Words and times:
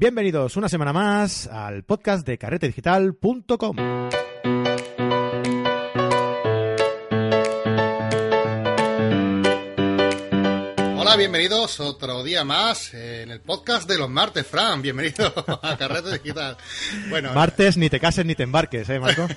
Bienvenidos 0.00 0.56
una 0.56 0.70
semana 0.70 0.94
más 0.94 1.46
al 1.46 1.84
podcast 1.84 2.26
de 2.26 2.38
carretedigital.com. 2.38 3.76
bienvenidos 11.20 11.80
otro 11.80 12.24
día 12.24 12.44
más 12.44 12.94
en 12.94 13.30
el 13.30 13.42
podcast 13.42 13.86
de 13.86 13.98
los 13.98 14.08
martes, 14.08 14.46
Fran. 14.46 14.80
Bienvenido 14.80 15.34
a 15.62 15.76
Carrete 15.76 16.12
Digital. 16.12 16.56
Bueno, 17.10 17.34
martes 17.34 17.76
ni 17.76 17.90
te 17.90 18.00
cases 18.00 18.24
ni 18.24 18.34
te 18.34 18.44
embarques, 18.44 18.88
¿eh, 18.88 18.98
Marco? 18.98 19.28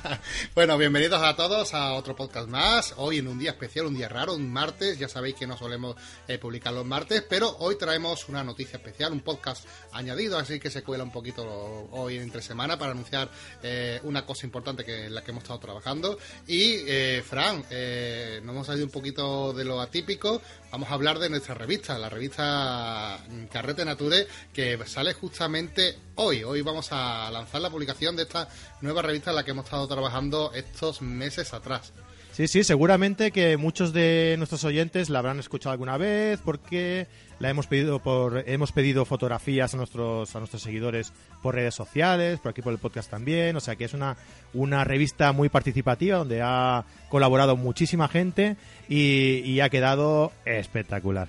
bueno, 0.56 0.76
bienvenidos 0.76 1.22
a 1.22 1.36
todos 1.36 1.74
a 1.74 1.92
otro 1.92 2.16
podcast 2.16 2.48
más. 2.48 2.92
Hoy 2.96 3.18
en 3.18 3.28
un 3.28 3.38
día 3.38 3.52
especial, 3.52 3.86
un 3.86 3.94
día 3.94 4.08
raro, 4.08 4.34
un 4.34 4.52
martes. 4.52 4.98
Ya 4.98 5.08
sabéis 5.08 5.36
que 5.36 5.46
no 5.46 5.56
solemos 5.56 5.94
eh, 6.26 6.38
publicar 6.38 6.72
los 6.72 6.84
martes, 6.84 7.22
pero 7.28 7.56
hoy 7.60 7.78
traemos 7.78 8.28
una 8.28 8.42
noticia 8.42 8.78
especial, 8.78 9.12
un 9.12 9.20
podcast 9.20 9.64
añadido, 9.92 10.38
así 10.38 10.58
que 10.58 10.70
se 10.70 10.82
cuela 10.82 11.04
un 11.04 11.12
poquito 11.12 11.44
hoy 11.92 12.16
entre 12.16 12.42
semana 12.42 12.76
para 12.76 12.90
anunciar 12.90 13.30
eh, 13.62 14.00
una 14.02 14.26
cosa 14.26 14.44
importante 14.44 14.84
que 14.84 15.06
en 15.06 15.14
la 15.14 15.22
que 15.22 15.30
hemos 15.30 15.44
estado 15.44 15.60
trabajando. 15.60 16.18
Y, 16.48 16.82
eh, 16.88 17.22
Fran, 17.24 17.58
nos 17.58 18.54
hemos 18.54 18.66
salido 18.66 18.86
un 18.86 18.92
poquito 18.92 19.52
de 19.52 19.64
lo 19.64 19.80
atípico. 19.80 20.42
Vamos 20.72 20.90
a 20.90 20.94
hablar 20.94 21.20
de 21.20 21.27
nuestra 21.30 21.54
revista, 21.54 21.98
la 21.98 22.08
revista 22.08 23.18
Carrete 23.50 23.84
Nature, 23.84 24.26
que 24.52 24.78
sale 24.86 25.14
justamente 25.14 25.96
hoy. 26.16 26.44
Hoy 26.44 26.62
vamos 26.62 26.88
a 26.92 27.30
lanzar 27.30 27.60
la 27.60 27.70
publicación 27.70 28.16
de 28.16 28.22
esta 28.24 28.48
nueva 28.80 29.02
revista 29.02 29.30
en 29.30 29.36
la 29.36 29.44
que 29.44 29.52
hemos 29.52 29.64
estado 29.64 29.86
trabajando 29.86 30.52
estos 30.54 31.02
meses 31.02 31.52
atrás. 31.52 31.92
Sí, 32.38 32.46
sí, 32.46 32.62
seguramente 32.62 33.32
que 33.32 33.56
muchos 33.56 33.92
de 33.92 34.36
nuestros 34.38 34.62
oyentes 34.62 35.10
la 35.10 35.18
habrán 35.18 35.40
escuchado 35.40 35.72
alguna 35.72 35.96
vez 35.96 36.38
porque 36.44 37.08
la 37.40 37.50
hemos 37.50 37.66
pedido 37.66 37.98
por 37.98 38.44
hemos 38.46 38.70
pedido 38.70 39.04
fotografías 39.04 39.74
a 39.74 39.76
nuestros 39.76 40.36
a 40.36 40.38
nuestros 40.38 40.62
seguidores 40.62 41.12
por 41.42 41.56
redes 41.56 41.74
sociales, 41.74 42.38
por 42.38 42.50
aquí 42.50 42.62
por 42.62 42.72
el 42.72 42.78
podcast 42.78 43.10
también, 43.10 43.56
o 43.56 43.60
sea 43.60 43.74
que 43.74 43.86
es 43.86 43.92
una 43.92 44.16
una 44.54 44.84
revista 44.84 45.32
muy 45.32 45.48
participativa 45.48 46.18
donde 46.18 46.40
ha 46.40 46.84
colaborado 47.08 47.56
muchísima 47.56 48.06
gente 48.06 48.56
y 48.88 49.58
ha 49.58 49.68
quedado 49.68 50.30
espectacular. 50.44 51.26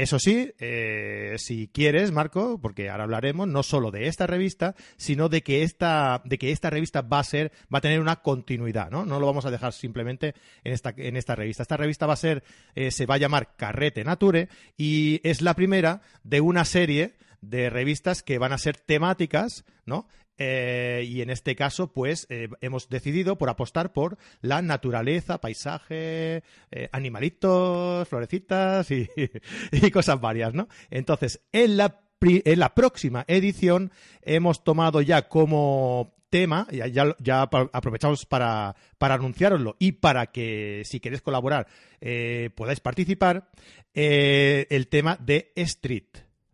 Eso 0.00 0.18
sí, 0.18 0.50
eh, 0.58 1.34
si 1.36 1.68
quieres, 1.68 2.10
Marco, 2.10 2.58
porque 2.58 2.88
ahora 2.88 3.04
hablaremos 3.04 3.46
no 3.46 3.62
solo 3.62 3.90
de 3.90 4.06
esta 4.06 4.26
revista, 4.26 4.74
sino 4.96 5.28
de 5.28 5.42
que 5.42 5.62
esta, 5.62 6.22
de 6.24 6.38
que 6.38 6.52
esta 6.52 6.70
revista 6.70 7.02
va 7.02 7.18
a 7.18 7.24
ser, 7.24 7.52
va 7.72 7.80
a 7.80 7.80
tener 7.82 8.00
una 8.00 8.22
continuidad, 8.22 8.90
¿no? 8.90 9.04
No 9.04 9.20
lo 9.20 9.26
vamos 9.26 9.44
a 9.44 9.50
dejar 9.50 9.74
simplemente 9.74 10.34
en 10.64 10.72
esta, 10.72 10.94
en 10.96 11.18
esta 11.18 11.34
revista. 11.34 11.64
Esta 11.64 11.76
revista 11.76 12.06
va 12.06 12.14
a 12.14 12.16
ser, 12.16 12.42
eh, 12.74 12.92
se 12.92 13.04
va 13.04 13.16
a 13.16 13.18
llamar 13.18 13.54
Carrete 13.56 14.02
Nature 14.02 14.48
y 14.78 15.20
es 15.22 15.42
la 15.42 15.52
primera 15.52 16.00
de 16.24 16.40
una 16.40 16.64
serie 16.64 17.16
de 17.42 17.68
revistas 17.68 18.22
que 18.22 18.38
van 18.38 18.54
a 18.54 18.58
ser 18.58 18.78
temáticas, 18.78 19.66
¿no? 19.84 20.08
Eh, 20.42 21.04
y 21.06 21.20
en 21.20 21.28
este 21.28 21.54
caso, 21.54 21.92
pues 21.92 22.26
eh, 22.30 22.48
hemos 22.62 22.88
decidido 22.88 23.36
por 23.36 23.50
apostar 23.50 23.92
por 23.92 24.16
la 24.40 24.62
naturaleza, 24.62 25.38
paisaje, 25.38 26.42
eh, 26.70 26.88
animalitos, 26.92 28.08
florecitas 28.08 28.90
y, 28.90 29.06
cosas 29.92 30.18
varias, 30.18 30.54
¿no? 30.54 30.66
Entonces, 30.88 31.42
en 31.52 31.76
la, 31.76 32.00
en 32.22 32.58
la 32.58 32.74
próxima 32.74 33.26
edición 33.28 33.92
hemos 34.22 34.64
tomado 34.64 35.02
ya 35.02 35.28
como 35.28 36.14
tema, 36.30 36.66
ya, 36.72 36.86
ya, 37.18 37.42
aprovechamos 37.42 38.24
para, 38.24 38.74
para 38.96 39.16
anunciaroslo 39.16 39.76
y 39.78 39.92
para 39.92 40.28
que 40.28 40.84
si 40.86 41.00
queréis 41.00 41.20
colaborar 41.20 41.66
podáis 42.54 42.80
participar, 42.80 43.50
el 43.92 44.88
tema 44.88 45.18
de 45.20 45.52
Street. 45.54 46.06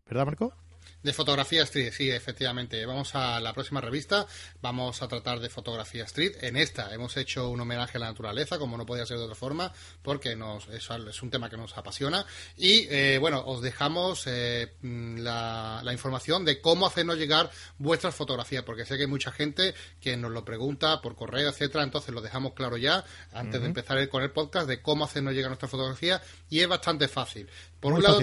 ¿Verdad, 0.06 0.26
Marco? 0.26 0.65
De 1.06 1.12
fotografía 1.12 1.62
street, 1.62 1.92
sí, 1.92 2.10
efectivamente. 2.10 2.84
Vamos 2.84 3.14
a 3.14 3.38
la 3.38 3.52
próxima 3.52 3.80
revista, 3.80 4.26
vamos 4.60 5.02
a 5.02 5.06
tratar 5.06 5.38
de 5.38 5.48
fotografía 5.48 6.02
street. 6.02 6.38
En 6.40 6.56
esta 6.56 6.92
hemos 6.92 7.16
hecho 7.16 7.48
un 7.48 7.60
homenaje 7.60 7.96
a 7.98 8.00
la 8.00 8.08
naturaleza, 8.08 8.58
como 8.58 8.76
no 8.76 8.84
podía 8.84 9.06
ser 9.06 9.18
de 9.18 9.22
otra 9.22 9.36
forma, 9.36 9.72
porque 10.02 10.34
nos, 10.34 10.66
es, 10.66 10.88
es 10.90 11.22
un 11.22 11.30
tema 11.30 11.48
que 11.48 11.56
nos 11.56 11.78
apasiona. 11.78 12.26
Y 12.56 12.88
eh, 12.90 13.18
bueno, 13.20 13.44
os 13.46 13.62
dejamos 13.62 14.24
eh, 14.26 14.74
la, 14.82 15.88
información 15.92 16.44
de 16.44 16.60
cómo 16.60 16.88
hacernos 16.88 17.18
llegar 17.18 17.52
vuestras 17.78 18.12
fotografías, 18.12 18.64
porque 18.64 18.84
sé 18.84 18.96
que 18.96 19.02
hay 19.02 19.08
mucha 19.08 19.30
gente 19.30 19.76
que 20.00 20.16
nos 20.16 20.32
lo 20.32 20.44
pregunta 20.44 21.00
por 21.02 21.14
correo, 21.14 21.50
etcétera. 21.50 21.84
Entonces 21.84 22.12
lo 22.12 22.20
dejamos 22.20 22.54
claro 22.54 22.78
ya, 22.78 23.04
antes 23.32 23.60
de 23.60 23.68
empezar 23.68 24.08
con 24.08 24.24
el 24.24 24.32
podcast, 24.32 24.66
de 24.66 24.82
cómo 24.82 25.04
hacernos 25.04 25.34
llegar 25.34 25.50
nuestra 25.50 25.68
fotografía. 25.68 26.20
Y 26.50 26.58
es 26.58 26.66
bastante 26.66 27.06
fácil. 27.06 27.48
Por 27.80 27.92
un 27.92 28.02
lado, 28.02 28.20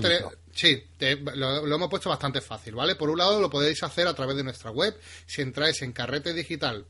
Sí, 0.54 0.84
lo, 1.34 1.76
hemos 1.76 1.90
puesto 1.90 2.10
bastante 2.10 2.40
fácil, 2.40 2.76
¿vale? 2.76 2.96
Por 2.96 3.10
un 3.10 3.18
lado 3.18 3.42
lo 3.42 3.50
podéis 3.50 3.82
hacer 3.82 4.08
a 4.08 4.14
través 4.14 4.36
de 4.36 4.44
nuestra 4.44 4.70
web. 4.70 4.96
Si 5.26 5.42
entráis 5.42 5.82
en 5.82 5.92
carretedigital.com, 5.94 6.86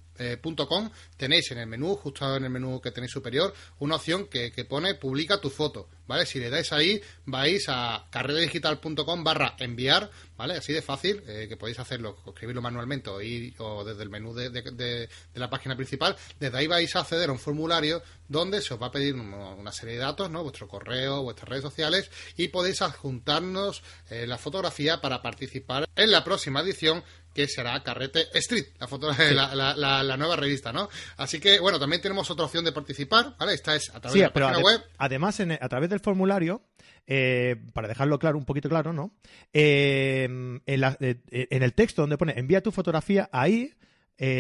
tenéis 1.18 1.52
en 1.52 1.58
el 1.58 1.68
menú, 1.68 1.96
justo 1.96 2.36
en 2.36 2.44
el 2.44 2.50
menú 2.50 2.80
que 2.82 2.92
tenéis 2.92 3.12
superior, 3.12 3.54
una 3.80 3.96
opción 3.96 4.28
que, 4.28 4.52
que 4.52 4.66
pone 4.66 4.96
publica 4.96 5.40
tu 5.40 5.50
foto, 5.50 5.90
¿vale? 6.08 6.26
Si 6.26 6.40
le 6.40 6.50
dais 6.50 6.72
ahí, 6.72 7.02
vais 7.26 7.66
a 7.68 8.08
carretedigital.com 8.12 9.24
barra 9.24 9.56
enviar, 9.60 10.10
¿vale? 10.38 10.56
Así 10.56 10.74
de 10.74 10.82
fácil, 10.82 11.24
eh, 11.28 11.48
que 11.48 11.58
podéis 11.58 11.80
hacerlo, 11.80 12.18
escribirlo 12.28 12.62
manualmente 12.62 13.10
o, 13.10 13.22
ir, 13.22 13.54
o 13.60 13.84
desde 13.84 14.04
el 14.04 14.10
menú 14.10 14.34
de, 14.34 14.50
de, 14.50 15.10
la 15.34 15.50
página 15.50 15.76
principal. 15.76 16.16
Desde 16.40 16.58
ahí 16.58 16.68
vais 16.68 16.96
a 16.96 17.00
acceder 17.00 17.30
a 17.30 17.34
un 17.34 17.40
formulario 17.40 18.02
donde 18.28 18.62
se 18.62 18.74
os 18.74 18.82
va 18.82 18.88
a 18.88 18.92
pedir 18.92 19.16
una 19.16 19.72
serie 19.72 19.96
de 19.96 20.02
datos, 20.02 20.30
¿no? 20.30 20.44
Vuestro 20.44 20.68
correo, 20.68 21.24
vuestras 21.24 21.50
redes 21.50 21.64
sociales 21.64 22.10
y 22.38 22.48
podéis 22.48 22.82
adjuntarnos 22.82 23.84
eh, 24.10 24.26
la 24.28 24.38
fotografía 24.38 25.02
para 25.02 25.22
participar 25.22 25.88
en 25.96 26.12
la 26.12 26.24
próxima 26.24 26.62
edición 26.62 27.04
que 27.34 27.48
será 27.48 27.82
Carrete 27.84 28.28
Street, 28.36 28.66
la, 28.80 28.88
foto, 28.88 29.12
la, 29.34 29.76
la, 30.04 30.18
nueva 30.18 30.36
revista, 30.36 30.72
¿no? 30.72 30.90
Así 31.18 31.40
que, 31.40 31.60
bueno, 31.60 31.80
también 31.80 32.02
tenemos 32.02 32.30
otra 32.30 32.46
opción 32.46 32.64
de 32.64 32.72
participar, 32.72 33.36
¿vale? 33.38 33.54
Esta 33.54 33.76
es 33.76 33.90
a 33.90 34.00
través 34.00 34.14
de 34.14 34.22
la 34.22 34.34
página 34.34 34.60
web. 34.60 34.82
Además, 34.98 35.40
a 35.40 35.70
través 35.70 35.90
del 35.90 36.00
formulario, 36.00 36.64
eh, 37.06 37.58
para 37.74 37.88
dejarlo 37.88 38.18
claro, 38.18 38.38
un 38.38 38.46
poquito 38.46 38.70
claro, 38.70 38.94
¿no? 38.94 39.14
Eh, 39.52 40.60
eh, 40.66 41.18
en, 41.30 41.64
el 41.64 41.74
texto 41.74 42.04
donde 42.04 42.18
pone 42.18 42.34
envía 42.38 42.62
tu 42.62 42.72
fotografía, 42.72 43.30
ahí 43.32 43.74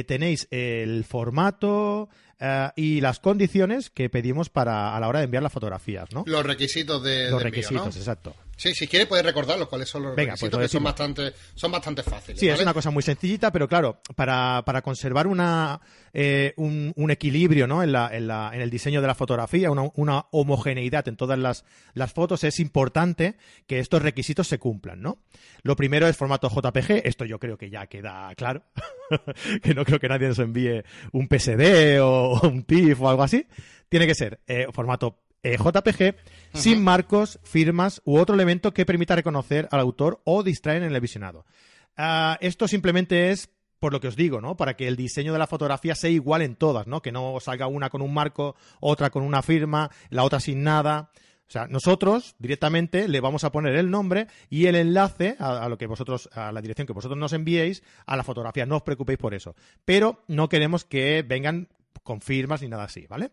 tenéis 0.08 0.48
el 0.50 1.04
formato 1.04 2.08
y 2.78 3.02
las 3.02 3.20
condiciones 3.20 3.90
que 3.90 4.10
pedimos 4.10 4.50
para 4.50 4.96
a 4.96 5.00
la 5.02 5.10
hora 5.10 5.20
de 5.20 5.26
enviar 5.26 5.44
las 5.44 5.52
fotografías, 5.52 6.10
¿no? 6.14 6.24
Los 6.26 6.46
requisitos 6.46 7.04
de 7.04 7.30
los 7.30 7.44
requisitos, 7.44 7.98
exacto. 7.98 8.34
Sí, 8.64 8.74
si 8.74 8.88
quiere 8.88 9.08
puede 9.08 9.24
recordarlo 9.24 9.68
cuáles 9.68 9.90
son 9.90 10.04
los 10.04 10.16
Venga, 10.16 10.38
pues 10.40 10.44
requisitos, 10.44 10.58
lo 10.58 10.64
que 10.64 10.70
son 10.70 10.84
bastante, 10.86 11.34
son 11.54 11.70
bastante 11.70 12.02
fáciles. 12.02 12.40
Sí, 12.40 12.48
es 12.48 12.62
una 12.62 12.74
cosa 12.74 12.92
muy 12.92 13.04
sencillita, 13.04 13.52
pero 13.52 13.68
claro, 13.68 14.00
para, 14.16 14.64
para 14.66 14.82
conservar 14.82 15.28
una, 15.28 15.82
eh, 16.14 16.54
un, 16.56 16.94
un 16.96 17.12
equilibrio 17.12 17.68
¿no? 17.68 17.84
en, 17.84 17.92
la, 17.92 18.16
en, 18.16 18.26
la, 18.26 18.52
en 18.54 18.62
el 18.62 18.70
diseño 18.70 19.02
de 19.02 19.08
la 19.08 19.16
fotografía, 19.16 19.70
una, 19.70 19.92
una 19.96 20.28
homogeneidad 20.32 21.06
en 21.10 21.18
todas 21.18 21.38
las, 21.38 21.66
las 21.94 22.14
fotos, 22.14 22.46
es 22.46 22.62
importante 22.62 23.36
que 23.68 23.80
estos 23.80 24.02
requisitos 24.02 24.48
se 24.48 24.60
cumplan. 24.60 25.02
¿no? 25.02 25.18
Lo 25.64 25.76
primero 25.76 26.08
es 26.08 26.16
formato 26.16 26.50
JPG, 26.50 27.06
esto 27.06 27.26
yo 27.26 27.40
creo 27.40 27.58
que 27.58 27.70
ya 27.70 27.88
queda 27.88 28.34
claro, 28.36 28.64
que 29.62 29.74
no 29.74 29.84
creo 29.84 30.00
que 30.00 30.08
nadie 30.08 30.30
nos 30.30 30.40
envíe 30.40 30.84
un 31.12 31.28
PSD 31.28 32.00
o 32.02 32.40
un 32.48 32.64
TIFF 32.64 33.02
o 33.02 33.10
algo 33.10 33.24
así. 33.24 33.46
Tiene 33.90 34.08
que 34.08 34.16
ser 34.16 34.40
eh, 34.48 34.68
formato 34.72 35.23
eh, 35.44 35.58
JPG 35.58 36.16
sin 36.54 36.84
marcos, 36.84 37.40
firmas 37.44 38.02
u 38.06 38.18
otro 38.18 38.36
elemento 38.36 38.74
que 38.74 38.86
permita 38.86 39.16
reconocer 39.16 39.68
al 39.72 39.82
autor 39.82 40.22
o 40.24 40.44
distraer 40.44 40.84
en 40.84 40.94
el 40.94 41.02
visionado. 41.02 41.46
Ah, 41.98 42.38
esto 42.42 42.68
simplemente 42.68 43.32
es 43.32 43.50
por 43.80 43.92
lo 43.92 44.00
que 44.00 44.08
os 44.08 44.16
digo, 44.16 44.40
¿no? 44.40 44.56
Para 44.56 44.78
que 44.78 44.88
el 44.88 44.96
diseño 44.96 45.34
de 45.34 45.40
la 45.40 45.48
fotografía 45.48 45.94
sea 45.94 46.10
igual 46.10 46.42
en 46.42 46.56
todas, 46.56 46.88
¿no? 46.88 47.02
Que 47.02 47.12
no 47.12 47.38
salga 47.42 47.68
una 47.68 47.90
con 47.90 48.02
un 48.02 48.14
marco, 48.14 48.56
otra 48.80 49.10
con 49.10 49.24
una 49.24 49.42
firma, 49.42 49.92
la 50.10 50.24
otra 50.24 50.40
sin 50.40 50.64
nada. 50.64 51.12
O 51.46 51.52
sea, 51.52 51.68
nosotros 51.68 52.36
directamente 52.40 53.10
le 53.10 53.20
vamos 53.20 53.44
a 53.44 53.52
poner 53.52 53.76
el 53.76 53.92
nombre 53.92 54.28
y 54.50 54.68
el 54.68 54.76
enlace 54.76 55.36
a, 55.38 55.66
a 55.66 55.68
lo 55.68 55.78
que 55.78 55.88
vosotros, 55.88 56.30
a 56.32 56.54
la 56.54 56.62
dirección 56.62 56.88
que 56.88 56.94
vosotros 56.94 57.20
nos 57.20 57.34
enviéis 57.34 57.84
a 58.06 58.16
la 58.16 58.24
fotografía. 58.24 58.66
No 58.66 58.78
os 58.78 58.84
preocupéis 58.84 59.20
por 59.20 59.34
eso. 59.34 59.54
Pero 59.84 60.24
no 60.30 60.48
queremos 60.48 60.86
que 60.86 61.22
vengan 61.22 61.68
con 62.04 62.22
firmas 62.22 62.62
ni 62.62 62.70
nada 62.70 62.86
así, 62.86 63.06
¿vale? 63.08 63.32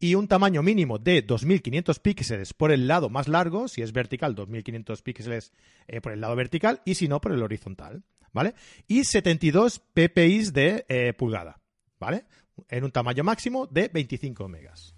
Y 0.00 0.14
un 0.14 0.28
tamaño 0.28 0.62
mínimo 0.62 0.98
de 0.98 1.22
2500 1.22 1.98
píxeles 1.98 2.54
por 2.54 2.72
el 2.72 2.86
lado 2.86 3.08
más 3.08 3.28
largo, 3.28 3.68
si 3.68 3.82
es 3.82 3.92
vertical, 3.92 4.34
2500 4.34 5.02
píxeles 5.02 5.52
eh, 5.86 6.00
por 6.00 6.12
el 6.12 6.20
lado 6.20 6.36
vertical 6.36 6.82
y 6.84 6.94
si 6.94 7.08
no, 7.08 7.20
por 7.20 7.32
el 7.32 7.42
horizontal, 7.42 8.04
¿vale? 8.32 8.54
Y 8.86 9.04
72 9.04 9.80
ppi 9.80 10.50
de 10.50 10.84
eh, 10.88 11.12
pulgada, 11.14 11.60
¿vale? 11.98 12.26
En 12.68 12.84
un 12.84 12.90
tamaño 12.90 13.24
máximo 13.24 13.66
de 13.66 13.88
25 13.88 14.48
megas. 14.48 14.97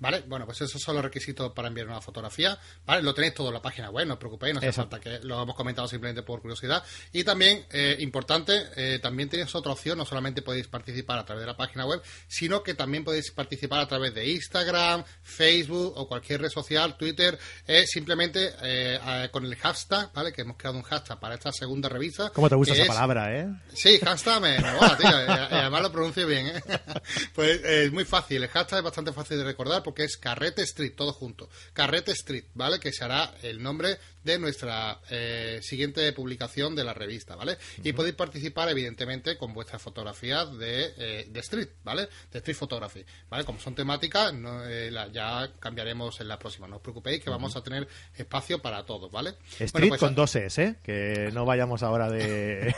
¿Vale? 0.00 0.24
Bueno, 0.26 0.46
pues 0.46 0.60
esos 0.62 0.80
son 0.82 0.96
los 0.96 1.04
requisitos 1.04 1.52
para 1.52 1.68
enviar 1.68 1.86
una 1.86 2.00
fotografía. 2.00 2.58
¿Vale? 2.86 3.02
Lo 3.02 3.14
tenéis 3.14 3.34
todo 3.34 3.48
en 3.48 3.54
la 3.54 3.62
página 3.62 3.90
web, 3.90 4.06
no 4.06 4.14
os 4.14 4.18
preocupéis, 4.18 4.54
no 4.54 4.58
hace 4.58 4.68
Exacto. 4.68 4.96
falta 4.96 5.04
que 5.20 5.26
lo 5.26 5.42
hemos 5.42 5.54
comentado 5.54 5.86
simplemente 5.86 6.22
por 6.22 6.40
curiosidad. 6.40 6.82
Y 7.12 7.22
también, 7.22 7.64
eh, 7.70 7.96
importante, 8.00 8.66
eh, 8.76 8.98
también 9.00 9.28
tenéis 9.28 9.54
otra 9.54 9.72
opción, 9.72 9.98
no 9.98 10.04
solamente 10.06 10.42
podéis 10.42 10.66
participar 10.68 11.18
a 11.18 11.24
través 11.24 11.42
de 11.42 11.46
la 11.46 11.56
página 11.56 11.86
web, 11.86 12.02
sino 12.28 12.62
que 12.62 12.74
también 12.74 13.04
podéis 13.04 13.30
participar 13.30 13.80
a 13.80 13.86
través 13.88 14.14
de 14.14 14.26
Instagram, 14.30 15.04
Facebook 15.22 15.92
o 15.96 16.08
cualquier 16.08 16.40
red 16.40 16.50
social, 16.50 16.96
Twitter, 16.96 17.38
eh, 17.66 17.86
simplemente 17.86 18.52
eh, 18.62 19.28
con 19.30 19.44
el 19.44 19.54
hashtag, 19.56 20.12
¿vale? 20.14 20.32
Que 20.32 20.42
hemos 20.42 20.56
creado 20.56 20.78
un 20.78 20.82
hashtag 20.82 21.20
para 21.20 21.34
esta 21.34 21.52
segunda 21.52 21.88
revista. 21.90 22.30
¿Cómo 22.30 22.48
te 22.48 22.54
gusta 22.54 22.72
esa 22.72 22.82
es- 22.82 22.88
palabra, 22.88 23.36
eh? 23.38 23.48
Sí, 23.74 23.98
hashtag 23.98 24.40
me, 24.40 24.58
me 24.58 24.72
mola, 24.72 24.96
tío. 24.96 25.08
además 25.10 25.82
lo 25.82 25.92
pronuncio 25.92 26.26
bien, 26.26 26.46
¿eh? 26.46 26.62
Pues 27.34 27.62
es 27.64 27.92
muy 27.92 28.04
fácil. 28.04 28.42
El 28.42 28.48
hashtag 28.48 28.78
es 28.78 28.84
bastante 28.84 29.12
fácil 29.12 29.38
de 29.38 29.44
recordar 29.44 29.82
porque 29.90 30.04
es 30.04 30.18
Carrete 30.18 30.62
Street, 30.62 30.92
todo 30.96 31.12
junto. 31.12 31.50
Carrete 31.72 32.12
Street, 32.12 32.44
¿vale? 32.54 32.78
Que 32.78 32.92
será 32.92 33.34
el 33.42 33.60
nombre 33.60 33.98
de 34.24 34.38
nuestra 34.38 35.00
eh, 35.10 35.60
siguiente 35.62 36.12
publicación 36.12 36.74
de 36.74 36.84
la 36.84 36.94
revista, 36.94 37.36
¿vale? 37.36 37.56
Y 37.82 37.92
podéis 37.92 38.14
participar, 38.14 38.68
evidentemente, 38.68 39.36
con 39.36 39.52
vuestras 39.54 39.80
fotografías 39.80 40.56
de, 40.58 40.92
eh, 40.98 41.26
de 41.28 41.40
Street, 41.40 41.68
¿vale? 41.84 42.08
De 42.30 42.38
Street 42.38 42.56
Photography, 42.56 43.04
¿vale? 43.28 43.44
Como 43.44 43.58
son 43.60 43.74
temáticas, 43.74 44.32
no, 44.34 44.64
eh, 44.66 44.90
la- 44.90 45.08
ya 45.08 45.50
cambiaremos 45.58 46.20
en 46.20 46.28
la 46.28 46.38
próxima. 46.38 46.68
No 46.68 46.76
os 46.76 46.82
preocupéis 46.82 47.22
que 47.22 47.30
vamos 47.30 47.56
a 47.56 47.62
tener 47.62 47.88
espacio 48.14 48.60
para 48.60 48.84
todos, 48.84 49.10
¿vale? 49.10 49.30
Street 49.52 49.70
Bueno, 49.72 49.88
pues, 49.88 50.00
con 50.00 50.14
dos 50.14 50.34
S, 50.36 50.62
¿eh? 50.62 50.76
Que 50.82 51.30
no 51.32 51.44
vayamos 51.44 51.82
ahora 51.82 52.10
de... 52.10 52.74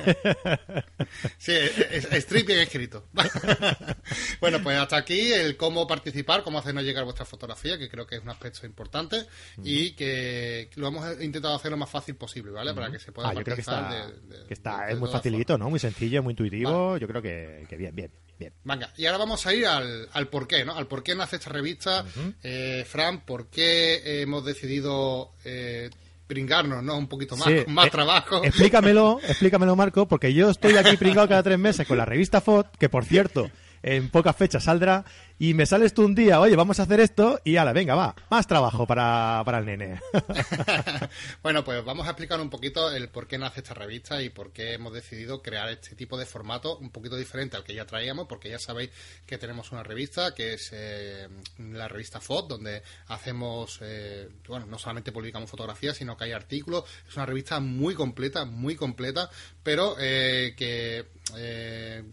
Sí, 1.39 1.53
es, 1.53 2.05
es 2.05 2.13
strip 2.25 2.47
bien 2.47 2.61
escrito. 2.61 3.09
bueno, 4.41 4.63
pues 4.63 4.77
hasta 4.79 4.97
aquí 4.97 5.33
el 5.33 5.57
cómo 5.57 5.87
participar, 5.87 6.43
cómo 6.43 6.59
hacernos 6.59 6.85
llegar 6.85 7.05
vuestra 7.05 7.25
fotografía, 7.25 7.79
que 7.79 7.89
creo 7.89 8.07
que 8.07 8.17
es 8.17 8.23
un 8.23 8.29
aspecto 8.31 8.67
importante 8.67 9.27
y 9.63 9.93
que 9.93 10.71
lo 10.77 10.89
hemos 10.89 11.21
intentado 11.33 11.55
hacer 11.57 11.71
lo 11.71 11.77
más 11.77 11.91
fácil 11.91 12.15
posible, 12.17 12.53
¿vale? 12.53 12.73
Para 12.75 12.91
que 12.91 12.99
se 12.99 13.11
pueda 13.13 13.31
Ah, 13.31 13.35
yo 13.35 13.43
creo 13.43 13.55
que 13.57 13.61
está, 13.63 13.91
de- 13.91 14.37
de- 14.39 14.47
que 14.47 14.55
está 14.55 14.87
de- 14.87 14.93
es 14.93 14.99
muy 14.99 15.11
facilito. 15.11 15.59
¿no? 15.59 15.71
Muy 15.71 15.79
sencillo, 15.79 16.23
muy 16.23 16.33
intuitivo. 16.33 16.97
Yo 16.99 17.09
creo 17.09 17.23
que, 17.23 17.67
que 17.69 17.77
bien, 17.77 17.95
bien, 17.95 18.11
bien. 18.39 18.53
Venga, 18.65 18.93
y 18.97 19.07
ahora 19.07 19.19
vamos 19.19 19.47
a 19.47 19.55
ir 19.55 19.67
al, 19.67 20.09
al 20.13 20.29
por 20.29 20.47
qué, 20.47 20.65
¿no? 20.65 20.77
Al 20.77 20.87
por 20.87 21.03
qué 21.03 21.15
nace 21.15 21.37
esta 21.37 21.51
revista. 21.51 22.05
Eh, 22.43 22.85
Fran, 22.89 23.25
¿por 23.25 23.49
qué 23.49 24.23
hemos 24.23 24.45
decidido 24.45 25.33
eh, 25.45 25.91
pringarnos, 26.27 26.83
¿no? 26.83 26.97
Un 26.97 27.09
poquito 27.09 27.37
más, 27.37 27.49
Sí, 27.49 27.65
más 27.69 27.87
eh, 27.87 27.91
trabajo. 27.91 28.43
Explícamelo, 28.45 29.21
explícamelo, 29.29 29.77
Marco, 29.77 30.07
porque 30.09 30.33
yo 30.33 30.51
estoy 30.51 30.77
aquí 30.77 30.97
pringado 30.97 31.29
cada 31.29 31.43
tres 31.43 31.59
meses 31.59 31.87
con 31.87 31.99
la 31.99 32.05
revista 32.05 32.41
FOT, 32.41 32.77
que 32.79 32.89
por 32.89 33.05
cierto, 33.05 33.51
en 33.83 34.09
pocas 34.11 34.37
fechas 34.37 34.65
saldrá, 34.65 35.05
y 35.39 35.55
me 35.55 35.67
sales 35.67 35.93
tú 35.93 36.05
un 36.05 36.15
día, 36.15 36.41
oye, 36.41 36.55
vamos 36.55 36.79
a 36.79 36.85
hacer 36.85 37.01
esto, 37.01 37.41
y 37.43 37.57
ala, 37.57 37.73
venga, 37.73 37.97
va, 37.97 38.15
más 38.31 38.47
trabajo 38.47 38.87
para, 38.87 39.43
para 39.45 39.59
el 39.59 39.67
nene. 39.67 40.01
bueno, 41.43 41.65
pues 41.65 41.85
vamos 41.85 42.07
a 42.07 42.11
explicar 42.11 42.41
un 42.41 42.49
poquito 42.49 42.93
el 42.93 43.09
por 43.09 43.27
qué 43.27 43.39
nace 43.39 43.61
esta 43.61 43.75
revista 43.75 44.23
y 44.23 44.31
por 44.31 44.53
qué 44.53 44.75
hemos 44.75 44.93
decidido 44.93 45.43
crear 45.43 45.69
este 45.69 45.97
tipo 45.97 46.17
de 46.17 46.27
formato 46.27 46.79
un 46.79 46.91
poquito 46.91 47.17
diferente 47.17 47.57
al 47.57 47.65
que 47.65 47.75
ya 47.75 47.85
traíamos, 47.85 48.29
porque 48.29 48.51
ya 48.51 48.59
sabéis 48.59 48.91
que 49.27 49.37
tenemos 49.39 49.73
una 49.73 49.83
revista 49.83 50.33
que 50.33 50.55
es 50.55 50.71
eh, 50.73 51.29
la 51.59 51.89
revista 51.89 52.21
FOD, 52.21 52.49
donde 52.49 52.83
hacemos, 53.09 53.81
eh, 53.83 54.29
bueno, 54.47 54.67
no 54.67 54.79
solamente 54.79 55.11
publicamos 55.11 55.51
fotografías, 55.51 55.97
sino 55.97 56.17
que 56.17 56.25
hay 56.25 56.33
artículos. 56.33 56.85
Es 57.09 57.17
una 57.17 57.27
revista 57.27 57.59
muy 57.59 57.95
completa, 57.95 58.45
muy 58.45 58.77
completa, 58.77 59.29
pero 59.63 59.97
eh, 59.99 60.55
que... 60.57 61.07
eh, 61.37 62.05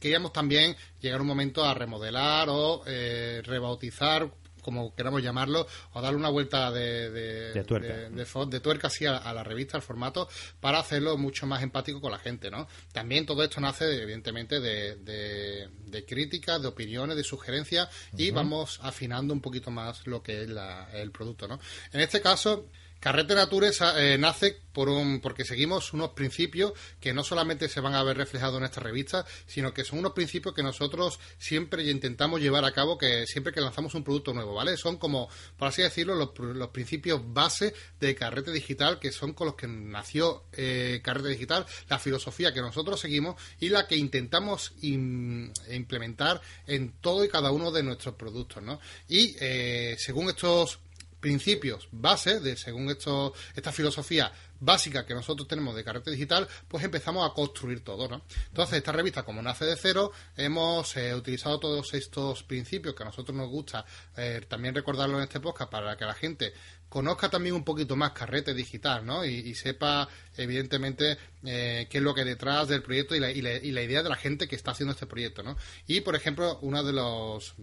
queríamos 0.00 0.32
también 0.32 0.76
llegar 1.00 1.20
un 1.20 1.26
momento 1.26 1.64
a 1.64 1.74
remodelar 1.74 2.48
o 2.50 2.82
eh, 2.86 3.42
rebautizar 3.44 4.30
como 4.60 4.94
queramos 4.94 5.22
llamarlo, 5.22 5.66
o 5.94 6.02
darle 6.02 6.18
una 6.18 6.28
vuelta 6.28 6.70
de, 6.70 7.08
de, 7.10 7.52
De 7.54 7.64
tuerca. 7.64 7.86
de- 7.88 8.10
de 8.10 8.26
de 8.50 8.60
tuerca 8.60 8.88
así 8.88 9.06
a, 9.06 9.16
a 9.16 9.32
la 9.32 9.42
revista, 9.42 9.78
al 9.78 9.82
formato, 9.82 10.28
para 10.60 10.78
hacerlo 10.78 11.16
mucho 11.16 11.46
más 11.46 11.62
empático 11.62 12.02
con 12.02 12.12
la 12.12 12.18
gente, 12.18 12.50
¿no? 12.50 12.68
También 12.92 13.24
todo 13.24 13.42
esto 13.42 13.62
nace, 13.62 13.86
de, 13.86 14.02
evidentemente, 14.02 14.60
de, 14.60 14.96
de- 14.96 15.68
de 15.86 16.04
críticas, 16.04 16.60
de 16.60 16.68
opiniones, 16.68 17.16
de 17.16 17.24
sugerencias, 17.24 17.88
y 18.14 18.30
vamos 18.30 18.78
afinando 18.82 19.32
un 19.32 19.40
poquito 19.40 19.70
más 19.70 20.06
lo 20.06 20.22
que 20.22 20.42
es 20.42 20.50
la- 20.50 20.90
el 20.92 21.12
producto, 21.12 21.48
¿no? 21.48 21.58
En 21.92 22.00
este 22.00 22.20
caso, 22.20 22.66
Carrete 23.00 23.34
sa- 23.72 24.00
eh, 24.02 24.18
nace 24.18 24.60
por 24.72 24.88
un, 24.88 25.20
porque 25.20 25.44
seguimos 25.44 25.92
unos 25.92 26.10
principios 26.10 26.72
que 27.00 27.12
no 27.12 27.24
solamente 27.24 27.68
se 27.68 27.80
van 27.80 27.94
a 27.94 28.02
ver 28.02 28.16
reflejados 28.16 28.58
en 28.58 28.64
esta 28.64 28.80
revista, 28.80 29.24
sino 29.46 29.72
que 29.74 29.84
son 29.84 29.98
unos 30.00 30.12
principios 30.12 30.54
que 30.54 30.62
nosotros 30.62 31.18
siempre 31.38 31.88
intentamos 31.90 32.40
llevar 32.40 32.64
a 32.64 32.72
cabo, 32.72 32.96
que 32.98 33.26
siempre 33.26 33.52
que 33.52 33.60
lanzamos 33.60 33.94
un 33.94 34.04
producto 34.04 34.32
nuevo, 34.32 34.54
¿vale? 34.54 34.76
Son 34.76 34.96
como, 34.98 35.28
por 35.56 35.68
así 35.68 35.82
decirlo, 35.82 36.14
los, 36.14 36.30
los 36.38 36.68
principios 36.68 37.20
base 37.32 37.74
de 38.00 38.14
Carrete 38.14 38.52
Digital, 38.52 38.98
que 38.98 39.10
son 39.12 39.32
con 39.32 39.46
los 39.48 39.56
que 39.56 39.66
nació 39.66 40.44
eh, 40.52 41.00
Carrete 41.02 41.28
Digital, 41.30 41.66
la 41.88 41.98
filosofía 41.98 42.52
que 42.54 42.60
nosotros 42.60 43.00
seguimos 43.00 43.40
y 43.58 43.68
la 43.70 43.86
que 43.86 43.96
intentamos 43.96 44.72
im- 44.82 45.52
implementar 45.72 46.40
en 46.66 46.92
todo 47.00 47.24
y 47.24 47.28
cada 47.28 47.50
uno 47.50 47.70
de 47.72 47.82
nuestros 47.82 48.14
productos, 48.14 48.62
¿no? 48.62 48.80
Y 49.08 49.36
eh, 49.40 49.96
según 49.98 50.28
estos 50.30 50.78
principios 51.20 51.88
base 51.92 52.40
de 52.40 52.56
según 52.56 52.90
esto 52.90 53.32
esta 53.54 53.72
filosofía 53.72 54.32
básica 54.60 55.06
que 55.06 55.14
nosotros 55.14 55.46
tenemos 55.46 55.74
de 55.76 55.84
carácter 55.84 56.12
digital 56.12 56.48
pues 56.68 56.84
empezamos 56.84 57.28
a 57.28 57.32
construir 57.34 57.82
todo 57.84 58.08
¿no? 58.08 58.22
entonces 58.48 58.78
esta 58.78 58.92
revista 58.92 59.22
como 59.24 59.40
nace 59.42 59.64
de 59.64 59.76
cero 59.76 60.12
hemos 60.36 60.96
eh, 60.96 61.14
utilizado 61.14 61.58
todos 61.60 61.94
estos 61.94 62.42
principios 62.42 62.94
que 62.94 63.02
a 63.02 63.06
nosotros 63.06 63.36
nos 63.36 63.48
gusta 63.48 63.84
eh, 64.16 64.44
también 64.48 64.74
recordarlo 64.74 65.18
en 65.18 65.24
este 65.24 65.40
podcast 65.40 65.70
para 65.70 65.96
que 65.96 66.04
la 66.04 66.14
gente 66.14 66.52
conozca 66.88 67.28
también 67.28 67.54
un 67.54 67.64
poquito 67.64 67.94
más 67.96 68.12
carrete 68.12 68.54
digital 68.54 69.04
¿no? 69.06 69.24
y, 69.24 69.34
y 69.34 69.54
sepa 69.54 70.08
evidentemente 70.36 71.18
eh, 71.44 71.86
qué 71.90 71.98
es 71.98 72.04
lo 72.04 72.14
que 72.14 72.22
hay 72.22 72.26
detrás 72.28 72.68
del 72.68 72.82
proyecto 72.82 73.14
y 73.14 73.20
la, 73.20 73.30
y 73.30 73.40
la- 73.42 73.56
y 73.56 73.70
la 73.72 73.82
idea 73.82 74.02
de 74.02 74.08
la 74.08 74.16
gente 74.16 74.48
que 74.48 74.56
está 74.56 74.70
haciendo 74.72 74.92
este 74.92 75.06
proyecto 75.06 75.42
¿no? 75.42 75.56
y 75.86 76.00
por 76.00 76.16
ejemplo 76.16 76.58
uno 76.62 76.82
de 76.82 76.92
los 76.92 77.54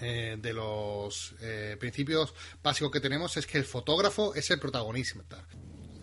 eh, 0.00 0.36
de 0.38 0.52
los 0.52 1.34
eh, 1.40 1.76
principios 1.78 2.34
básicos 2.62 2.90
que 2.90 3.00
tenemos 3.00 3.36
es 3.36 3.46
que 3.46 3.58
el 3.58 3.64
fotógrafo 3.64 4.34
es 4.34 4.50
el 4.50 4.60
protagonista. 4.60 5.46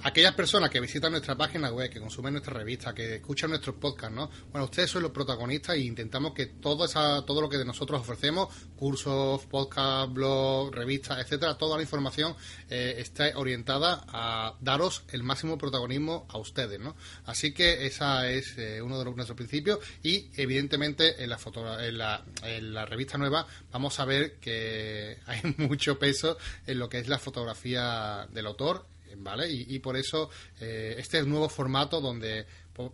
Aquellas 0.06 0.34
personas 0.34 0.70
que 0.70 0.82
visitan 0.82 1.12
nuestra 1.14 1.38
página 1.38 1.72
web, 1.72 1.90
que 1.90 2.02
consumen 2.02 2.34
nuestra 2.34 2.54
revista, 2.54 2.94
que 2.94 3.16
escuchan 3.16 3.50
nuestros 3.52 3.78
podcasts, 3.78 4.14
¿no? 4.14 4.30
Bueno, 4.52 4.66
ustedes 4.66 4.90
son 4.92 5.02
los 5.02 5.12
protagonistas 5.12 5.78
y 5.78 5.86
intentamos 5.88 6.34
que 6.34 6.48
todo 6.48 6.84
esa, 6.84 7.26
todo 7.26 7.40
lo 7.42 7.48
que 7.48 7.64
nosotros 7.64 8.02
ofrecemos, 8.02 8.54
cursos, 8.76 9.46
podcast, 9.46 10.12
blog, 10.12 10.76
revistas, 10.76 11.20
etcétera, 11.20 11.58
toda 11.58 11.78
la 11.78 11.84
información 11.84 12.36
eh, 12.70 12.96
esté 12.98 13.34
orientada 13.36 14.04
a 14.10 14.58
daros 14.60 15.04
el 15.14 15.24
máximo 15.24 15.58
protagonismo 15.58 16.28
a 16.30 16.38
ustedes, 16.38 16.82
¿no? 16.82 16.98
Así 17.26 17.54
que 17.54 17.86
esa 17.88 18.30
es 18.30 18.58
eh, 18.58 18.82
uno 18.82 19.00
de 19.00 19.06
los- 19.06 19.16
nuestros 19.16 19.38
principios 19.38 19.80
y 20.04 20.30
evidentemente 20.36 21.24
en 21.24 21.30
la 21.30 21.38
foto, 21.38 21.80
en 21.80 21.98
la, 21.98 22.26
en 22.44 22.74
la 22.74 22.86
revista 22.86 23.18
nueva 23.18 23.48
vamos 23.72 23.98
a 24.02 24.06
ver 24.06 24.34
que 24.42 25.18
hay 25.28 25.56
mucho 25.60 25.98
peso 25.98 26.38
en 26.68 26.78
lo 26.80 26.90
que 26.90 27.00
es 27.00 27.08
la 27.08 27.20
fotografía 27.20 28.28
del 28.34 28.48
autor 28.48 28.86
¿vale? 29.18 29.50
Y, 29.50 29.80
por 29.80 29.98
eso 29.98 30.30
este 30.60 31.20
es 31.20 31.26
nuevo 31.26 31.50
formato 31.50 32.00
donde 32.02 32.46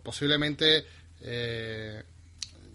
posiblemente 0.02 0.84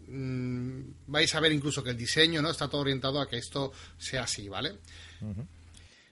mm, 0.08 0.82
vais 1.08 1.36
a 1.36 1.40
ver 1.40 1.52
incluso 1.52 1.84
que 1.84 1.92
el 1.92 1.98
diseño 1.98 2.42
no 2.42 2.50
está 2.50 2.68
todo 2.68 2.82
orientado 2.82 3.20
a 3.20 3.28
que 3.28 3.38
esto 3.38 3.72
sea 3.98 4.24
así, 4.24 4.48
¿vale? 4.50 4.74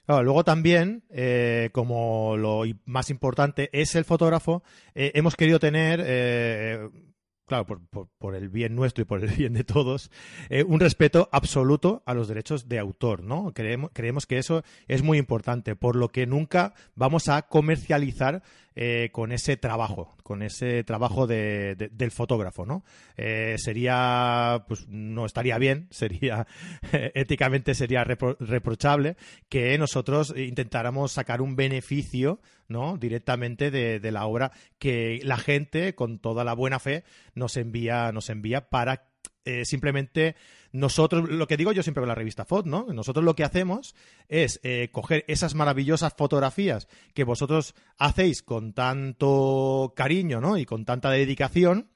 luego 0.07 0.43
también, 0.43 1.03
eh, 1.09 1.69
como 1.71 2.35
lo 2.37 2.63
más 2.85 3.09
importante 3.09 3.69
es 3.71 3.95
el 3.95 4.05
fotógrafo, 4.05 4.63
eh, 4.95 5.11
hemos 5.15 5.35
querido 5.35 5.59
tener 5.59 6.03
eh, 6.05 6.89
claro, 7.61 8.07
por, 8.17 8.35
el 8.35 8.49
bien 8.49 8.75
nuestro 8.75 9.03
y 9.03 9.05
por 9.05 9.23
el 9.23 9.29
bien 9.37 9.53
de 9.53 9.63
todos, 9.63 10.09
eh, 10.49 10.63
un 10.63 10.79
respeto 10.79 11.29
absoluto 11.31 12.01
a 12.05 12.13
los 12.13 12.27
derechos 12.27 12.67
de 12.67 12.79
autor, 12.79 13.23
¿no? 13.23 13.53
Creemos, 13.53 13.91
creemos 13.93 14.25
que 14.25 14.37
eso 14.37 14.63
es 14.87 15.03
muy 15.03 15.17
importante, 15.17 15.75
por 15.75 15.95
lo 15.95 16.09
que 16.09 16.25
nunca 16.25 16.73
vamos 16.95 17.29
a 17.29 17.43
comercializar 17.43 18.41
eh, 18.75 19.09
con 19.11 19.31
ese 19.31 19.57
trabajo, 19.57 20.15
con 20.23 20.41
ese 20.41 20.83
trabajo 20.83 21.27
del 21.27 22.11
fotógrafo, 22.11 22.65
¿no? 22.65 22.83
Eh, 23.17 23.55
sería, 23.57 24.65
pues 24.67 24.87
no 24.87 25.25
estaría 25.25 25.57
bien, 25.57 25.87
sería, 25.91 26.47
éticamente 27.13 27.75
sería 27.75 28.03
reprochable 28.03 29.15
que 29.49 29.77
nosotros 29.77 30.33
intentáramos 30.35 31.11
sacar 31.11 31.41
un 31.41 31.55
beneficio 31.55 32.39
¿no? 32.67 32.97
directamente 32.97 33.71
de, 33.71 34.11
la 34.11 34.25
obra 34.25 34.51
que 34.79 35.19
la 35.23 35.37
gente, 35.37 35.95
con 35.95 36.19
toda 36.19 36.43
la 36.43 36.53
buena 36.53 36.79
fe, 36.79 37.03
nos 37.35 37.57
envía, 37.57 38.11
nos 38.11 38.29
envía 38.29 38.69
para 38.69 39.05
eh, 39.45 39.65
simplemente 39.65 40.35
nosotros, 40.71 41.29
lo 41.29 41.47
que 41.47 41.57
digo 41.57 41.71
yo 41.71 41.83
siempre 41.83 42.01
con 42.01 42.07
la 42.07 42.15
revista 42.15 42.45
FOD, 42.45 42.65
¿no? 42.65 42.87
Nosotros 42.93 43.23
lo 43.23 43.35
que 43.35 43.43
hacemos 43.43 43.95
es 44.27 44.59
eh, 44.63 44.89
coger 44.91 45.23
esas 45.27 45.53
maravillosas 45.53 46.13
fotografías 46.17 46.87
que 47.13 47.23
vosotros 47.23 47.75
hacéis 47.97 48.41
con 48.41 48.73
tanto 48.73 49.93
cariño, 49.95 50.41
¿no? 50.41 50.57
Y 50.57 50.65
con 50.65 50.85
tanta 50.85 51.11
dedicación 51.11 51.89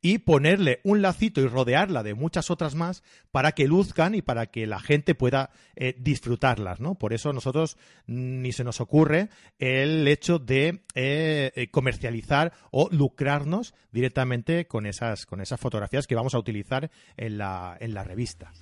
y 0.00 0.18
ponerle 0.18 0.80
un 0.84 1.02
lacito 1.02 1.40
y 1.40 1.46
rodearla 1.46 2.02
de 2.02 2.14
muchas 2.14 2.50
otras 2.50 2.74
más 2.74 3.02
para 3.30 3.52
que 3.52 3.66
luzcan 3.66 4.14
y 4.14 4.22
para 4.22 4.46
que 4.46 4.66
la 4.66 4.80
gente 4.80 5.14
pueda 5.14 5.50
eh, 5.76 5.94
disfrutarlas, 5.98 6.80
¿no? 6.80 6.94
Por 6.94 7.12
eso 7.12 7.32
nosotros 7.32 7.76
ni 8.06 8.52
se 8.52 8.64
nos 8.64 8.80
ocurre 8.80 9.28
el 9.58 10.06
hecho 10.08 10.38
de 10.38 10.82
eh, 10.94 11.52
eh, 11.54 11.70
comercializar 11.70 12.52
o 12.70 12.88
lucrarnos 12.90 13.74
directamente 13.92 14.66
con 14.66 14.86
esas, 14.86 15.26
con 15.26 15.40
esas 15.40 15.60
fotografías 15.60 16.06
que 16.06 16.14
vamos 16.14 16.34
a 16.34 16.38
utilizar 16.38 16.90
en 17.16 17.38
la, 17.38 17.76
en 17.80 17.94
la 17.94 18.04
revista. 18.04 18.52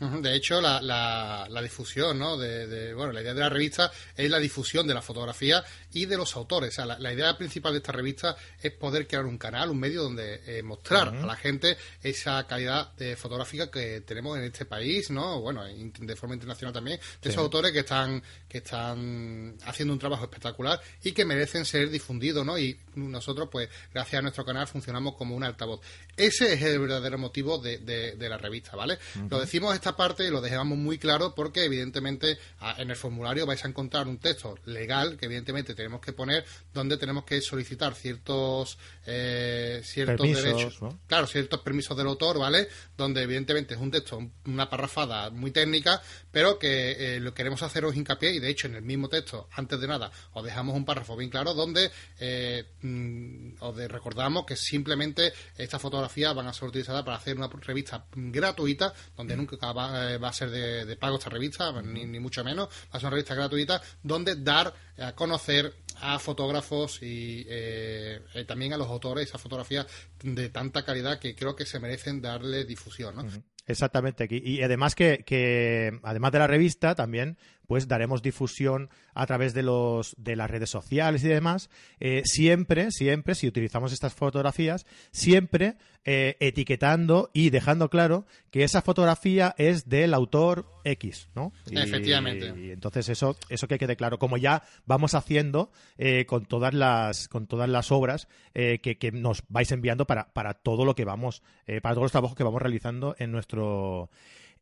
De 0.00 0.34
hecho, 0.34 0.62
la, 0.62 0.80
la, 0.80 1.62
difusión, 1.62 2.18
¿no? 2.18 2.38
De, 2.38 2.94
bueno, 2.94 3.12
la 3.12 3.20
idea 3.20 3.34
de 3.34 3.40
la 3.40 3.50
revista 3.50 3.92
es 4.16 4.30
la 4.30 4.38
difusión 4.38 4.86
de 4.86 4.94
la 4.94 5.02
fotografía 5.02 5.62
y 5.92 6.06
de 6.06 6.16
los 6.16 6.34
autores. 6.36 6.70
O 6.70 6.74
sea, 6.74 6.86
la, 6.86 7.12
idea 7.12 7.36
principal 7.36 7.72
de 7.72 7.78
esta 7.78 7.92
revista 7.92 8.34
es 8.62 8.72
poder 8.72 9.06
crear 9.06 9.26
un 9.26 9.36
canal, 9.36 9.68
un 9.68 9.78
medio 9.78 10.02
donde 10.04 10.40
eh, 10.46 10.62
mostrar 10.62 11.08
a 11.08 11.26
la 11.26 11.36
gente 11.36 11.76
esa 12.02 12.46
calidad 12.46 12.92
de 12.94 13.14
fotográfica 13.14 13.70
que 13.70 14.00
tenemos 14.00 14.38
en 14.38 14.44
este 14.44 14.64
país, 14.64 15.10
¿no? 15.10 15.40
Bueno, 15.40 15.64
de 15.64 16.16
forma 16.16 16.34
internacional 16.34 16.72
también, 16.72 16.98
de 17.20 17.28
esos 17.28 17.42
autores 17.42 17.72
que 17.72 17.80
están 17.80 18.22
que 18.48 18.58
están 18.58 19.56
haciendo 19.66 19.92
un 19.92 20.00
trabajo 20.00 20.24
espectacular 20.24 20.80
y 21.04 21.12
que 21.12 21.24
merecen 21.24 21.64
ser 21.64 21.90
difundidos, 21.90 22.44
¿no? 22.44 22.58
Y 22.58 22.78
nosotros, 22.94 23.48
pues, 23.50 23.68
gracias 23.92 24.18
a 24.18 24.22
nuestro 24.22 24.44
canal, 24.44 24.66
funcionamos 24.66 25.14
como 25.14 25.36
un 25.36 25.44
altavoz. 25.44 25.80
Ese 26.16 26.54
es 26.54 26.62
el 26.62 26.80
verdadero 26.80 27.18
motivo 27.18 27.58
de, 27.58 27.78
de, 27.78 28.28
la 28.28 28.38
revista, 28.38 28.76
¿vale? 28.76 28.98
Lo 29.28 29.40
decimos 29.40 29.74
esta 29.74 29.89
parte 29.96 30.26
y 30.26 30.30
lo 30.30 30.40
dejamos 30.40 30.78
muy 30.78 30.98
claro 30.98 31.34
porque 31.34 31.64
evidentemente 31.64 32.38
en 32.78 32.90
el 32.90 32.96
formulario 32.96 33.46
vais 33.46 33.64
a 33.64 33.68
encontrar 33.68 34.08
un 34.08 34.18
texto 34.18 34.56
legal 34.64 35.16
que 35.16 35.26
evidentemente 35.26 35.74
tenemos 35.74 36.00
que 36.00 36.12
poner 36.12 36.44
donde 36.72 36.96
tenemos 36.96 37.24
que 37.24 37.40
solicitar 37.40 37.94
ciertos 37.94 38.78
eh, 39.06 39.80
ciertos 39.84 40.26
derechos, 40.26 40.78
claro, 41.06 41.26
ciertos 41.26 41.60
permisos 41.60 41.96
del 41.96 42.06
autor, 42.06 42.38
¿vale? 42.38 42.68
Donde 42.96 43.22
evidentemente 43.22 43.74
es 43.74 43.80
un 43.80 43.90
texto, 43.90 44.18
una 44.46 44.68
parrafada 44.68 45.30
muy 45.30 45.50
técnica, 45.50 46.02
pero 46.30 46.58
que 46.58 47.16
eh, 47.16 47.20
lo 47.20 47.34
queremos 47.34 47.62
haceros 47.62 47.96
hincapié 47.96 48.34
y 48.34 48.40
de 48.40 48.48
hecho 48.50 48.66
en 48.66 48.74
el 48.74 48.82
mismo 48.82 49.08
texto, 49.08 49.48
antes 49.52 49.80
de 49.80 49.88
nada, 49.88 50.10
os 50.32 50.44
dejamos 50.44 50.76
un 50.76 50.84
párrafo 50.84 51.16
bien 51.16 51.30
claro 51.30 51.54
donde 51.54 51.90
eh, 52.18 52.64
mm, 52.82 53.54
os 53.60 53.76
recordamos 53.76 54.44
que 54.46 54.56
simplemente 54.56 55.32
estas 55.56 55.80
fotografías 55.80 56.34
van 56.34 56.46
a 56.46 56.52
ser 56.52 56.68
utilizadas 56.68 57.04
para 57.04 57.16
hacer 57.16 57.36
una 57.36 57.48
revista 57.48 58.04
gratuita 58.14 58.92
donde 59.16 59.36
nunca 59.36 59.72
va, 59.72 59.79
va 60.18 60.28
a 60.28 60.32
ser 60.32 60.50
de, 60.50 60.96
pago 60.96 61.16
esta 61.16 61.30
revista, 61.30 61.72
ni, 61.82 62.06
mucho 62.18 62.44
menos, 62.44 62.68
va 62.68 62.72
a 62.92 63.00
ser 63.00 63.06
una 63.06 63.16
revista 63.16 63.34
gratuita 63.34 63.80
donde 64.02 64.36
dar 64.36 64.74
a 64.98 65.12
conocer 65.14 65.72
a 66.02 66.18
fotógrafos 66.18 67.02
y 67.02 67.46
eh, 67.48 68.20
eh, 68.34 68.44
también 68.44 68.72
a 68.72 68.76
los 68.76 68.88
autores 68.88 69.28
esa 69.28 69.38
fotografía 69.38 69.86
de 70.22 70.48
tanta 70.48 70.84
calidad 70.84 71.18
que 71.18 71.34
creo 71.34 71.54
que 71.54 71.66
se 71.66 71.78
merecen 71.78 72.20
darle 72.20 72.64
difusión, 72.64 73.16
¿no? 73.16 73.24
Exactamente. 73.66 74.26
Y 74.30 74.62
además 74.62 74.94
que, 74.94 75.22
que, 75.24 76.00
además 76.02 76.32
de 76.32 76.38
la 76.38 76.46
revista, 76.46 76.94
también 76.94 77.38
pues 77.70 77.86
daremos 77.86 78.20
difusión 78.20 78.90
a 79.14 79.26
través 79.26 79.54
de 79.54 79.62
los 79.62 80.16
de 80.18 80.34
las 80.34 80.50
redes 80.50 80.70
sociales 80.70 81.22
y 81.22 81.28
demás. 81.28 81.70
Eh, 82.00 82.22
siempre, 82.24 82.90
siempre, 82.90 83.36
si 83.36 83.46
utilizamos 83.46 83.92
estas 83.92 84.12
fotografías, 84.12 84.86
siempre 85.12 85.76
eh, 86.04 86.36
etiquetando 86.40 87.30
y 87.32 87.50
dejando 87.50 87.88
claro 87.88 88.26
que 88.50 88.64
esa 88.64 88.82
fotografía 88.82 89.54
es 89.56 89.88
del 89.88 90.14
autor 90.14 90.66
X, 90.82 91.28
¿no? 91.36 91.52
Efectivamente. 91.70 92.52
Y, 92.60 92.72
entonces 92.72 93.08
eso, 93.08 93.36
eso 93.48 93.68
que 93.68 93.78
quede 93.78 93.94
claro, 93.94 94.18
como 94.18 94.36
ya 94.36 94.64
vamos 94.84 95.14
haciendo 95.14 95.70
eh, 95.96 96.26
con 96.26 96.46
todas 96.46 96.74
las, 96.74 97.28
con 97.28 97.46
todas 97.46 97.68
las 97.68 97.92
obras 97.92 98.26
que, 98.52 98.80
que, 98.80 99.12
nos 99.12 99.44
vais 99.48 99.70
enviando 99.70 100.08
para, 100.08 100.32
para 100.32 100.54
todo 100.54 100.84
lo 100.84 100.96
que 100.96 101.04
vamos, 101.04 101.44
para 101.82 101.94
todos 101.94 102.06
los 102.06 102.12
trabajos 102.12 102.36
que 102.36 102.42
vamos 102.42 102.60
realizando 102.60 103.14
en 103.20 103.30
nuestro 103.30 104.10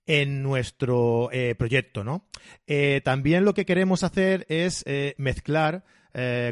en 0.09 0.43
nuestro 0.43 1.29
eh, 1.33 1.55
proyecto, 1.55 2.03
¿no? 2.03 2.25
Eh, 2.67 3.03
también 3.05 3.45
lo 3.45 3.53
que 3.53 3.67
queremos 3.67 4.03
hacer 4.03 4.47
es 4.49 4.83
eh, 4.87 5.15
mezclar, 5.19 5.85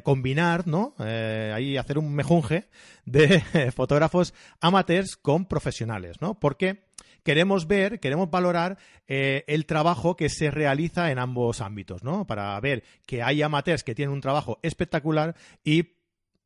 combinar, 0.04 0.68
¿no? 0.68 0.94
ahí 0.98 1.76
hacer 1.76 1.98
un 1.98 2.14
mejunje 2.14 2.68
de 3.04 3.40
fotógrafos 3.75 4.32
amateurs 4.60 5.16
con 5.16 5.46
profesionales, 5.46 6.18
¿no? 6.20 6.38
Porque 6.38 6.84
queremos 7.25 7.66
ver, 7.66 7.98
queremos 7.98 8.30
valorar 8.30 8.78
el 9.08 9.66
trabajo 9.66 10.14
que 10.14 10.28
se 10.28 10.52
realiza 10.52 11.10
en 11.10 11.18
ambos 11.18 11.60
ámbitos, 11.62 12.04
¿no? 12.04 12.28
Para 12.28 12.60
ver 12.60 12.84
que 13.06 13.25
hay 13.25 13.42
amateurs 13.42 13.82
que 13.82 13.96
tienen 13.96 14.12
un 14.12 14.20
trabajo 14.20 14.60
espectacular 14.62 15.34
y 15.64 15.96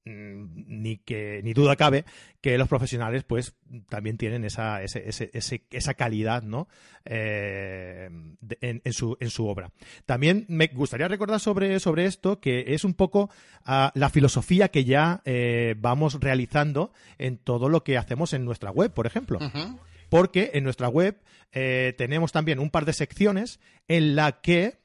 ni 0.05 0.97
que 0.99 1.41
ni 1.45 1.53
duda 1.53 1.77
cabe 1.77 2.05
que 2.41 2.57
los 2.57 2.69
profesionales 2.69 3.25
pues 3.25 3.55
también 3.89 4.17
tienen 4.17 4.45
esa, 4.45 4.83
esa 4.83 5.95
calidad 5.95 6.43
¿no? 6.43 6.69
Eh, 7.05 8.09
en, 8.61 8.93
su, 8.93 9.17
en 9.21 9.31
su 9.31 9.47
obra. 9.47 9.71
También 10.07 10.47
me 10.49 10.69
gustaría 10.69 11.09
recordar 11.09 11.41
sobre, 11.41 11.79
sobre 11.81 12.07
esto 12.07 12.41
que 12.41 12.75
es 12.75 12.85
un 12.85 12.95
poco 12.95 13.31
ah, 13.65 13.93
la 13.95 14.09
filosofía 14.09 14.69
que 14.69 14.85
ya 14.85 15.21
eh, 15.25 15.75
vamos 15.79 16.19
realizando 16.21 16.93
en 17.19 17.37
todo 17.37 17.69
lo 17.69 17.85
que 17.85 17.99
hacemos 17.99 18.33
en 18.33 18.45
nuestra 18.45 18.71
web, 18.71 18.93
por 18.93 19.07
ejemplo. 19.07 19.39
Porque 20.09 20.51
en 20.55 20.65
nuestra 20.65 20.89
web 20.89 21.21
eh, 21.53 21.95
tenemos 21.97 22.33
también 22.33 22.59
un 22.59 22.71
par 22.71 22.85
de 22.85 22.95
secciones 22.95 23.61
en 23.87 24.17
la 24.17 24.41
que 24.41 24.81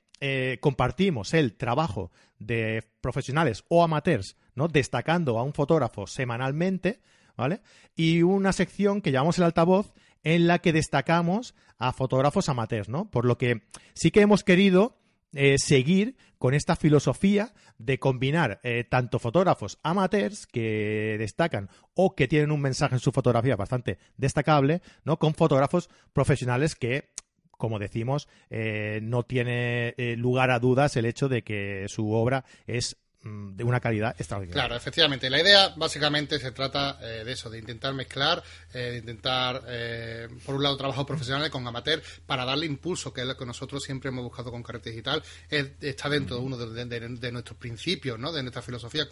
compartimos 0.60 1.36
el 1.36 1.54
trabajo 1.54 2.10
de 2.40 2.84
profesionales 3.02 3.64
o 3.70 3.84
amateurs 3.84 4.38
¿no? 4.56 4.68
Destacando 4.68 5.38
a 5.38 5.44
un 5.44 5.54
fotógrafo 5.54 6.08
semanalmente, 6.08 7.02
¿vale? 7.38 7.62
Y 7.96 8.24
una 8.24 8.54
sección 8.54 9.02
que 9.02 9.12
llamamos 9.12 9.38
el 9.38 9.44
altavoz 9.44 9.94
en 10.24 10.48
la 10.48 10.60
que 10.60 10.74
destacamos 10.74 11.54
a 11.78 11.94
fotógrafos 11.94 12.50
amateurs, 12.50 12.90
¿no? 12.90 13.12
Por 13.12 13.26
lo 13.26 13.38
que 13.38 13.64
sí 13.94 14.12
que 14.12 14.22
hemos 14.22 14.44
querido 14.44 14.98
eh, 15.34 15.58
seguir 15.58 16.16
con 16.38 16.54
esta 16.54 16.76
filosofía 16.76 17.54
de 17.78 18.00
combinar 18.00 18.60
eh, 18.64 18.86
tanto 18.90 19.20
fotógrafos 19.20 19.80
amateurs 19.84 20.48
que 20.48 21.18
destacan 21.20 21.70
o 21.94 22.16
que 22.16 22.28
tienen 22.28 22.52
un 22.52 22.62
mensaje 22.62 22.96
en 22.96 23.00
su 23.00 23.12
fotografía 23.12 23.58
bastante 23.58 24.00
destacable, 24.16 24.82
¿no? 25.04 25.20
Con 25.20 25.34
fotógrafos 25.34 25.90
profesionales 26.14 26.76
que 26.76 27.10
como 27.58 27.80
decimos, 27.80 28.28
eh, 28.50 29.00
no 29.04 29.24
tiene 29.24 29.96
lugar 30.18 30.52
a 30.52 30.60
dudas 30.60 30.96
el 30.98 31.06
hecho 31.06 31.30
de 31.30 31.44
que 31.44 31.86
su 31.88 32.12
obra 32.12 32.46
es 32.68 32.98
de 33.26 33.64
una 33.64 33.80
calidad 33.80 34.16
extraordinaria. 34.20 34.62
Claro, 34.62 34.76
efectivamente. 34.76 35.32
La 35.32 35.42
idea 35.42 35.74
básicamente 35.76 36.38
se 36.38 36.52
trata 36.52 37.00
eh, 37.02 37.24
de 37.26 37.32
eso, 37.32 37.50
de 37.50 37.58
intentar 37.58 37.92
mezclar, 37.94 38.44
eh, 38.72 38.92
de 38.92 38.98
intentar, 38.98 39.64
eh, 39.68 40.28
por 40.46 40.56
un 40.56 40.64
lado, 40.64 40.78
trabajo 40.78 41.08
profesional 41.08 41.50
con 41.50 41.66
amateur 41.68 42.04
para 42.28 42.46
darle 42.46 42.68
impulso, 42.68 43.12
que 43.12 43.22
es 43.22 43.28
lo 43.28 43.36
que 43.36 43.46
nosotros 43.46 43.84
siempre 43.84 44.10
hemos 44.10 44.24
buscado 44.24 44.52
con 44.52 44.62
Carrete 44.62 44.92
Digital. 44.92 45.24
está 45.50 46.08
dentro 46.08 46.36
de 46.36 46.42
uno 46.44 46.56
de, 46.58 47.32
nuestros 47.32 47.58
principios, 47.58 48.20
¿no? 48.20 48.32
de 48.32 48.44
nuestra 48.44 48.62
filosofía, 48.62 49.08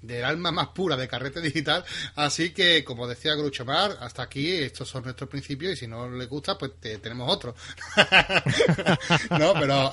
del 0.00 0.24
alma 0.24 0.50
más 0.50 0.68
pura 0.68 0.96
de 0.96 1.06
Carrete 1.06 1.42
Digital. 1.42 1.84
Así 2.14 2.50
que, 2.50 2.82
como 2.82 3.06
decía 3.06 3.34
Grucho 3.34 3.66
Mar, 3.66 3.98
hasta 4.00 4.22
aquí 4.22 4.52
estos 4.52 4.88
son 4.88 5.04
nuestros 5.04 5.28
principios 5.28 5.74
y 5.74 5.76
si 5.76 5.86
no 5.86 6.08
les 6.08 6.28
gusta, 6.28 6.56
pues 6.56 6.72
tenemos 6.80 7.30
otro. 7.30 7.54
no, 9.38 9.52
pero 9.52 9.92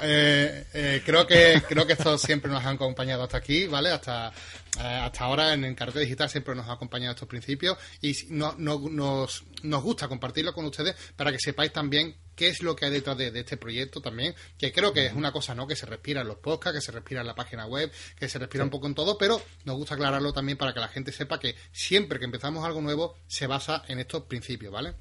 creo, 1.03 1.27
que, 1.27 1.61
creo 1.67 1.85
que 1.85 1.93
estos 1.93 2.21
siempre 2.21 2.49
nos 2.49 2.63
han 2.63 2.75
acompañado 2.75 3.23
hasta 3.23 3.37
aquí 3.37 3.56
¿vale? 3.65 3.89
Hasta, 3.89 4.29
eh, 4.29 4.81
hasta 4.81 5.23
ahora 5.23 5.53
en 5.53 5.63
el 5.65 5.75
Carrete 5.75 6.01
Digital 6.01 6.29
siempre 6.29 6.53
nos 6.53 6.67
ha 6.67 6.73
acompañado 6.73 7.13
estos 7.13 7.27
principios 7.27 7.77
y 8.01 8.13
no, 8.29 8.53
no, 8.57 8.79
nos, 8.89 9.43
nos 9.63 9.83
gusta 9.83 10.07
compartirlo 10.07 10.53
con 10.53 10.65
ustedes 10.65 10.95
para 11.15 11.31
que 11.31 11.39
sepáis 11.39 11.73
también 11.73 12.15
qué 12.37 12.49
es 12.49 12.61
lo 12.61 12.75
que 12.75 12.85
hay 12.85 12.91
detrás 12.91 13.17
de, 13.17 13.27
este 13.33 13.57
proyecto 13.57 13.99
también, 13.99 14.35
que 14.57 14.71
creo 14.71 14.93
que 14.93 15.07
es 15.07 15.13
una 15.13 15.31
cosa, 15.31 15.55
¿no? 15.55 15.67
Que 15.67 15.75
se 15.75 15.87
respira 15.87 16.21
en 16.21 16.27
los 16.27 16.37
podcasts, 16.37 16.77
que 16.77 16.85
se 16.85 16.91
respira 16.91 17.21
en 17.21 17.27
la 17.27 17.33
página 17.33 17.65
web, 17.65 17.91
que 18.15 18.29
se 18.29 18.37
respira 18.37 18.63
un 18.63 18.69
poco 18.69 18.85
en 18.85 18.93
todo, 18.93 19.17
pero 19.17 19.41
nos 19.65 19.75
gusta 19.75 19.95
aclararlo 19.95 20.31
también 20.31 20.57
para 20.57 20.73
que 20.73 20.79
la 20.79 20.87
gente 20.87 21.11
sepa 21.11 21.39
que 21.39 21.55
siempre 21.71 22.19
que 22.19 22.25
empezamos 22.25 22.63
algo 22.63 22.79
nuevo 22.79 23.15
se 23.25 23.47
basa 23.47 23.83
en 23.87 23.99
estos 23.99 24.23
principios, 24.23 24.71
¿vale? 24.71 24.93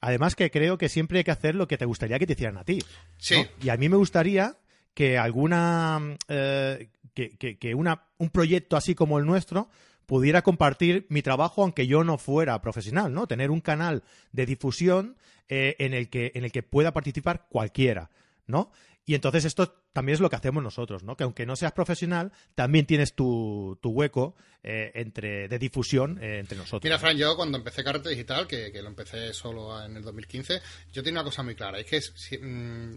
Además 0.00 0.34
que 0.34 0.50
creo 0.50 0.78
que 0.78 0.88
siempre 0.88 1.18
hay 1.18 1.24
que 1.24 1.30
hacer 1.30 1.54
lo 1.54 1.68
que 1.68 1.76
te 1.76 1.84
gustaría 1.84 2.18
que 2.18 2.26
te 2.26 2.32
hicieran 2.32 2.56
a 2.56 2.64
ti. 2.64 2.82
Sí. 3.18 3.46
Y 3.62 3.68
a 3.68 3.76
mí 3.76 3.88
me 3.90 3.96
gustaría 3.96 4.56
que 4.94 5.18
alguna 5.18 6.16
eh, 6.28 6.88
que, 7.14 7.56
que, 7.56 7.74
una, 7.74 8.02
un 8.18 8.30
proyecto 8.30 8.76
así 8.76 8.94
como 8.94 9.18
el 9.18 9.26
nuestro 9.26 9.68
pudiera 10.06 10.42
compartir 10.42 11.06
mi 11.08 11.22
trabajo 11.22 11.62
aunque 11.62 11.86
yo 11.86 12.04
no 12.04 12.18
fuera 12.18 12.60
profesional, 12.60 13.12
¿no? 13.12 13.26
Tener 13.26 13.50
un 13.50 13.60
canal 13.60 14.02
de 14.32 14.46
difusión 14.46 15.16
eh, 15.48 15.76
en, 15.78 15.94
el 15.94 16.10
que, 16.10 16.32
en 16.34 16.44
el 16.44 16.52
que 16.52 16.62
pueda 16.62 16.92
participar 16.92 17.46
cualquiera, 17.48 18.10
¿no? 18.46 18.70
Y 19.06 19.14
entonces 19.14 19.44
esto 19.44 19.83
también 19.94 20.14
es 20.14 20.20
lo 20.20 20.28
que 20.28 20.36
hacemos 20.36 20.62
nosotros, 20.62 21.04
¿no? 21.04 21.16
Que 21.16 21.22
aunque 21.22 21.46
no 21.46 21.54
seas 21.54 21.72
profesional, 21.72 22.32
también 22.54 22.84
tienes 22.84 23.14
tu, 23.14 23.78
tu 23.80 23.90
hueco 23.90 24.34
eh, 24.66 24.92
entre, 24.94 25.46
de 25.46 25.58
difusión 25.58 26.18
eh, 26.22 26.38
entre 26.38 26.56
nosotros. 26.56 26.84
Mira, 26.84 26.98
Fran, 26.98 27.18
yo 27.18 27.36
cuando 27.36 27.58
empecé 27.58 27.84
Carrete 27.84 28.08
Digital, 28.08 28.46
que, 28.46 28.72
lo 28.80 28.88
empecé 28.88 29.34
solo 29.34 29.84
en 29.84 29.94
el 29.94 30.02
2015, 30.02 30.62
yo 30.90 31.02
tenía 31.02 31.20
una 31.20 31.28
cosa 31.28 31.42
muy 31.42 31.54
clara, 31.54 31.78
es 31.78 31.84
que 31.84 32.00
si, 32.00 32.38
mm, 32.38 32.94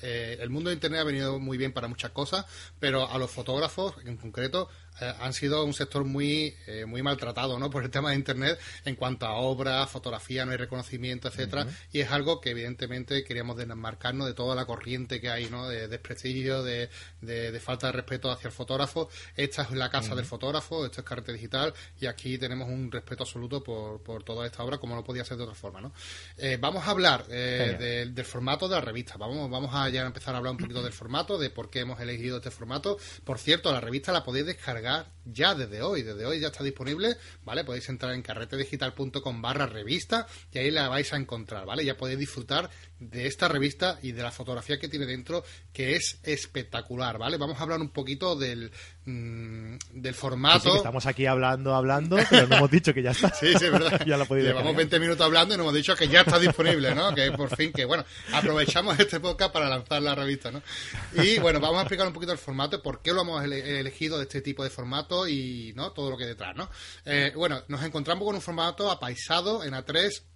eh, 0.00 0.38
el 0.40 0.48
mundo 0.48 0.70
de 0.70 0.74
Internet 0.74 1.00
ha 1.00 1.04
venido 1.04 1.40
muy 1.40 1.58
bien 1.58 1.72
para 1.72 1.88
muchas 1.88 2.12
cosas, 2.12 2.46
pero 2.78 3.10
a 3.10 3.18
los 3.18 3.32
fotógrafos 3.32 3.96
en 4.04 4.16
concreto 4.16 4.68
han 5.18 5.32
sido 5.32 5.64
un 5.64 5.72
sector 5.72 6.04
muy 6.04 6.54
muy 6.86 7.02
maltratado 7.02 7.58
¿no? 7.58 7.70
por 7.70 7.82
el 7.84 7.90
tema 7.90 8.10
de 8.10 8.16
Internet 8.16 8.58
en 8.84 8.96
cuanto 8.96 9.24
a 9.24 9.36
obras, 9.36 9.88
fotografía, 9.88 10.44
no 10.44 10.52
hay 10.52 10.58
reconocimiento, 10.58 11.28
etcétera 11.28 11.66
Y 11.90 12.00
es 12.00 12.10
algo 12.10 12.40
que 12.40 12.50
evidentemente 12.50 13.24
queríamos 13.24 13.56
desmarcarnos 13.56 14.26
de 14.26 14.34
toda 14.34 14.54
la 14.54 14.66
corriente 14.66 15.20
que 15.20 15.30
hay 15.30 15.48
¿no? 15.48 15.68
de, 15.68 15.89
desprestigio, 15.90 16.62
de, 16.62 16.88
de, 17.20 17.60
falta 17.60 17.88
de 17.88 17.92
respeto 17.92 18.30
hacia 18.30 18.48
el 18.48 18.54
fotógrafo. 18.54 19.08
Esta 19.36 19.62
es 19.62 19.70
la 19.72 19.90
casa 19.90 20.14
del 20.14 20.24
fotógrafo, 20.24 20.84
esto 20.84 21.00
es 21.00 21.06
carrete 21.06 21.32
digital 21.32 21.74
y 22.00 22.06
aquí 22.06 22.38
tenemos 22.38 22.68
un 22.68 22.90
respeto 22.90 23.24
absoluto 23.24 23.62
por, 23.62 24.02
por 24.02 24.22
toda 24.22 24.46
esta 24.46 24.62
obra 24.62 24.78
como 24.78 24.94
no 24.94 25.04
podía 25.04 25.24
ser 25.24 25.36
de 25.36 25.44
otra 25.44 25.54
forma. 25.54 25.80
¿no? 25.80 25.92
Eh, 26.36 26.58
vamos 26.60 26.86
a 26.86 26.90
hablar 26.90 27.24
eh, 27.28 28.08
del 28.12 28.24
formato 28.24 28.68
de 28.68 28.76
la 28.76 28.80
revista. 28.80 29.16
Vamos, 29.16 29.50
vamos 29.50 29.74
a 29.74 29.88
ya 29.88 30.06
empezar 30.06 30.34
a 30.34 30.38
hablar 30.38 30.52
un 30.52 30.58
poquito 30.58 30.82
del 30.82 30.92
formato, 30.92 31.38
de 31.38 31.50
por 31.50 31.70
qué 31.70 31.80
hemos 31.80 32.00
elegido 32.00 32.38
este 32.38 32.50
formato. 32.50 32.96
Por 33.24 33.38
cierto, 33.38 33.72
la 33.72 33.80
revista 33.80 34.12
la 34.12 34.24
podéis 34.24 34.46
descargar 34.46 35.10
ya 35.32 35.54
desde 35.54 35.82
hoy. 35.82 36.02
Desde 36.02 36.26
hoy 36.26 36.40
ya 36.40 36.48
está 36.48 36.64
disponible, 36.64 37.16
¿vale? 37.44 37.64
Podéis 37.64 37.88
entrar 37.88 38.14
en 38.14 38.22
carretedigital.com 38.22 39.42
barra 39.42 39.66
revista 39.66 40.26
y 40.52 40.58
ahí 40.58 40.70
la 40.70 40.88
vais 40.88 41.12
a 41.12 41.16
encontrar, 41.16 41.66
¿vale? 41.66 41.84
Ya 41.84 41.96
podéis 41.96 42.18
disfrutar 42.18 42.70
de 42.98 43.26
esta 43.26 43.48
revista 43.48 43.98
y 44.02 44.12
de 44.12 44.22
la 44.22 44.30
fotografía 44.30 44.78
que 44.78 44.88
tiene 44.88 45.06
dentro, 45.06 45.44
que 45.72 45.96
es 45.96 46.20
espectacular, 46.22 47.18
¿vale? 47.18 47.38
Vamos 47.38 47.58
a 47.58 47.62
hablar 47.62 47.80
un 47.80 47.90
poquito 47.90 48.36
del, 48.36 48.72
mm, 49.04 49.74
del 49.92 50.14
formato. 50.14 50.76
estamos 50.76 51.06
aquí 51.06 51.26
hablando, 51.26 51.74
hablando, 51.74 52.18
pero 52.28 52.46
no 52.46 52.56
hemos 52.56 52.70
dicho 52.70 52.94
que 52.94 53.02
ya 53.02 53.10
está. 53.10 53.28
sí, 53.34 53.46
sí, 53.58 53.64
es 53.64 53.72
verdad. 53.72 54.00
ya 54.06 54.16
lo 54.16 54.26
Llevamos 54.26 54.76
20 54.76 55.00
minutos 55.00 55.24
hablando 55.24 55.54
y 55.54 55.56
nos 55.56 55.64
hemos 55.64 55.74
dicho 55.74 55.96
que 55.96 56.08
ya 56.08 56.20
está 56.20 56.38
disponible, 56.38 56.94
¿no? 56.94 57.14
Que 57.14 57.32
por 57.32 57.54
fin, 57.56 57.72
que 57.72 57.84
bueno, 57.84 58.04
aprovechamos 58.32 58.98
este 58.98 59.20
podcast 59.20 59.52
para 59.52 59.68
lanzar 59.68 60.02
la 60.02 60.14
revista, 60.14 60.50
¿no? 60.50 60.62
Y 61.14 61.38
bueno, 61.38 61.60
vamos 61.60 61.78
a 61.78 61.82
explicar 61.82 62.06
un 62.06 62.12
poquito 62.12 62.32
el 62.32 62.38
formato, 62.38 62.82
por 62.82 63.02
qué 63.02 63.12
lo 63.12 63.22
hemos 63.22 63.44
elegido 63.44 64.18
de 64.18 64.24
este 64.24 64.40
tipo 64.40 64.64
de 64.64 64.70
formato 64.70 65.28
y, 65.28 65.72
¿no? 65.74 65.92
Todo 65.92 66.10
lo 66.10 66.16
que 66.16 66.24
hay 66.24 66.30
detrás, 66.30 66.56
¿no? 66.56 66.70
Eh, 67.04 67.32
bueno, 67.36 67.62
nos 67.68 67.82
encontramos 67.82 68.24
con 68.24 68.34
un 68.34 68.40
formato 68.40 68.90
apaisado 68.90 69.64
en 69.64 69.74
A3 69.74 70.29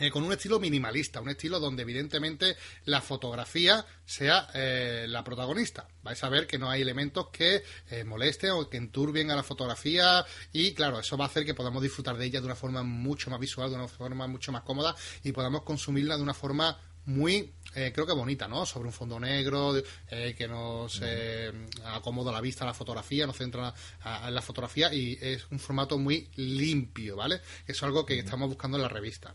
eh, 0.00 0.10
con 0.10 0.22
un 0.22 0.32
estilo 0.32 0.60
minimalista, 0.60 1.20
un 1.20 1.28
estilo 1.28 1.58
donde 1.58 1.82
evidentemente 1.82 2.56
la 2.84 3.00
fotografía 3.00 3.84
sea 4.04 4.48
eh, 4.54 5.06
la 5.08 5.24
protagonista. 5.24 5.88
Vais 6.02 6.22
a 6.22 6.28
ver 6.28 6.46
que 6.46 6.58
no 6.58 6.70
hay 6.70 6.82
elementos 6.82 7.28
que 7.28 7.62
eh, 7.90 8.04
molesten 8.04 8.52
o 8.52 8.68
que 8.68 8.76
enturbien 8.76 9.30
a 9.30 9.36
la 9.36 9.42
fotografía 9.42 10.24
y 10.52 10.72
claro, 10.72 11.00
eso 11.00 11.16
va 11.16 11.24
a 11.24 11.28
hacer 11.28 11.44
que 11.44 11.54
podamos 11.54 11.82
disfrutar 11.82 12.16
de 12.16 12.26
ella 12.26 12.40
de 12.40 12.46
una 12.46 12.54
forma 12.54 12.82
mucho 12.82 13.30
más 13.30 13.40
visual, 13.40 13.70
de 13.70 13.76
una 13.76 13.88
forma 13.88 14.26
mucho 14.28 14.52
más 14.52 14.62
cómoda 14.62 14.94
y 15.24 15.32
podamos 15.32 15.62
consumirla 15.62 16.16
de 16.16 16.22
una 16.22 16.34
forma 16.34 16.78
muy 17.06 17.54
creo 17.72 18.06
que 18.06 18.12
bonita, 18.12 18.48
¿no? 18.48 18.66
Sobre 18.66 18.88
un 18.88 18.92
fondo 18.92 19.20
negro, 19.20 19.72
que 20.08 20.48
nos 20.48 21.00
acomoda 21.84 22.32
la 22.32 22.40
vista 22.40 22.64
a 22.64 22.66
la 22.66 22.74
fotografía, 22.74 23.24
nos 23.24 23.36
centra 23.36 23.72
en 24.26 24.34
la 24.34 24.42
fotografía 24.42 24.92
y 24.92 25.16
es 25.20 25.46
un 25.50 25.60
formato 25.60 25.96
muy 25.96 26.28
limpio, 26.36 27.16
¿vale? 27.16 27.36
Eso 27.36 27.42
es 27.66 27.82
algo 27.84 28.04
que 28.04 28.18
estamos 28.18 28.48
buscando 28.48 28.76
en 28.78 28.82
la 28.82 28.88
revista. 28.88 29.32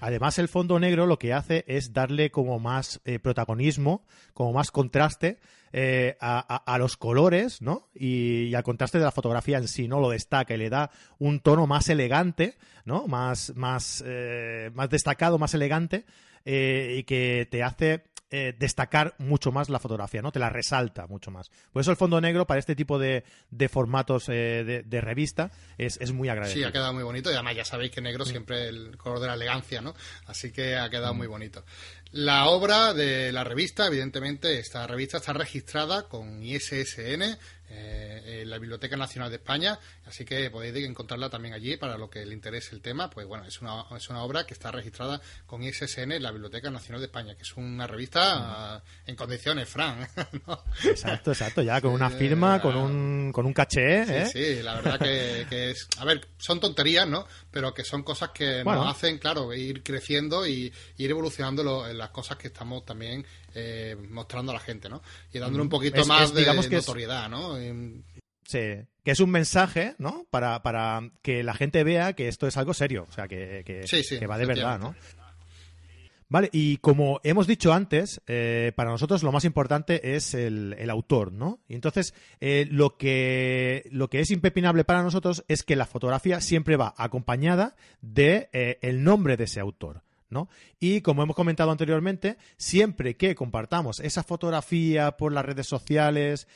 Además, 0.00 0.38
el 0.38 0.48
fondo 0.48 0.78
negro 0.78 1.06
lo 1.06 1.18
que 1.18 1.32
hace 1.32 1.64
es 1.66 1.92
darle 1.92 2.30
como 2.30 2.58
más 2.58 3.00
eh, 3.04 3.18
protagonismo, 3.18 4.04
como 4.34 4.52
más 4.52 4.70
contraste 4.70 5.38
eh, 5.72 6.16
a, 6.20 6.76
los 6.78 6.96
colores, 6.96 7.62
¿no? 7.62 7.88
Y, 7.94 8.54
al 8.54 8.62
contraste 8.62 8.98
de 8.98 9.04
la 9.04 9.10
fotografía 9.10 9.58
en 9.58 9.68
sí, 9.68 9.88
¿no? 9.88 10.00
Lo 10.00 10.10
destaca 10.10 10.54
y 10.54 10.58
le 10.58 10.70
da 10.70 10.90
un 11.18 11.40
tono 11.40 11.66
más 11.66 11.88
elegante, 11.88 12.56
¿no? 12.84 13.06
Más, 13.06 13.54
más, 13.56 14.02
eh, 14.06 14.70
más 14.74 14.90
destacado, 14.90 15.38
más 15.38 15.54
elegante, 15.54 16.04
y 16.44 17.02
que 17.02 17.48
te 17.50 17.64
hace 17.64 18.04
eh, 18.30 18.54
destacar 18.58 19.14
mucho 19.18 19.52
más 19.52 19.68
la 19.68 19.78
fotografía, 19.78 20.20
¿no? 20.20 20.32
Te 20.32 20.40
la 20.40 20.50
resalta 20.50 21.06
mucho 21.06 21.30
más. 21.30 21.50
Por 21.72 21.80
eso 21.80 21.92
el 21.92 21.96
fondo 21.96 22.20
negro 22.20 22.46
para 22.46 22.58
este 22.58 22.74
tipo 22.74 22.98
de, 22.98 23.22
de 23.50 23.68
formatos 23.68 24.28
eh, 24.28 24.84
de, 24.84 25.00
revista 25.00 25.52
es, 25.78 25.96
es, 26.00 26.10
muy 26.10 26.28
agradecido. 26.28 26.64
Sí, 26.64 26.68
ha 26.68 26.72
quedado 26.72 26.92
muy 26.92 27.04
bonito 27.04 27.30
y 27.30 27.34
además 27.34 27.54
ya 27.54 27.64
sabéis 27.64 27.92
que 27.92 28.00
negro 28.00 28.24
siempre 28.24 28.68
el 28.68 28.96
color 28.96 29.20
de 29.20 29.28
la 29.28 29.34
elegancia, 29.34 29.80
¿no? 29.80 29.94
Así 30.26 30.50
que 30.50 30.76
ha 30.76 30.90
quedado 30.90 31.14
muy 31.14 31.28
bonito. 31.28 31.64
La 32.10 32.46
obra 32.46 32.94
de 32.94 33.30
la 33.30 33.44
revista, 33.44 33.86
evidentemente, 33.86 34.58
esta 34.58 34.86
revista 34.86 35.18
está 35.18 35.32
registrada 35.32 36.08
con 36.08 36.42
ISSN, 36.42 37.38
eh, 37.68 38.40
en 38.42 38.50
la 38.50 38.58
Biblioteca 38.58 38.96
Nacional 38.96 39.30
de 39.30 39.36
España, 39.36 39.78
así 40.06 40.24
que 40.24 40.50
podéis 40.50 40.86
encontrarla 40.86 41.30
también 41.30 41.54
allí 41.54 41.76
para 41.76 41.98
lo 41.98 42.08
que 42.08 42.24
le 42.24 42.34
interese 42.34 42.74
el 42.74 42.80
tema. 42.80 43.10
Pues 43.10 43.26
bueno, 43.26 43.44
es 43.44 43.60
una, 43.60 43.84
es 43.96 44.08
una 44.08 44.22
obra 44.22 44.46
que 44.46 44.54
está 44.54 44.70
registrada 44.70 45.20
con 45.46 45.62
ISSN 45.62 46.12
en 46.12 46.22
la 46.22 46.30
Biblioteca 46.30 46.70
Nacional 46.70 47.00
de 47.00 47.06
España, 47.06 47.34
que 47.34 47.42
es 47.42 47.56
una 47.56 47.86
revista 47.86 48.82
en 49.06 49.16
condiciones, 49.16 49.68
Fran. 49.68 50.06
Exacto, 50.84 51.32
exacto, 51.32 51.62
ya 51.62 51.80
con 51.80 51.92
una 51.92 52.10
firma, 52.10 52.60
con 52.60 52.76
un, 52.76 53.32
con 53.32 53.46
un 53.46 53.52
caché. 53.52 54.02
¿eh? 54.02 54.26
Sí, 54.26 54.62
la 54.62 54.74
verdad 54.74 54.98
que, 54.98 55.70
es. 55.70 55.88
A 55.98 56.04
ver, 56.04 56.26
son 56.38 56.60
tonterías, 56.60 57.06
¿no? 57.08 57.26
Pero 57.56 57.72
que 57.72 57.84
son 57.84 58.02
cosas 58.02 58.32
que 58.34 58.62
nos 58.62 58.86
hacen, 58.86 59.16
claro, 59.16 59.54
ir 59.54 59.82
creciendo 59.82 60.46
y 60.46 60.70
ir 60.98 61.10
evolucionando 61.10 61.88
en 61.88 61.96
las 61.96 62.10
cosas 62.10 62.36
que 62.36 62.48
estamos 62.48 62.84
también 62.84 63.24
eh, 63.54 63.96
mostrando 64.10 64.52
a 64.52 64.56
la 64.56 64.60
gente, 64.60 64.90
¿no? 64.90 65.00
Y 65.32 65.38
dándole 65.38 65.62
un 65.62 65.70
poquito 65.70 66.04
más 66.04 66.34
de, 66.34 66.40
digamos 66.40 66.66
que 66.66 66.76
notoriedad, 66.76 67.30
¿no? 67.30 67.56
Sí, 68.44 68.58
que 69.02 69.10
es 69.10 69.20
un 69.20 69.30
mensaje, 69.30 69.94
¿no? 69.96 70.26
Para, 70.28 70.62
para 70.62 71.10
que 71.22 71.42
la 71.42 71.54
gente 71.54 71.82
vea 71.82 72.12
que 72.12 72.28
esto 72.28 72.46
es 72.46 72.58
algo 72.58 72.74
serio, 72.74 73.06
o 73.08 73.12
sea, 73.12 73.26
que, 73.26 73.62
que, 73.64 74.26
va 74.26 74.36
de 74.36 74.44
verdad, 74.44 74.78
¿no? 74.78 74.94
Vale, 76.28 76.50
y 76.52 76.78
como 76.78 77.20
hemos 77.22 77.46
dicho 77.46 77.72
antes, 77.72 78.20
eh, 78.26 78.72
para 78.74 78.90
nosotros 78.90 79.22
lo 79.22 79.30
más 79.30 79.44
importante 79.44 80.16
es 80.16 80.34
el, 80.34 80.90
autor, 80.90 81.32
¿no? 81.32 81.60
Y 81.68 81.74
entonces, 81.74 82.14
eh, 82.40 82.66
lo, 82.70 82.96
que, 82.96 83.88
lo 83.92 84.08
que 84.08 84.20
es 84.20 84.30
impepinable 84.30 84.84
para 84.84 85.02
nosotros 85.02 85.44
es 85.46 85.62
que 85.62 85.76
la 85.76 85.86
fotografía 85.86 86.40
siempre 86.40 86.76
va 86.76 86.94
acompañada 86.96 87.76
de 88.00 88.48
el 88.82 89.04
nombre 89.04 89.36
de 89.36 89.44
ese 89.44 89.60
autor. 89.60 90.05
¿No? 90.30 90.48
Y 90.80 91.00
como 91.00 91.22
hemos 91.22 91.36
comentado 91.36 91.70
anteriormente, 91.70 92.36
siempre 92.56 93.16
que 93.16 93.34
compartamos 93.34 94.00
esa 94.00 94.22
fotografía 94.22 95.16
por 95.16 95.32
las 95.32 95.44
redes 95.44 95.66
sociales, 95.66 96.48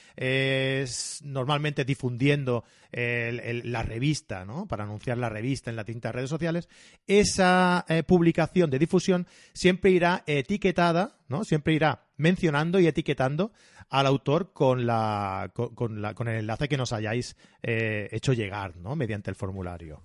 normalmente 1.22 1.84
difundiendo 1.84 2.64
la 2.92 3.82
revista, 3.82 4.44
¿no? 4.44 4.66
Para 4.66 4.84
anunciar 4.84 5.18
la 5.18 5.28
revista 5.28 5.70
en 5.70 5.76
las 5.76 5.86
distintas 5.86 6.14
redes 6.14 6.30
sociales, 6.30 6.68
esa 7.06 7.84
eh, 7.88 8.02
publicación 8.02 8.70
de 8.70 8.78
difusión 8.78 9.26
siempre 9.52 9.90
irá 9.90 10.24
etiquetada, 10.26 11.18
¿no? 11.28 11.44
Siempre 11.44 11.74
irá 11.74 12.06
mencionando 12.16 12.80
y 12.80 12.86
etiquetando 12.86 13.52
al 13.88 14.06
autor 14.06 14.52
con, 14.52 14.86
la, 14.86 15.52
con, 15.54 16.00
la, 16.00 16.14
con 16.14 16.28
el 16.28 16.38
enlace 16.38 16.68
que 16.68 16.76
nos 16.76 16.92
hayáis 16.92 17.36
eh, 17.62 18.08
hecho 18.12 18.32
llegar, 18.32 18.76
¿no? 18.76 18.96
Mediante 18.96 19.30
el 19.30 19.36
formulario. 19.36 20.02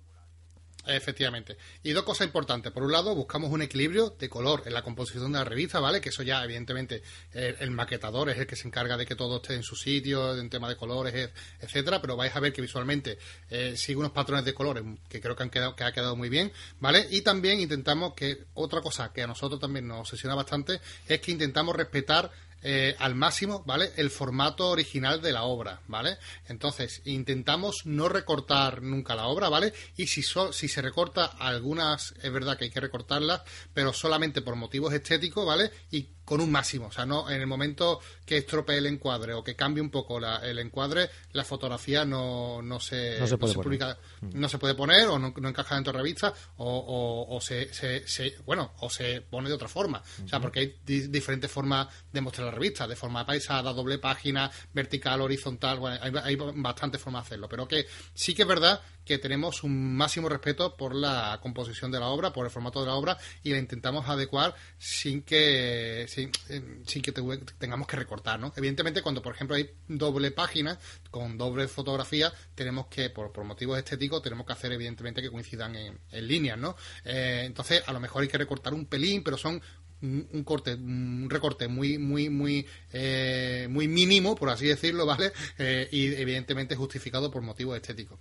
Efectivamente. 0.86 1.56
Y 1.82 1.90
dos 1.90 2.04
cosas 2.04 2.26
importantes. 2.28 2.72
Por 2.72 2.84
un 2.84 2.92
lado, 2.92 3.14
buscamos 3.14 3.50
un 3.50 3.60
equilibrio 3.60 4.10
de 4.10 4.28
color 4.28 4.62
en 4.66 4.72
la 4.72 4.82
composición 4.82 5.32
de 5.32 5.38
la 5.38 5.44
revista, 5.44 5.80
¿vale? 5.80 6.00
Que 6.00 6.10
eso 6.10 6.22
ya, 6.22 6.42
evidentemente, 6.44 7.02
el, 7.32 7.70
maquetador 7.72 8.30
es 8.30 8.38
el 8.38 8.46
que 8.46 8.54
se 8.54 8.68
encarga 8.68 8.96
de 8.96 9.04
que 9.04 9.16
todo 9.16 9.36
esté 9.36 9.54
en 9.54 9.64
su 9.64 9.74
sitio, 9.74 10.38
en 10.38 10.48
tema 10.48 10.68
de 10.68 10.76
colores, 10.76 11.30
etcétera. 11.60 12.00
Pero 12.00 12.16
vais 12.16 12.34
a 12.34 12.40
ver 12.40 12.52
que 12.52 12.62
visualmente 12.62 13.18
eh, 13.50 13.74
sigue 13.76 13.98
unos 13.98 14.12
patrones 14.12 14.44
de 14.44 14.54
colores 14.54 14.84
que 15.08 15.20
creo 15.20 15.34
que 15.34 15.42
han 15.42 15.50
quedado, 15.50 15.74
que 15.74 15.84
ha 15.84 15.92
quedado 15.92 16.14
muy 16.14 16.28
bien, 16.28 16.52
¿vale? 16.78 17.06
Y 17.10 17.22
también 17.22 17.60
intentamos 17.60 18.14
que 18.14 18.44
otra 18.54 18.80
cosa 18.80 19.12
que 19.12 19.22
a 19.22 19.26
nosotros 19.26 19.60
también 19.60 19.88
nos 19.88 20.00
obsesiona 20.00 20.36
bastante 20.36 20.80
es 21.08 21.20
que 21.20 21.32
intentamos 21.32 21.74
respetar 21.74 22.30
eh, 22.62 22.96
al 22.98 23.14
máximo, 23.14 23.62
¿vale? 23.66 23.92
El 23.96 24.10
formato 24.10 24.68
original 24.68 25.20
de 25.20 25.32
la 25.32 25.44
obra, 25.44 25.80
¿vale? 25.86 26.18
Entonces, 26.48 27.02
intentamos 27.04 27.82
no 27.84 28.08
recortar 28.08 28.82
nunca 28.82 29.14
la 29.14 29.26
obra, 29.26 29.48
¿vale? 29.48 29.72
Y 29.96 30.06
si, 30.06 30.22
si 30.22 30.68
se 30.68 30.82
recorta 30.82 31.26
algunas, 31.26 32.14
es 32.22 32.32
verdad 32.32 32.58
que 32.58 32.64
hay 32.64 32.70
que 32.70 32.80
recortarlas, 32.80 33.42
pero 33.72 33.92
solamente 33.92 34.42
por 34.42 34.56
motivos 34.56 34.92
estéticos, 34.92 35.46
¿vale? 35.46 35.70
Y 35.90 36.15
con 36.26 36.40
un 36.40 36.50
máximo. 36.50 36.88
O 36.88 36.92
sea, 36.92 37.06
no 37.06 37.30
en 37.30 37.40
el 37.40 37.46
momento 37.46 38.00
que 38.26 38.36
estropee 38.36 38.78
el 38.78 38.86
encuadre 38.86 39.32
o 39.32 39.42
que 39.42 39.54
cambie 39.54 39.80
un 39.80 39.90
poco 39.90 40.18
el 40.18 40.58
encuadre, 40.58 41.08
la 41.32 41.44
fotografía 41.44 42.04
no, 42.04 42.60
no 42.60 42.80
se, 42.80 43.18
no 43.20 43.26
se, 43.26 43.38
puede, 43.38 43.54
publica, 43.54 43.96
mm. 44.20 44.30
no 44.34 44.48
se 44.48 44.58
puede 44.58 44.74
poner 44.74 45.06
o 45.06 45.18
no, 45.18 45.32
encaja 45.48 45.76
dentro 45.76 45.92
de 45.92 45.98
la 45.98 46.02
revista 46.02 46.34
o, 46.56 47.26
o, 47.30 47.40
se, 47.40 47.72
se, 47.72 48.36
bueno, 48.44 48.72
o 48.80 48.90
se 48.90 49.22
pone 49.22 49.48
de 49.48 49.54
otra 49.54 49.68
forma. 49.68 50.02
O 50.24 50.28
sea, 50.28 50.40
porque 50.40 50.60
hay 50.60 50.76
diferentes 50.84 51.50
formas 51.50 51.86
de 52.12 52.20
mostrar 52.20 52.46
la 52.48 52.52
revista, 52.52 52.88
de 52.88 52.96
forma 52.96 53.24
paisada, 53.24 53.72
doble 53.72 53.98
página, 53.98 54.50
vertical, 54.74 55.20
horizontal, 55.20 55.78
bueno, 55.78 55.96
hay, 56.02 56.12
hay 56.22 56.36
bastantes 56.56 57.00
formas 57.00 57.22
de 57.22 57.26
hacerlo. 57.28 57.48
Pero 57.48 57.68
que 57.68 57.86
sí 58.12 58.34
que 58.34 58.42
es 58.42 58.48
verdad 58.48 58.80
que 59.06 59.18
tenemos 59.18 59.62
un 59.62 59.96
máximo 59.96 60.28
respeto 60.28 60.76
por 60.76 60.94
la 60.94 61.38
composición 61.40 61.90
de 61.90 62.00
la 62.00 62.08
obra, 62.08 62.32
por 62.32 62.44
el 62.44 62.50
formato 62.50 62.80
de 62.80 62.86
la 62.86 62.94
obra 62.94 63.16
y 63.42 63.52
la 63.52 63.58
intentamos 63.58 64.08
adecuar 64.08 64.54
sin 64.76 65.22
que 65.22 66.06
sin, 66.08 67.02
que 67.02 67.12
tengamos 67.58 67.86
que 67.86 67.96
recortar, 67.96 68.38
¿no? 68.40 68.52
Evidentemente 68.56 69.00
cuando 69.00 69.22
por 69.22 69.34
ejemplo 69.34 69.56
hay 69.56 69.70
doble 69.86 70.32
página 70.32 70.78
con 71.10 71.38
doble 71.38 71.68
fotografía 71.68 72.32
tenemos 72.54 72.88
que 72.88 73.08
por, 73.08 73.32
por 73.32 73.44
motivos 73.44 73.78
estéticos 73.78 74.22
tenemos 74.22 74.44
que 74.44 74.52
hacer 74.52 74.72
evidentemente 74.72 75.22
que 75.22 75.30
coincidan 75.30 75.76
en, 75.76 75.98
en 76.10 76.26
líneas, 76.26 76.58
¿no? 76.58 76.76
Eh, 77.04 77.44
entonces 77.46 77.82
a 77.86 77.92
lo 77.92 78.00
mejor 78.00 78.22
hay 78.22 78.28
que 78.28 78.38
recortar 78.38 78.74
un 78.74 78.86
pelín, 78.86 79.22
pero 79.22 79.38
son 79.38 79.62
un, 80.02 80.44
corte, 80.44 80.74
un 80.74 81.28
recorte 81.30 81.68
muy, 81.68 81.98
muy, 81.98 82.28
muy, 82.28 82.66
eh, 82.92 83.66
muy 83.70 83.88
mínimo, 83.88 84.34
por 84.34 84.50
así 84.50 84.66
decirlo, 84.66 85.06
¿vale? 85.06 85.32
Eh, 85.58 85.88
y 85.90 86.14
evidentemente 86.14 86.76
justificado 86.76 87.30
por 87.30 87.42
motivos 87.42 87.76
estéticos, 87.76 88.18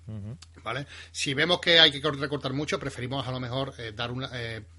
¿vale? 0.64 0.88
Si 1.12 1.34
vemos 1.34 1.60
que 1.60 1.80
hay 1.80 1.92
que 1.92 2.12
recortar 2.12 2.54
mucho, 2.54 2.80
preferimos 2.80 3.28
a 3.28 3.32
lo 3.32 3.40
mejor 3.40 3.74
eh, 3.78 3.92
dar 3.94 4.12
una, 4.12 4.30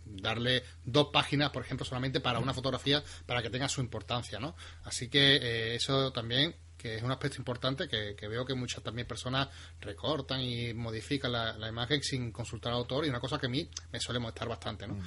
darle 0.05 0.63
dos 0.85 1.09
páginas, 1.13 1.51
por 1.51 1.63
ejemplo, 1.63 1.85
solamente 1.85 2.21
para 2.21 2.39
una 2.39 2.55
fotografía, 2.55 3.03
para 3.27 3.43
que 3.43 3.51
tenga 3.51 3.69
su 3.69 3.81
importancia, 3.81 4.39
¿no? 4.39 4.57
Así 4.85 5.09
que 5.09 5.75
eso 5.75 6.13
también 6.13 6.55
que 6.77 6.97
es 6.97 7.03
un 7.03 7.11
aspecto 7.11 7.39
importante 7.39 7.89
que, 7.89 8.29
veo 8.29 8.45
que 8.45 8.55
muchas 8.55 8.83
también 8.83 9.09
personas 9.09 9.49
recortan 9.81 10.43
y 10.43 10.75
modifican 10.75 11.33
la, 11.33 11.69
imagen 11.69 12.03
sin 12.03 12.31
consultar 12.31 12.73
al 12.73 12.79
autor 12.79 13.07
y 13.07 13.09
una 13.09 13.19
cosa 13.19 13.39
que 13.39 13.47
a 13.47 13.49
mí 13.49 13.69
me 13.91 13.99
suele 13.99 14.21
molestar 14.21 14.49
bastante, 14.49 14.87
¿no? 14.87 14.99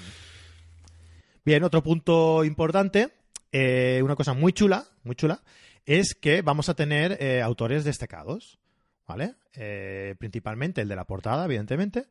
Bien, 1.49 1.63
otro 1.63 1.81
punto 1.81 2.43
importante, 2.45 3.09
eh, 3.51 4.01
una 4.03 4.15
cosa 4.15 4.35
muy 4.35 4.53
chula, 4.53 4.85
muy 5.01 5.15
chula, 5.15 5.41
es 5.87 6.13
que 6.13 6.43
vamos 6.43 6.69
a 6.69 6.75
tener 6.75 7.17
eh, 7.19 7.41
autores 7.41 7.83
destacados, 7.83 8.59
¿vale? 9.07 9.33
Eh, 9.55 10.13
principalmente 10.19 10.81
el 10.81 10.87
de 10.87 10.95
la 10.95 11.05
portada, 11.05 11.45
evidentemente, 11.45 12.05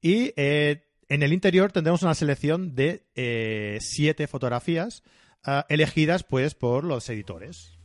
y 0.00 0.32
en 0.36 1.22
el 1.24 1.32
interior 1.32 1.72
tendremos 1.72 2.04
una 2.04 2.14
selección 2.14 2.76
de 2.76 3.02
siete 3.80 4.28
fotografías 4.28 5.02
ah, 5.42 5.66
elegidas, 5.68 6.22
pues, 6.22 6.54
por 6.54 6.84
los 6.84 7.08
editores. 7.08 7.76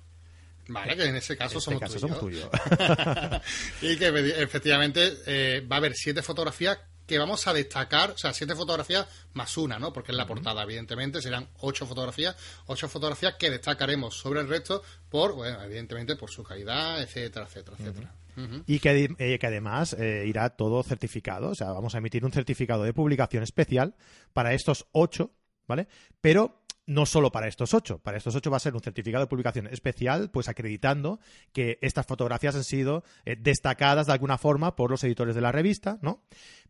Vale, 0.68 0.96
que 0.96 1.06
en 1.06 1.16
ese 1.16 1.36
caso, 1.36 1.58
este 1.58 1.72
somos, 1.72 1.92
somos 1.92 2.20
tuyos. 2.20 2.48
y 3.82 3.98
que 3.98 4.10
efectivamente 4.44 5.62
va 5.62 5.78
a 5.78 5.80
haber 5.80 5.96
siete 5.96 6.22
fotografías 6.22 6.78
que 7.10 7.18
vamos 7.18 7.48
a 7.48 7.54
destacar, 7.54 8.12
o 8.12 8.18
sea, 8.18 8.32
siete 8.34 8.56
fotografías 8.56 9.08
más 9.34 9.58
una, 9.58 9.80
¿no? 9.80 9.92
Porque 9.92 10.12
en 10.12 10.18
la 10.18 10.28
portada, 10.28 10.62
evidentemente, 10.62 11.22
serán 11.22 11.50
ocho 11.62 11.88
fotografías, 11.88 12.36
ocho 12.68 12.88
fotografías 12.88 13.34
que 13.34 13.50
destacaremos 13.50 14.16
sobre 14.16 14.42
el 14.42 14.48
resto 14.48 14.84
por, 15.10 15.34
bueno, 15.34 15.62
evidentemente, 15.64 16.16
por 16.16 16.30
su 16.30 16.44
calidad, 16.44 17.02
etcétera, 17.02 17.48
etcétera, 17.48 17.78
etcétera. 17.80 18.14
Y 18.68 18.80
que, 18.80 19.16
eh, 19.18 19.38
que 19.38 19.48
además 19.48 19.94
eh, 19.94 20.24
irá 20.26 20.52
todo 20.52 20.82
certificado, 20.84 21.50
o 21.50 21.56
sea, 21.56 21.72
vamos 21.72 21.96
a 21.96 21.98
emitir 21.98 22.24
un 22.24 22.32
certificado 22.32 22.84
de 22.84 22.94
publicación 22.94 23.44
especial 23.44 23.96
para 24.32 24.54
estos 24.54 24.86
ocho, 24.94 25.32
¿vale? 25.68 25.88
Pero 26.22 26.60
no 26.90 27.06
solo 27.06 27.32
para 27.32 27.48
estos 27.48 27.74
ocho. 27.76 28.00
Para 28.00 28.18
estos 28.18 28.36
ocho 28.36 28.50
va 28.50 28.58
a 28.58 28.60
ser 28.60 28.74
un 28.74 28.82
certificado 28.82 29.24
de 29.24 29.30
publicación 29.30 29.68
especial, 29.68 30.32
pues 30.32 30.50
acreditando 30.50 31.20
que 31.54 31.78
estas 31.82 32.08
fotografías 32.08 32.56
han 32.56 32.64
sido 32.64 33.04
eh, 33.26 33.36
destacadas 33.40 34.08
de 34.08 34.14
alguna 34.14 34.40
forma 34.40 34.76
por 34.76 34.90
los 34.90 35.04
editores 35.04 35.36
de 35.36 35.42
la 35.42 35.52
revista, 35.52 36.00
¿no? 36.02 36.24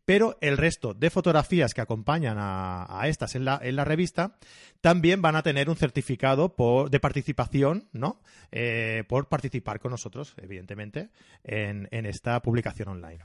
Pero 0.09 0.39
el 0.41 0.57
resto 0.57 0.95
de 0.95 1.11
fotografías 1.11 1.75
que 1.75 1.81
acompañan 1.81 2.37
a, 2.39 3.03
estas 3.03 3.35
en 3.35 3.45
la, 3.45 3.59
en 3.61 3.75
la, 3.75 3.85
revista 3.85 4.39
también 4.81 5.21
van 5.21 5.35
a 5.35 5.43
tener 5.43 5.69
un 5.69 5.75
certificado 5.75 6.55
por, 6.55 6.89
de 6.89 6.99
participación, 6.99 7.89
¿no? 7.93 8.19
Eh, 8.51 9.03
por 9.07 9.29
participar 9.29 9.79
con 9.79 9.91
nosotros, 9.91 10.33
evidentemente, 10.37 11.11
en 11.43 12.07
esta 12.07 12.41
publicación 12.41 12.87
online. 12.87 13.19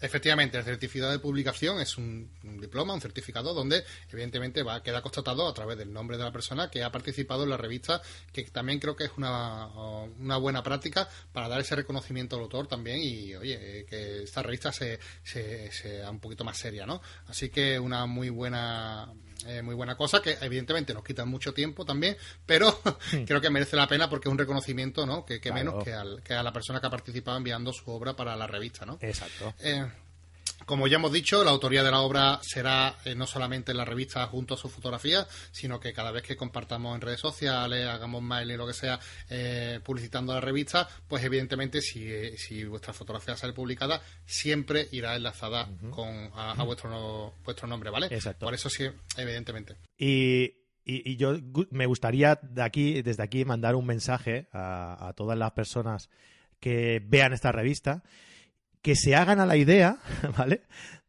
Efectivamente, 0.00 0.58
el 0.58 0.64
certificado 0.64 1.12
de 1.12 1.18
publicación 1.18 1.80
es 1.80 1.96
un, 1.96 2.30
diploma, 2.60 2.92
un 2.92 3.00
certificado 3.00 3.54
donde 3.54 3.82
evidentemente 4.10 4.62
va 4.62 4.82
queda 4.82 5.00
constatado 5.00 5.48
a 5.48 5.54
través 5.54 5.78
del 5.78 5.92
nombre 5.92 6.18
de 6.18 6.24
la 6.24 6.32
persona 6.32 6.70
que 6.70 6.82
ha 6.82 6.92
participado 6.92 7.44
en 7.44 7.50
la 7.50 7.56
revista, 7.56 8.02
que 8.32 8.44
también 8.44 8.78
creo 8.78 8.94
que 8.94 9.04
es 9.04 9.12
una, 9.16 9.68
una 10.18 10.36
buena 10.36 10.62
práctica 10.62 11.08
para 11.32 11.48
dar 11.48 11.60
ese 11.60 11.76
reconocimiento 11.76 12.36
al 12.36 12.42
autor 12.42 12.66
también 12.66 12.98
y, 13.00 13.34
oye, 13.34 13.86
que 13.88 14.24
esta 14.24 14.42
revista 14.42 14.70
se, 14.70 14.98
sea 15.22 16.10
un 16.10 16.20
poquito 16.20 16.44
más 16.44 16.58
seria, 16.58 16.84
¿no? 16.84 17.00
Así 17.26 17.48
que 17.48 17.78
una 17.78 18.06
muy 18.06 18.28
buena 18.28 19.10
eh, 19.46 19.62
muy 19.62 19.74
buena 19.74 19.96
cosa 19.96 20.22
que 20.22 20.36
evidentemente 20.40 20.94
nos 20.94 21.04
quita 21.04 21.24
mucho 21.24 21.52
tiempo 21.52 21.84
también, 21.84 22.16
pero 22.44 22.80
creo 23.26 23.40
que 23.40 23.50
merece 23.50 23.76
la 23.76 23.86
pena 23.86 24.08
porque 24.08 24.28
es 24.28 24.32
un 24.32 24.38
reconocimiento, 24.38 25.06
¿no? 25.06 25.24
Que, 25.24 25.40
menos 25.52 25.84
que, 25.84 25.92
al, 25.92 26.22
que, 26.22 26.34
a 26.34 26.42
la 26.42 26.52
persona 26.52 26.80
que 26.80 26.86
ha 26.86 26.90
participado 26.90 27.36
enviando 27.36 27.72
su 27.72 27.90
obra 27.90 28.14
para 28.14 28.36
la 28.36 28.46
revista, 28.46 28.86
¿no? 28.86 28.98
Exacto. 29.00 29.54
Eh, 29.60 29.86
como 30.66 30.88
ya 30.88 30.96
hemos 30.96 31.12
dicho, 31.12 31.44
la 31.44 31.52
autoría 31.52 31.82
de 31.84 31.90
la 31.90 32.00
obra 32.00 32.40
será 32.42 32.96
eh, 33.04 33.14
no 33.14 33.26
solamente 33.26 33.70
en 33.70 33.78
la 33.78 33.84
revista 33.84 34.26
junto 34.26 34.54
a 34.54 34.56
su 34.56 34.68
fotografía, 34.68 35.26
sino 35.52 35.78
que 35.78 35.92
cada 35.92 36.10
vez 36.10 36.24
que 36.24 36.36
compartamos 36.36 36.94
en 36.94 37.00
redes 37.00 37.20
sociales, 37.20 37.86
hagamos 37.86 38.22
mail 38.22 38.50
y 38.50 38.56
lo 38.56 38.66
que 38.66 38.72
sea, 38.72 38.98
eh, 39.30 39.80
publicitando 39.84 40.34
la 40.34 40.40
revista, 40.40 40.88
pues 41.06 41.24
evidentemente 41.24 41.80
si, 41.80 42.12
eh, 42.12 42.36
si 42.36 42.64
vuestra 42.64 42.92
fotografía 42.92 43.36
sale 43.36 43.52
publicada, 43.52 44.02
siempre 44.26 44.88
irá 44.90 45.14
enlazada 45.14 45.68
con, 45.90 46.30
a, 46.34 46.60
vuestro, 46.64 47.34
vuestro 47.44 47.68
nombre, 47.68 47.90
¿vale? 47.90 48.08
Exacto. 48.10 48.46
Por 48.46 48.54
eso 48.54 48.68
sí, 48.68 48.88
evidentemente. 49.16 49.76
Y, 49.96 50.52
y, 50.84 51.16
yo 51.16 51.36
me 51.70 51.86
gustaría 51.86 52.40
de 52.42 52.62
aquí, 52.62 53.02
desde 53.02 53.22
aquí 53.22 53.44
mandar 53.44 53.76
un 53.76 53.86
mensaje 53.86 54.48
a, 54.52 55.08
a 55.08 55.12
todas 55.12 55.38
las 55.38 55.52
personas 55.52 56.10
que 56.58 57.00
vean 57.04 57.32
esta 57.32 57.52
revista 57.52 58.02
que 58.86 58.94
se 58.94 59.16
hagan 59.16 59.40
a 59.40 59.46
la 59.46 59.56
idea, 59.56 59.96
¿vale? 60.38 60.60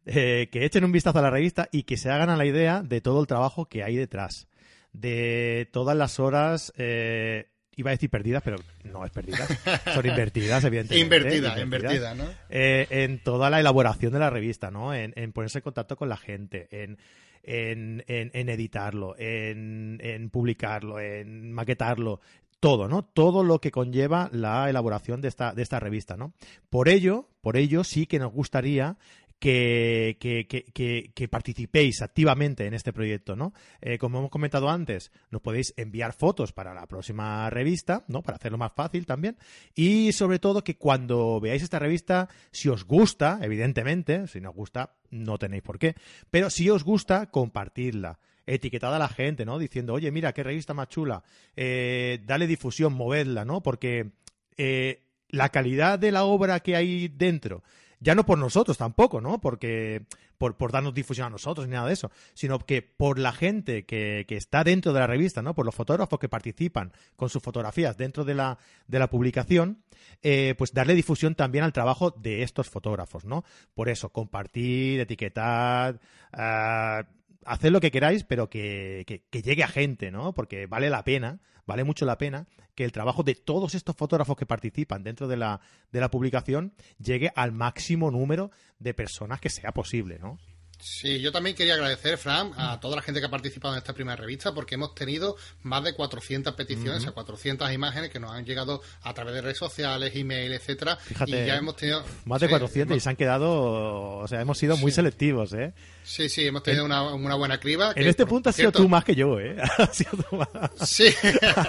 Eh, 0.04 0.50
que 0.52 0.66
echen 0.66 0.84
un 0.84 0.92
vistazo 0.92 1.20
a 1.20 1.22
la 1.22 1.30
revista 1.30 1.70
y 1.72 1.84
que 1.84 1.96
se 1.96 2.10
hagan 2.10 2.32
a 2.32 2.36
la 2.36 2.44
idea 2.44 2.82
de 2.82 3.02
todo 3.02 3.22
el 3.22 3.28
trabajo 3.28 3.68
que 3.68 3.84
hay 3.84 3.96
detrás. 3.96 4.48
De 4.94 5.70
todas 5.72 5.96
las 5.96 6.20
horas, 6.20 6.74
eh, 6.78 7.52
iba 7.76 7.92
a 7.92 7.94
decir 7.94 8.10
perdidas, 8.10 8.42
pero 8.42 8.58
no 8.84 9.06
es 9.06 9.12
perdidas, 9.12 9.48
son 9.94 10.08
invertidas, 10.08 10.63
evidentemente. 10.63 11.18
Invertida, 11.18 11.62
invertida, 11.62 12.16
¿no? 12.16 12.24
Eh, 12.50 12.88
en 12.90 13.22
toda 13.22 13.52
la 13.52 13.60
elaboración 13.60 14.12
de 14.12 14.20
la 14.22 14.32
revista, 14.32 14.72
¿no? 14.72 14.96
En, 14.96 15.13
ponerse 15.32 15.60
en 15.60 15.63
contacto 15.63 15.98
con 15.98 16.10
la 16.10 16.18
gente, 16.18 16.70
en, 16.72 16.98
en 17.44 18.50
editarlo, 18.50 19.16
en, 19.20 20.30
publicarlo, 20.32 21.00
en 21.00 21.54
maquetarlo, 21.54 22.22
todo, 22.60 22.88
¿no? 22.88 23.04
Todo 23.04 23.43
lo 23.43 23.60
que 23.60 23.72
conlleva 23.72 24.30
la 24.32 24.70
elaboración 24.70 25.22
de 25.22 25.28
esta, 25.28 25.54
de 25.54 25.62
esta 25.62 25.80
revista, 25.80 26.17
¿no? 26.17 26.34
Por 26.70 26.89
ello, 26.89 27.30
por 27.41 27.58
ello 27.58 27.84
sí 27.84 28.08
que 28.08 28.20
nos 28.20 28.34
gustaría 28.34 28.98
que, 29.39 30.17
que, 31.13 31.28
participéis 31.28 32.02
activamente 32.02 32.65
en 32.65 32.74
este 32.74 32.93
proyecto, 32.93 33.36
¿no? 33.36 33.54
Eh, 33.82 33.98
como 33.98 34.20
hemos 34.20 34.32
comentado 34.32 34.70
antes, 34.70 35.12
nos 35.30 35.41
podéis 35.41 35.74
enviar 35.78 36.13
fotos 36.13 36.54
para 36.54 36.74
la 36.74 36.88
próxima 36.88 37.50
revista, 37.50 38.04
¿no? 38.08 38.24
Para 38.24 38.38
hacerlo 38.38 38.58
más 38.58 38.74
fácil 38.74 39.06
también. 39.06 39.38
Y 39.76 40.12
sobre 40.13 40.39
todo 40.39 40.63
que 40.63 40.78
cuando 40.78 41.39
veáis 41.39 41.63
esta 41.63 41.80
revista, 41.80 42.30
si 42.52 42.70
os 42.70 42.86
gusta, 42.86 43.39
evidentemente, 43.41 44.28
si 44.28 44.41
no 44.41 44.50
os 44.50 44.56
gusta, 44.56 44.96
no 45.12 45.38
tenéis 45.38 45.63
por 45.63 45.78
qué, 45.78 45.96
pero 46.32 46.50
si 46.50 46.70
os 46.70 46.84
gusta, 46.84 47.30
compartirla 47.30 48.20
etiquetada 48.47 48.95
a 48.95 48.99
la 48.99 49.10
gente, 49.10 49.45
¿no? 49.45 49.60
Diciendo, 49.60 49.93
oye, 49.93 50.12
mira, 50.12 50.33
qué 50.33 50.43
revista 50.43 50.73
más 50.73 50.88
chula, 50.88 51.23
eh, 51.55 52.19
dale 52.25 52.47
difusión, 52.47 52.93
movedla, 52.93 53.45
¿no? 53.45 53.62
Porque 53.62 54.12
eh, 54.57 55.03
la 55.29 55.49
calidad 55.49 55.99
de 55.99 56.12
la 56.12 56.23
obra 56.23 56.62
que 56.62 56.75
hay 56.75 57.10
dentro, 57.10 57.63
ya 57.99 58.15
no 58.15 58.25
por 58.25 58.38
nosotros 58.38 58.77
tampoco, 58.77 59.21
¿no? 59.21 59.39
Porque 59.39 60.05
por, 60.38 60.71
darnos 60.71 60.93
difusión 60.93 61.27
a 61.27 61.29
nosotros 61.31 61.67
ni 61.67 61.73
nada 61.73 61.88
de 61.88 61.93
eso, 61.93 62.12
sino 62.33 62.60
que 62.60 62.81
por 62.81 63.19
la 63.19 63.31
gente 63.31 63.86
que, 63.86 64.25
que, 64.27 64.38
está 64.38 64.63
dentro 64.63 64.93
de 64.93 64.99
la 64.99 65.07
revista, 65.07 65.41
¿no? 65.41 65.55
Por 65.55 65.65
los 65.65 65.75
fotógrafos 65.75 66.19
que 66.19 66.29
participan 66.29 66.93
con 67.15 67.29
sus 67.29 67.41
fotografías 67.41 67.97
dentro 67.97 68.23
de 68.23 68.36
la, 68.36 68.57
de 68.88 68.99
la 68.99 69.10
publicación, 69.10 69.83
eh, 70.21 70.55
pues 70.57 70.73
darle 70.73 70.95
difusión 70.95 71.36
también 71.36 71.63
al 71.63 71.73
trabajo 71.73 72.12
de 72.12 72.43
estos 72.43 72.69
fotógrafos, 72.69 73.25
¿no? 73.25 73.43
Por 73.73 73.89
eso, 73.89 74.10
compartir, 74.10 74.99
etiquetar, 74.99 75.99
ah, 76.33 77.03
haced 77.47 77.71
lo 77.71 77.79
que 77.79 77.91
queráis, 77.91 78.23
pero 78.23 78.49
que, 78.49 79.23
que, 79.29 79.41
llegue 79.41 79.63
a 79.63 79.67
gente, 79.67 80.12
¿no? 80.12 80.33
Porque 80.33 80.67
vale 80.67 80.89
la 80.89 81.03
pena, 81.03 81.39
vale 81.65 81.83
mucho 81.83 82.05
la 82.05 82.17
pena 82.17 82.47
que 82.75 82.83
el 82.83 82.91
trabajo 82.91 83.23
de 83.23 83.36
todos 83.36 83.73
estos 83.73 83.95
fotógrafos 83.95 84.38
que 84.38 84.45
participan 84.45 85.03
dentro 85.03 85.27
de 85.27 85.38
la, 85.38 85.62
de 85.91 85.99
la 85.99 86.12
publicación 86.12 86.73
llegue 86.99 87.31
al 87.36 87.51
máximo 87.51 88.12
número 88.12 88.51
de 88.79 88.93
personas 88.93 89.39
que 89.39 89.49
sea 89.49 89.71
posible, 89.71 90.19
¿no? 90.19 90.38
Sí, 90.79 91.19
yo 91.21 91.31
también 91.31 91.55
quería 91.55 91.73
agradecer, 91.73 92.17
Fran, 92.17 92.51
a 92.55 92.79
toda 92.79 92.97
la 92.97 93.01
gente 93.01 93.19
que 93.19 93.25
ha 93.25 93.31
participado 93.31 93.73
en 93.73 93.79
esta 93.79 93.93
primera 93.93 94.15
revista, 94.15 94.53
porque 94.53 94.75
hemos 94.75 94.93
tenido 94.93 95.36
más 95.63 95.83
de 95.83 95.95
400 95.95 96.53
peticiones, 96.53 97.07
a 97.07 97.13
400 97.13 97.71
imágenes 97.71 98.12
que 98.12 98.19
nos 98.19 98.31
han 98.31 98.45
llegado 98.45 98.81
a 99.01 99.13
través 99.13 99.33
de 99.33 99.41
redes 99.41 99.57
sociales, 99.57 100.15
email, 100.15 100.53
etcétera. 100.53 100.97
Fíjate, 100.97 101.43
y 101.43 101.47
ya 101.47 101.55
hemos 101.55 101.75
tenido 101.77 102.03
más 102.25 102.41
de 102.41 102.49
400 102.49 102.95
y 102.95 102.99
se 102.99 103.10
han 103.10 103.15
quedado, 103.15 104.19
o 104.19 104.27
sea, 104.27 104.39
hemos 104.39 104.60
sido 104.60 104.77
muy 104.77 104.91
selectivos, 104.91 105.53
¿eh? 105.53 105.73
Sí, 106.08 106.30
sí, 106.30 106.48
hemos 106.48 106.63
tenido 106.63 106.86
una, 106.86 107.36
buena 107.36 107.60
criba. 107.60 107.91
en 107.93 108.08
este 108.08 108.26
punto 108.26 108.50
has 108.50 108.56
sido 108.56 108.72
tú 108.72 108.88
más 108.88 109.04
que 109.04 109.13
yo, 109.13 109.39
¿eh? 109.41 109.58
sido 109.91 110.12
tú 110.30 110.38
más. 110.38 110.48
Sí. 110.86 111.13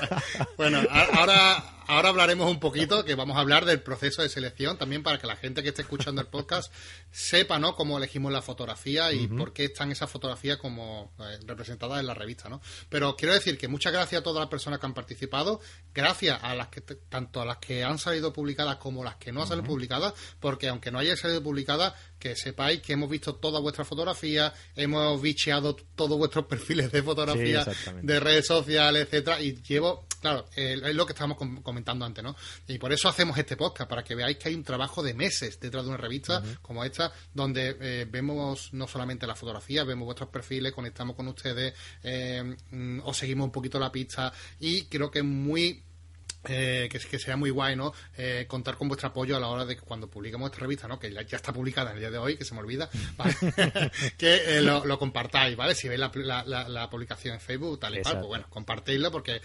bueno, 0.57 0.81
ahora 1.13 1.79
ahora 1.89 2.11
hablaremos 2.11 2.51
un 2.51 2.61
poquito, 2.61 3.05
que 3.05 3.15
vamos 3.15 3.37
a 3.37 3.41
hablar 3.41 3.65
del 3.65 3.81
proceso 3.81 4.23
de 4.23 4.29
selección, 4.29 4.77
también 4.77 5.03
para 5.03 5.19
que 5.19 5.27
la 5.27 5.37
gente 5.37 5.63
que 5.63 5.71
esté 5.71 5.83
escuchando 5.83 6.21
el 6.21 6.29
podcast 6.29 6.73
sepa, 7.11 7.59
¿no?, 7.59 7.75
cómo 7.75 7.97
elegimos 7.97 8.31
la 8.31 8.43
fotografía 8.43 9.11
y 9.13 9.27
por 9.27 9.53
qué 9.53 9.65
están 9.65 9.91
esas 9.91 10.11
fotografías 10.11 10.59
como 10.59 11.13
eh, 11.19 11.39
representadas 11.47 11.99
en 11.99 12.07
la 12.07 12.15
revista, 12.15 12.49
¿no? 12.49 12.61
Pero 12.91 13.17
quiero 13.17 13.33
decir 13.33 13.57
que 13.57 13.69
muchas 13.69 13.93
gracias 13.93 14.21
a 14.21 14.23
todas 14.23 14.41
las 14.41 14.51
personas 14.51 14.79
que 14.79 14.87
han 14.87 14.95
participado, 14.95 15.61
gracias 15.95 16.39
a 16.43 16.55
las 16.55 16.69
que, 16.69 16.83
tanto 16.83 17.41
a 17.41 17.47
las 17.47 17.57
que 17.57 17.83
han 17.83 17.99
salido 17.99 18.33
publicadas 18.35 18.77
como 18.77 19.03
las 19.03 19.17
que 19.17 19.33
no 19.33 19.41
han 19.43 19.49
salido 19.49 19.67
publicadas, 19.67 20.13
porque 20.41 20.69
aunque 20.69 20.91
no 20.91 20.99
haya 20.99 21.17
salido 21.17 21.43
publicadas, 21.43 21.95
que 22.19 22.37
sepáis 22.37 22.81
que 22.81 22.95
hemos 22.95 23.09
visto 23.09 23.35
todas 23.37 23.63
vuestras 23.63 23.87
fotografías, 23.87 24.53
hemos 24.77 25.21
bicheado 25.21 25.77
todos 25.95 26.19
vuestros 26.19 26.47
perfiles 26.49 26.91
de 26.93 27.03
fotografía, 27.03 27.67
de 28.03 28.21
redes 28.21 28.47
sociales, 28.47 29.05
etcétera, 29.05 29.41
y 29.41 29.63
llevo, 29.63 30.07
claro, 30.21 30.47
es 30.55 30.95
lo 30.95 31.07
que 31.07 31.13
estábamos 31.13 31.39
comentando 31.63 32.05
antes, 32.05 32.23
¿no? 32.23 32.37
Y 32.67 32.79
por 32.79 32.93
eso 32.93 33.09
hacemos 33.09 33.39
este 33.39 33.57
podcast, 33.57 33.89
para 33.89 34.03
que 34.03 34.15
veáis 34.15 34.37
que 34.37 34.49
hay 34.49 34.55
un 34.55 34.65
trabajo 34.65 35.03
de 35.03 35.15
meses 35.15 35.59
detrás 35.61 35.85
de 35.85 35.91
una 35.91 35.99
revista 35.99 36.43
como 36.63 36.85
esta, 36.85 37.13
donde 37.33 37.77
eh, 37.81 38.07
vemos 38.11 38.73
no 38.73 38.87
solamente 38.87 39.27
las 39.27 39.39
fotografías, 39.39 39.87
vemos 39.87 40.07
vuestros 40.07 40.29
perfiles, 40.31 40.73
conectamos 40.73 41.17
con 41.17 41.29
ustedes, 41.29 41.75
eh, 42.03 42.57
mm, 42.71 43.01
os 43.05 43.17
seguimos 43.17 43.47
un 43.47 43.53
poquito 43.53 43.79
la 43.79 43.93
pista, 43.93 44.33
y 44.61 44.85
creo 44.85 45.11
que 45.11 45.21
es 45.21 45.25
muy 45.25 45.85
eh, 46.45 46.89
que, 46.91 46.99
que 46.99 47.19
sea 47.19 47.37
muy 47.37 47.51
guay, 47.51 47.77
¿no? 47.77 47.93
Eh, 48.17 48.47
contar 48.49 48.77
con 48.77 48.89
vuestro 48.89 49.09
apoyo 49.09 49.37
a 49.37 49.41
la 49.41 49.49
hora 49.49 49.65
de 49.65 49.77
que 49.77 49.83
cuando 49.83 50.09
publiquemos 50.09 50.51
esta 50.51 50.61
revista, 50.61 50.89
¿no? 50.89 50.99
Que 50.99 51.13
ya, 51.13 51.21
está 51.21 51.53
publicada 51.53 51.91
en 51.91 51.97
el 51.97 52.01
día 52.01 52.11
de 52.11 52.19
hoy, 52.19 52.37
que 52.37 52.45
se 52.45 52.55
me 52.55 52.61
olvida, 52.61 52.89
¿vale? 53.17 53.35
que 54.17 54.59
eh, 54.59 54.63
lo, 54.63 54.99
compartáis, 54.99 55.57
¿vale? 55.57 55.75
Si 55.75 55.89
veis 55.89 56.01
la, 56.01 56.45
la, 56.45 56.91
publicación 56.91 57.35
en 57.35 57.41
Facebook, 57.41 57.81
tal 57.81 57.99
y 57.99 58.03
cual, 58.03 58.15
pues 58.15 58.27
bueno, 58.27 58.47
compartidlo 58.49 59.11
porque 59.11 59.41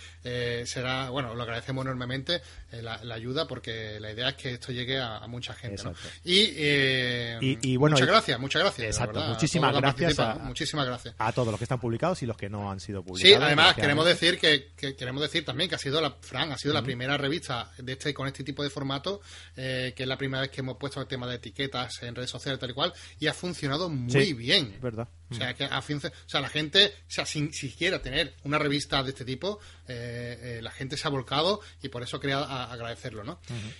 será, 0.65 1.09
bueno, 1.09 1.33
lo 1.35 1.43
agradecemos 1.43 1.83
enormemente 1.83 2.41
la, 2.71 2.99
ayuda 3.13 3.47
porque 3.47 3.99
la 3.99 4.11
idea 4.11 4.29
es 4.29 4.35
que 4.35 4.53
esto 4.53 4.71
llegue 4.71 4.99
a, 4.99 5.25
mucha 5.27 5.53
gente, 5.53 5.83
¿no? 5.83 5.93
Y, 6.23 7.77
bueno, 7.77 7.95
muchas 7.95 8.07
gracias, 8.07 8.39
muchas 8.39 8.61
gracias. 8.61 8.87
Exacto, 8.87 9.21
muchísimas 9.21 9.75
gracias. 9.75 10.19
A, 10.19 10.35
muchísimas 10.35 10.85
gracias. 10.85 11.15
A 11.17 11.31
todos 11.31 11.49
los 11.49 11.57
que 11.57 11.65
están 11.65 11.79
publicados 11.79 12.21
y 12.23 12.25
los 12.25 12.37
que 12.37 12.49
no 12.49 12.71
han 12.71 12.79
sido 12.79 13.03
publicados. 13.03 13.39
Sí, 13.39 13.43
además 13.43 13.75
queremos 13.75 14.05
decir 14.05 14.39
que, 14.39 14.71
queremos 14.95 15.21
decir 15.21 15.45
también 15.45 15.69
que 15.69 15.75
ha 15.75 15.79
sido 15.79 16.01
la, 16.01 16.11
Fran, 16.21 16.51
ha 16.51 16.57
sido 16.57 16.73
la 16.73 16.81
primera 16.81 16.92
revista 17.17 17.71
de 17.77 17.93
este 17.93 18.13
con 18.13 18.27
este 18.27 18.43
tipo 18.43 18.63
de 18.63 18.69
formato, 18.69 19.21
eh, 19.55 19.93
que 19.95 20.03
es 20.03 20.09
la 20.09 20.17
primera 20.17 20.41
vez 20.41 20.51
que 20.51 20.61
hemos 20.61 20.77
puesto 20.77 21.01
el 21.01 21.07
tema 21.07 21.27
de 21.27 21.35
etiquetas 21.35 22.01
en 22.03 22.15
redes 22.15 22.29
sociales 22.29 22.59
tal 22.59 22.71
y 22.71 22.73
cual, 22.73 22.93
y 23.19 23.27
ha 23.27 23.33
funcionado 23.33 23.89
muy 23.89 24.33
bien. 24.33 24.77
verdad. 24.81 25.07
O 25.29 25.35
sea, 25.35 25.55
que 25.55 25.65
o 25.65 26.09
sea, 26.27 26.41
la 26.41 26.49
gente, 26.49 26.85
o 26.85 27.11
sea, 27.11 27.25
sin 27.25 27.51
siquiera 27.53 28.01
tener 28.01 28.35
una 28.43 28.59
revista 28.59 29.01
de 29.01 29.09
este 29.09 29.25
tipo, 29.25 29.59
eh, 29.87 30.37
eh, 30.57 30.59
la 30.61 30.69
gente 30.69 30.95
se 30.95 31.07
ha 31.07 31.09
volcado 31.09 31.59
y 31.81 31.89
por 31.89 32.03
eso 32.03 32.19
quería 32.19 32.39
agradecerlo, 32.71 33.23
¿no? 33.23 33.39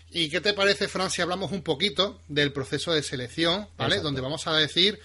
¿Y 0.09 0.29
qué 0.29 0.41
te 0.41 0.53
parece, 0.53 0.87
Fran, 0.87 1.11
si 1.11 1.21
hablamos 1.21 1.51
un 1.51 1.61
poquito 1.61 2.21
del 2.27 2.51
proceso 2.51 2.91
de 2.91 3.03
selección, 3.03 3.67
¿vale? 3.77 3.99
Donde 3.99 4.21
vamos 4.21 4.47
a 4.47 4.55
decir, 4.55 4.99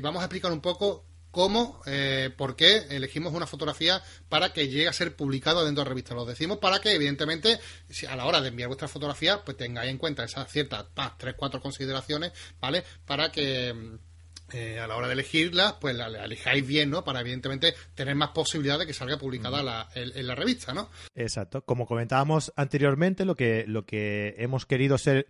vamos 0.00 0.22
a 0.22 0.26
explicar 0.26 0.52
un 0.52 0.60
poco 0.60 1.04
cómo, 1.32 1.80
eh, 1.86 2.30
por 2.36 2.54
qué 2.54 2.86
elegimos 2.90 3.32
una 3.32 3.48
fotografía 3.48 4.00
para 4.28 4.52
que 4.52 4.68
llegue 4.68 4.86
a 4.86 4.92
ser 4.92 5.16
publicado 5.16 5.64
dentro 5.64 5.82
de 5.82 5.86
la 5.86 5.88
revista. 5.88 6.14
Lo 6.14 6.24
decimos 6.24 6.58
para 6.58 6.80
que, 6.80 6.94
evidentemente, 6.94 7.58
si 7.88 8.06
a 8.06 8.14
la 8.14 8.26
hora 8.26 8.40
de 8.40 8.48
enviar 8.48 8.68
vuestra 8.68 8.86
fotografía, 8.86 9.42
pues 9.44 9.56
tengáis 9.56 9.90
en 9.90 9.98
cuenta 9.98 10.22
esas 10.22 10.52
ciertas, 10.52 10.86
tres, 11.18 11.34
cuatro 11.36 11.60
consideraciones, 11.60 12.32
¿vale? 12.60 12.84
Para 13.06 13.32
que 13.32 13.98
eh, 14.52 14.78
a 14.78 14.86
la 14.86 14.96
hora 14.96 15.06
de 15.06 15.14
elegirla, 15.14 15.78
pues 15.80 15.96
la, 15.96 16.06
elijáis 16.24 16.66
bien, 16.66 16.90
¿no? 16.90 17.02
Para 17.02 17.20
evidentemente 17.20 17.74
tener 17.94 18.14
más 18.14 18.30
posibilidad 18.30 18.78
de 18.78 18.86
que 18.86 18.92
salga 18.92 19.16
publicada 19.16 19.88
en, 19.94 20.26
la 20.26 20.34
revista, 20.34 20.74
¿no? 20.74 20.90
Exacto. 21.14 21.64
Como 21.64 21.86
comentábamos 21.86 22.52
anteriormente, 22.56 23.24
lo 23.24 23.34
que, 23.34 23.64
lo 23.66 23.86
que 23.86 24.34
hemos 24.36 24.66
querido 24.66 24.98
ser 24.98 25.28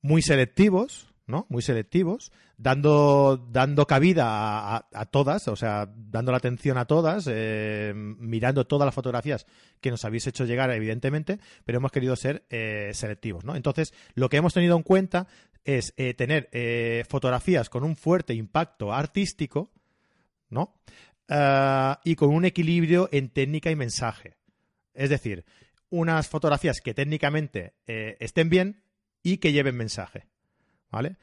muy 0.00 0.22
selectivos, 0.22 1.08
¿no? 1.26 1.46
Muy 1.48 1.62
selectivos, 1.62 2.30
dando, 2.56 3.36
dando 3.50 3.86
cabida 3.86 4.76
a, 4.76 5.06
todas, 5.06 5.48
o 5.48 5.56
sea, 5.56 5.92
dando 5.94 6.30
la 6.30 6.38
atención 6.38 6.78
a 6.78 6.84
todas, 6.84 7.28
eh, 7.28 7.92
mirando 7.94 8.66
todas 8.66 8.86
las 8.86 8.94
fotografías 8.94 9.46
que 9.80 9.90
nos 9.90 10.04
habéis 10.04 10.26
hecho 10.28 10.44
llegar, 10.44 10.70
evidentemente, 10.70 11.40
pero 11.64 11.78
hemos 11.78 11.90
querido 11.90 12.14
ser 12.14 12.46
eh, 12.48 12.92
selectivos, 12.94 13.44
¿no? 13.44 13.56
Entonces, 13.56 13.92
lo 14.14 14.28
que 14.28 14.36
hemos 14.36 14.54
tenido 14.54 14.76
en 14.76 14.84
cuenta 14.84 15.26
es 15.64 15.94
eh, 15.96 16.14
tener 16.14 16.48
fotografías 17.08 17.68
con 17.68 17.82
un 17.82 17.96
fuerte 17.96 18.34
impacto 18.34 18.92
artístico, 18.92 19.72
¿no? 20.48 20.74
y 22.04 22.14
con 22.14 22.32
un 22.32 22.44
equilibrio 22.44 23.08
en 23.10 23.30
técnica 23.30 23.68
y 23.72 23.74
mensaje. 23.74 24.36
Es 24.94 25.10
decir, 25.10 25.44
unas 25.90 26.28
fotografías 26.28 26.80
que 26.80 26.94
técnicamente 26.94 27.74
estén 27.84 28.48
bien 28.48 28.84
y 29.24 29.38
que 29.38 29.50
lleven 29.50 29.76
mensaje. 29.76 30.28
¿Vale? 30.96 31.16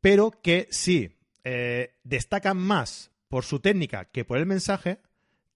Pero 0.00 0.30
que 0.30 0.66
sí 0.70 1.18
eh, 1.44 1.92
destacan 2.04 2.56
más 2.56 3.10
por 3.28 3.44
su 3.44 3.60
técnica 3.60 4.06
que 4.06 4.24
por 4.24 4.38
el 4.38 4.46
mensaje, 4.46 4.98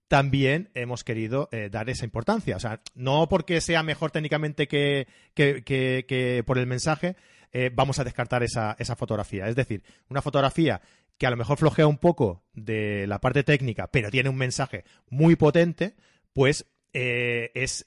también 0.07 0.69
hemos 0.75 1.03
querido 1.03 1.49
eh, 1.51 1.69
dar 1.71 1.89
esa 1.89 2.05
importancia. 2.05 2.55
O 2.55 2.59
sea, 2.59 2.81
no 2.93 3.27
porque 3.27 3.59
sea 3.61 3.81
mejor 3.81 4.11
técnicamente 4.11 4.67
que, 4.67 5.07
que, 5.33 6.43
por 6.45 6.59
el 6.59 6.67
mensaje, 6.67 7.15
eh, 7.53 7.71
vamos 7.73 7.97
a 7.97 8.03
descartar 8.03 8.43
esa, 8.43 8.75
esa, 8.77 8.95
fotografía. 8.95 9.47
Es 9.47 9.55
decir, 9.55 9.81
una 10.09 10.21
fotografía 10.21 10.79
que 11.17 11.25
a 11.25 11.31
lo 11.31 11.37
mejor 11.37 11.57
flojea 11.57 11.87
un 11.87 11.97
poco 11.97 12.43
de 12.53 13.07
la 13.07 13.19
parte 13.19 13.43
técnica, 13.43 13.87
pero 13.87 14.11
tiene 14.11 14.29
un 14.29 14.37
mensaje 14.37 14.83
muy 15.09 15.35
potente, 15.35 15.95
pues 16.33 16.67
es, 16.93 17.83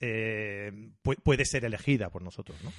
puede 1.23 1.45
ser 1.45 1.65
elegida 1.65 2.11
por 2.11 2.23
nosotros, 2.23 2.59
¿no? 2.65 2.73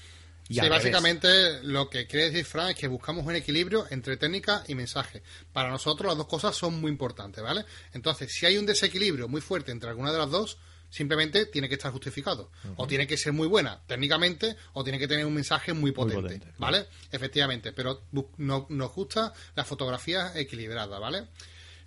Sí, 0.50 0.68
básicamente 0.68 1.62
lo 1.64 1.90
que 1.90 2.08
quiere 2.08 2.32
decir 2.32 2.46
Fran 2.46 2.70
es 2.70 2.76
que 2.76 2.88
buscamos 2.88 3.26
un 3.26 3.36
equilibrio 3.36 3.86
entre 3.92 4.18
técnica 4.18 4.64
y 4.68 4.76
mensaje. 4.76 5.22
Para 5.54 5.70
nosotros 5.70 6.08
las 6.08 6.18
dos 6.18 6.28
cosas 6.28 6.56
son 6.56 6.80
muy 6.82 6.92
importantes, 6.92 7.44
¿vale? 7.44 7.66
Entonces, 7.94 8.32
si 8.34 8.46
hay 8.46 8.58
un 8.58 8.66
desequilibrio 8.66 9.28
muy 9.28 9.42
fuerte 9.42 9.72
entre 9.72 9.90
alguna 9.90 10.12
de 10.12 10.18
las 10.18 10.32
dos, 10.32 10.58
simplemente 10.90 11.46
tiene 11.46 11.70
que 11.70 11.76
estar 11.76 11.92
justificado. 11.92 12.52
O 12.76 12.88
tiene 12.88 13.06
que 13.06 13.16
ser 13.16 13.32
muy 13.32 13.48
buena 13.48 13.80
técnicamente, 13.86 14.56
o 14.74 14.84
tiene 14.84 14.98
que 14.98 15.08
tener 15.08 15.26
un 15.26 15.36
mensaje 15.36 15.74
muy 15.74 15.92
potente, 15.92 16.42
¿vale? 16.58 16.88
Efectivamente, 17.12 17.72
pero 17.72 18.06
nos 18.38 18.94
gusta 18.94 19.32
la 19.56 19.64
fotografía 19.64 20.32
equilibrada, 20.36 20.98
¿vale? 20.98 21.28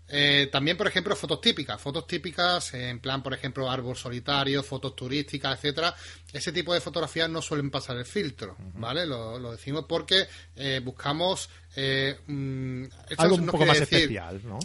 Eh, 0.09 0.49
también, 0.53 0.77
por 0.77 0.87
ejemplo, 0.87 1.17
fotos 1.17 1.41
típicas, 1.41 1.81
fotos 1.81 2.07
típicas 2.07 2.75
en 2.75 3.01
plan, 3.01 3.23
por 3.23 3.33
ejemplo, 3.33 3.71
árbol 3.71 3.97
solitario, 3.97 4.63
fotos 4.63 4.95
turísticas, 4.95 5.57
etcétera. 5.57 5.95
Ese 6.33 6.53
tipo 6.53 6.75
de 6.75 6.81
fotografías 6.81 7.31
no 7.31 7.41
suelen 7.41 7.71
pasar 7.71 7.97
el 7.97 8.05
filtro, 8.05 8.57
¿vale? 8.75 9.07
Lo, 9.07 9.53
decimos 9.53 9.87
porque 9.89 10.27
eh, 10.57 10.81
buscamos 10.85 11.49
eh, 11.77 12.19
mm, 12.27 12.85
algo 13.17 13.37
un 13.37 13.47
poco 13.47 13.65
más 13.65 13.81
especial, 13.81 14.41
¿no? 14.45 14.59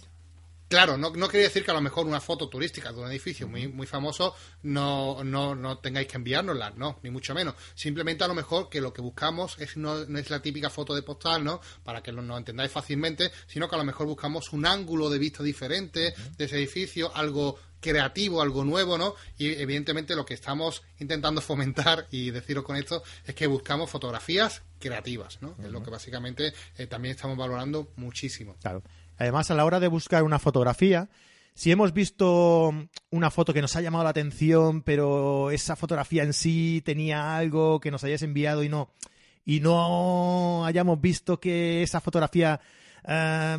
Claro, 0.67 0.97
no, 0.97 1.12
no 1.12 1.30
quiere 1.30 1.45
decir 1.45 1.63
que 1.63 1.71
a 1.71 1.73
lo 1.73 1.82
mejor 1.82 2.08
una 2.08 2.19
foto 2.19 2.49
turística 2.49 2.91
de 2.91 2.99
un 2.99 3.10
edificio 3.10 3.47
muy, 3.47 3.69
muy 3.69 3.88
famoso 3.88 4.36
no, 4.63 5.23
no, 5.23 5.56
no 5.56 5.77
tengáis 5.77 6.08
que 6.08 6.17
enviárnosla, 6.17 6.71
no, 6.71 6.99
ni 7.03 7.10
mucho 7.10 7.34
menos. 7.34 7.56
Simplemente 7.73 8.25
a 8.25 8.27
lo 8.27 8.34
mejor 8.34 8.67
que 8.69 8.82
lo 8.82 8.91
que 8.91 9.01
buscamos 9.01 9.58
es 9.60 9.77
no, 9.77 10.01
es 10.01 10.30
la 10.30 10.41
típica 10.41 10.69
foto 10.69 10.93
de 10.93 11.03
postal, 11.03 11.43
¿no? 11.43 11.62
Para 11.84 12.03
que 12.03 12.12
lo, 12.12 12.38
entendáis 12.38 12.71
fácilmente, 12.71 13.32
sino 13.47 13.69
que 13.69 13.75
a 13.75 13.77
lo 13.77 13.86
mejor 13.86 14.08
buscamos 14.08 14.51
un 14.51 14.65
ángulo 14.65 15.10
de 15.10 15.19
vista 15.19 15.41
diferente 15.41 16.13
de 16.38 16.45
ese 16.45 16.58
edificio, 16.58 17.15
algo 17.15 17.58
creativo, 17.80 18.41
algo 18.41 18.65
nuevo, 18.65 18.97
¿no? 18.97 19.15
Y 19.38 19.53
evidentemente 19.53 20.15
lo 20.15 20.25
que 20.25 20.34
estamos 20.34 20.84
intentando 20.99 21.39
fomentar 21.39 22.08
y 22.12 22.32
deciros 22.32 22.65
con 22.65 22.75
esto 22.75 23.03
es 23.25 23.36
que 23.36 23.47
buscamos 23.47 23.89
fotografías 23.89 24.63
creativas, 24.80 25.41
¿no? 25.41 25.56
Es 25.63 25.71
lo 25.71 25.82
que 25.82 25.91
básicamente 25.91 26.53
eh, 26.77 26.88
también 26.88 27.15
estamos 27.15 27.38
valorando 27.38 27.93
muchísimo. 27.95 28.58
Claro. 28.60 28.84
Además, 29.17 29.51
a 29.51 29.56
la 29.56 29.65
hora 29.65 29.80
de 29.80 29.88
buscar 29.88 30.23
una 30.23 30.39
fotografía, 30.39 31.10
si 31.53 31.71
hemos 31.71 31.91
visto 31.91 32.71
una 33.10 33.32
foto 33.32 33.53
que 33.53 33.62
nos 33.62 33.75
ha 33.75 33.82
llamado 33.82 34.03
la 34.03 34.12
atención, 34.12 34.84
pero 34.84 35.49
esa 35.49 35.75
fotografía 35.75 36.23
en 36.23 36.34
sí 36.34 36.84
tenía 36.86 37.36
algo 37.36 37.80
que 37.80 37.89
nos 37.89 38.03
hayáis 38.03 38.21
enviado 38.21 38.63
y 38.63 38.69
no, 38.69 38.93
y 39.43 39.60
no 39.60 40.65
hayamos 40.65 41.01
visto 41.01 41.39
que 41.39 41.82
esa 41.82 41.99
fotografía 41.99 42.62
eh, 43.08 43.58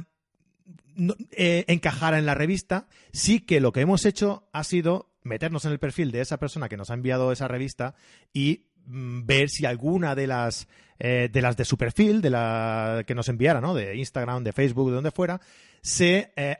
eh, 1.32 1.64
encajara 1.66 2.18
en 2.18 2.26
la 2.26 2.34
revista, 2.34 2.86
sí 3.12 3.40
que 3.40 3.60
lo 3.60 3.72
que 3.72 3.80
hemos 3.80 4.04
hecho 4.04 4.48
ha 4.52 4.62
sido 4.62 5.10
meternos 5.22 5.64
en 5.64 5.72
el 5.72 5.78
perfil 5.78 6.12
de 6.12 6.20
esa 6.20 6.38
persona 6.38 6.68
que 6.68 6.76
nos 6.76 6.90
ha 6.90 6.94
enviado 6.94 7.32
esa 7.32 7.48
revista 7.48 7.94
y 8.32 8.66
ver 8.88 9.48
si 9.50 9.66
alguna 9.66 10.14
de 10.14 10.26
las 10.26 10.68
eh, 11.00 11.28
de 11.32 11.42
las 11.42 11.56
de 11.56 11.64
su 11.64 11.78
perfil, 11.78 12.20
de 12.20 12.30
la 12.30 13.04
que 13.06 13.14
nos 13.14 13.28
enviara, 13.28 13.60
¿no? 13.60 13.72
De 13.72 13.94
Instagram, 13.96 14.42
de 14.42 14.52
Facebook, 14.52 14.88
de 14.88 14.96
donde 14.96 15.12
fuera, 15.12 15.40
se, 15.80 16.32
eh, 16.34 16.56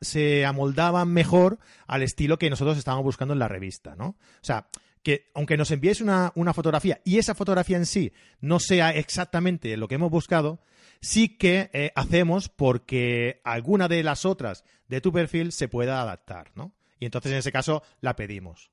se 0.00 0.46
amoldaban 0.46 1.08
mejor 1.08 1.58
al 1.88 2.04
estilo 2.04 2.38
que 2.38 2.50
nosotros 2.50 2.78
estábamos 2.78 3.04
buscando 3.04 3.32
en 3.32 3.40
la 3.40 3.48
revista, 3.48 3.96
¿no? 3.96 4.06
O 4.06 4.42
sea, 4.42 4.68
que 5.02 5.30
aunque 5.34 5.56
nos 5.56 5.72
enviéis 5.72 6.00
una, 6.00 6.30
una, 6.36 6.54
fotografía 6.54 7.00
y 7.04 7.18
esa 7.18 7.34
fotografía 7.34 7.78
en 7.78 7.86
sí 7.86 8.12
no 8.40 8.60
sea 8.60 8.90
exactamente 8.90 9.76
lo 9.76 9.88
que 9.88 9.96
hemos 9.96 10.10
buscado, 10.10 10.60
sí 11.00 11.36
que 11.36 11.70
eh, 11.72 11.90
hacemos 11.96 12.48
porque 12.48 13.40
alguna 13.42 13.88
de 13.88 14.04
las 14.04 14.24
otras 14.24 14.64
de 14.86 15.00
tu 15.00 15.12
perfil 15.12 15.50
se 15.52 15.66
pueda 15.68 16.00
adaptar, 16.00 16.52
¿no? 16.54 16.74
Y 17.00 17.06
entonces 17.06 17.32
en 17.32 17.38
ese 17.38 17.50
caso 17.50 17.82
la 18.00 18.14
pedimos. 18.14 18.70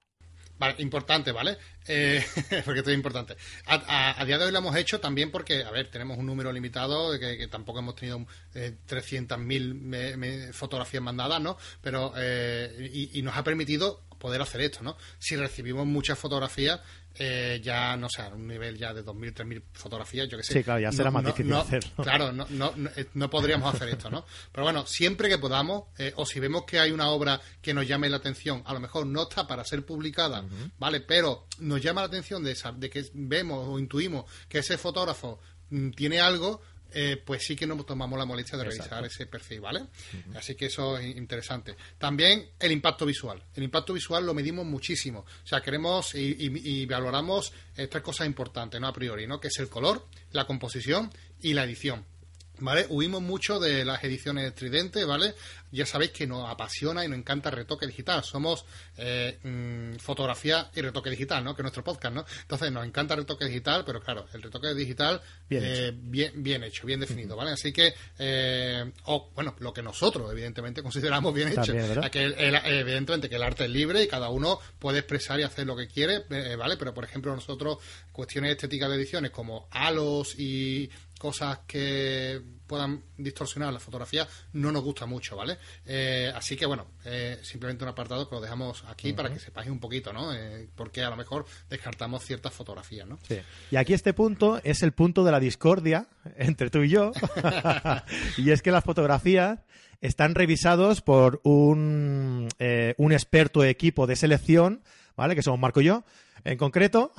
Vale, 0.59 0.75
importante, 0.79 1.31
¿vale? 1.31 1.57
Eh, 1.87 2.23
porque 2.65 2.79
esto 2.79 2.89
es 2.89 2.97
importante. 2.97 3.35
A, 3.67 4.23
día 4.25 4.37
de 4.37 4.45
hoy 4.45 4.51
lo 4.51 4.57
hemos 4.57 4.75
hecho 4.75 4.99
también 4.99 5.31
porque, 5.31 5.63
a 5.63 5.71
ver, 5.71 5.89
tenemos 5.89 6.17
un 6.17 6.25
número 6.25 6.51
limitado, 6.51 7.17
que, 7.19 7.37
que 7.37 7.47
tampoco 7.47 7.79
hemos 7.79 7.95
tenido 7.95 8.25
eh, 8.55 8.75
300.000 8.87 10.53
fotografías 10.53 11.03
mandadas, 11.03 11.41
¿no? 11.41 11.57
Pero, 11.81 12.13
eh, 12.17 13.09
y, 13.13 13.21
nos 13.21 13.35
ha 13.35 13.43
permitido 13.43 14.03
poder 14.17 14.41
hacer 14.41 14.61
esto, 14.61 14.83
¿no? 14.83 14.97
Si 15.19 15.35
recibimos 15.35 15.85
muchas 15.85 16.17
fotografías, 16.17 16.79
eh, 17.19 17.59
ya, 17.63 17.97
no 17.97 18.09
sé, 18.09 18.21
a 18.21 18.27
un 18.29 18.47
nivel 18.47 18.77
ya 18.77 18.93
de 18.93 19.03
2.000, 19.03 19.33
3.000 19.33 19.63
fotografías, 19.73 20.29
yo 20.29 20.37
que 20.37 20.43
sé. 20.43 20.53
Sí, 20.53 20.63
claro, 20.63 20.79
ya 20.79 20.91
será 20.91 21.09
más 21.09 21.25
difícil 21.25 21.53
hacerlo. 21.53 21.89
Claro, 22.03 22.29
eh, 22.29 23.07
no, 23.13 23.29
podríamos 23.29 23.73
hacer 23.73 23.89
esto, 23.89 24.09
¿no? 24.09 24.25
Pero 24.51 24.63
bueno, 24.63 24.85
siempre 24.85 25.27
que 25.27 25.39
podamos, 25.39 25.85
eh, 25.97 26.13
o 26.15 26.25
si 26.25 26.39
vemos 26.39 26.65
que 26.65 26.79
hay 26.79 26.91
una 26.91 27.09
obra 27.09 27.41
que 27.61 27.73
nos 27.73 27.87
llame 27.87 28.09
la 28.09 28.17
atención, 28.17 28.61
a 28.65 28.73
lo 28.73 28.79
mejor 28.79 29.07
no 29.07 29.23
está 29.23 29.47
para 29.47 29.63
ser 29.63 29.83
publicada, 29.85 30.45
¿vale? 30.77 31.01
Pero 31.01 31.47
nos 31.59 31.81
llama 31.81 32.01
la 32.01 32.07
atención 32.07 32.43
de, 32.43 32.51
esa, 32.51 32.71
de 32.71 32.89
que 32.89 33.03
vemos 33.13 33.67
o 33.67 33.79
intuimos 33.79 34.25
que 34.47 34.59
ese 34.59 34.77
fotógrafo 34.77 35.39
mm, 35.71 35.91
tiene 35.91 36.19
algo, 36.19 36.61
eh, 36.93 37.21
pues 37.23 37.45
sí 37.45 37.55
que 37.55 37.67
nos 37.67 37.85
tomamos 37.85 38.17
la 38.17 38.25
molestia 38.25 38.57
de 38.57 38.65
revisar 38.65 39.05
ese 39.05 39.25
perfil, 39.25 39.61
¿vale? 39.61 39.85
Así 40.35 40.55
que 40.55 40.67
eso 40.67 40.97
es 40.97 41.15
interesante. 41.15 41.75
También 41.97 42.49
el 42.59 42.71
impacto 42.71 43.05
visual. 43.05 43.41
El 43.55 43.63
impacto 43.63 43.93
visual 43.93 44.25
lo 44.25 44.33
medimos 44.33 44.65
muchísimo. 44.65 45.19
O 45.43 45.47
sea, 45.47 45.61
queremos 45.61 46.15
y, 46.15 46.85
valoramos 46.85 47.51
tres 47.75 48.03
cosas 48.03 48.27
importantes, 48.27 48.79
¿no? 48.79 48.87
A 48.87 48.93
priori, 48.93 49.27
¿no? 49.27 49.39
Que 49.39 49.49
es 49.49 49.59
el 49.59 49.69
color, 49.69 50.07
la 50.31 50.45
composición 50.45 51.11
y 51.41 51.53
la 51.53 51.63
edición. 51.63 52.05
¿Vale? 52.59 52.87
Huimos 52.89 53.21
mucho 53.21 53.59
de 53.59 53.85
las 53.85 54.03
ediciones 54.03 54.53
Tridente, 54.55 55.05
¿vale? 55.05 55.33
Ya 55.71 55.85
sabéis 55.85 56.11
que 56.11 56.25
nos 56.25 56.49
apasiona 56.49 57.03
y 57.03 57.07
nos 57.09 57.19
encanta 57.19 57.49
el 57.49 57.55
retoque 57.57 57.85
digital. 57.85 58.23
Somos 58.23 58.65
eh, 58.97 59.37
mm, 59.43 59.99
fotografía 59.99 60.71
y 60.73 60.81
retoque 60.81 61.09
digital, 61.09 61.43
¿no? 61.43 61.55
Que 61.55 61.61
es 61.61 61.63
nuestro 61.63 61.83
podcast, 61.83 62.15
¿no? 62.15 62.25
Entonces 62.41 62.71
nos 62.71 62.85
encanta 62.85 63.13
el 63.13 63.21
retoque 63.21 63.45
digital, 63.45 63.83
pero 63.85 64.01
claro, 64.01 64.25
el 64.33 64.41
retoque 64.41 64.73
digital 64.73 65.21
bien, 65.49 65.63
eh, 65.63 65.87
hecho. 65.87 65.97
Bien, 66.35 66.63
hecho, 66.63 66.87
bien 66.87 66.99
definido, 66.99 67.35
¿vale? 67.35 67.51
Así 67.51 67.73
que, 67.73 67.93
eh, 68.17 68.91
o 69.05 69.29
bueno, 69.35 69.55
lo 69.59 69.73
que 69.73 69.83
nosotros 69.83 70.31
evidentemente 70.31 70.81
consideramos 70.87 71.33
bien 71.33 71.49
hecho. 71.49 71.73
que 72.11 72.23
evidentemente 72.23 73.29
que 73.29 73.35
el 73.35 73.43
arte 73.43 73.65
es 73.65 73.69
libre 73.69 74.03
y 74.03 74.07
cada 74.07 74.29
uno 74.29 74.59
puede 74.79 74.99
expresar 74.99 75.39
y 75.39 75.43
hacer 75.43 75.67
lo 75.67 75.75
que 75.75 75.87
quiere, 75.87 76.23
¿vale? 76.55 76.77
Pero 76.77 76.93
por 76.93 77.03
ejemplo 77.03 77.35
nosotros 77.35 77.77
cuestiones 78.11 78.51
estéticas 78.51 78.89
de 78.89 78.95
ediciones 78.95 79.31
como 79.31 79.67
halos 79.71 80.33
y 80.39 80.89
cosas 81.17 81.59
que 81.67 82.41
puedan 82.67 83.01
distorsionar 83.17 83.73
la 83.73 83.79
fotografía 83.79 84.27
no 84.53 84.71
nos 84.71 84.83
gusta 84.83 85.05
mucho, 85.05 85.35
¿vale? 85.35 85.57
Eh, 85.85 86.31
así 86.35 86.55
que 86.55 86.65
bueno, 86.65 86.87
eh, 87.05 87.39
simplemente 87.41 87.83
un 87.83 87.89
apartado 87.89 88.27
que 88.27 88.35
lo 88.35 88.41
dejamos 88.41 88.83
aquí 88.87 89.13
para 89.13 89.31
que 89.31 89.39
sepáis 89.39 89.69
un 89.69 89.79
poquito, 89.79 90.11
¿no? 90.13 90.33
Eh, 90.33 90.67
porque 90.75 91.01
a 91.01 91.09
lo 91.09 91.15
mejor 91.15 91.45
descartamos 91.69 92.23
ciertas 92.23 92.53
fotografías, 92.53 93.07
¿no? 93.07 93.17
Sí. 93.27 93.39
Y 93.71 93.77
aquí 93.77 93.93
este 93.93 94.13
punto 94.13 94.59
es 94.63 94.83
el 94.83 94.91
punto 94.91 95.23
de 95.23 95.31
la 95.31 95.39
discordia 95.39 96.07
entre 96.35 96.69
tú 96.69 96.83
y 96.83 96.89
yo, 96.89 97.11
y 98.37 98.51
es 98.51 98.61
que 98.61 98.71
las 98.71 98.83
fotografías 98.83 99.59
están 100.01 100.35
revisados 100.35 101.01
por 101.01 101.41
un, 101.43 102.49
un 102.97 103.11
experto 103.11 103.63
equipo 103.63 104.05
de 104.05 104.15
selección, 104.15 104.83
¿vale? 105.15 105.35
Que 105.35 105.41
somos 105.41 105.59
Marco 105.59 105.81
y 105.81 105.85
yo, 105.85 106.03
en 106.43 106.57
concreto, 106.57 107.11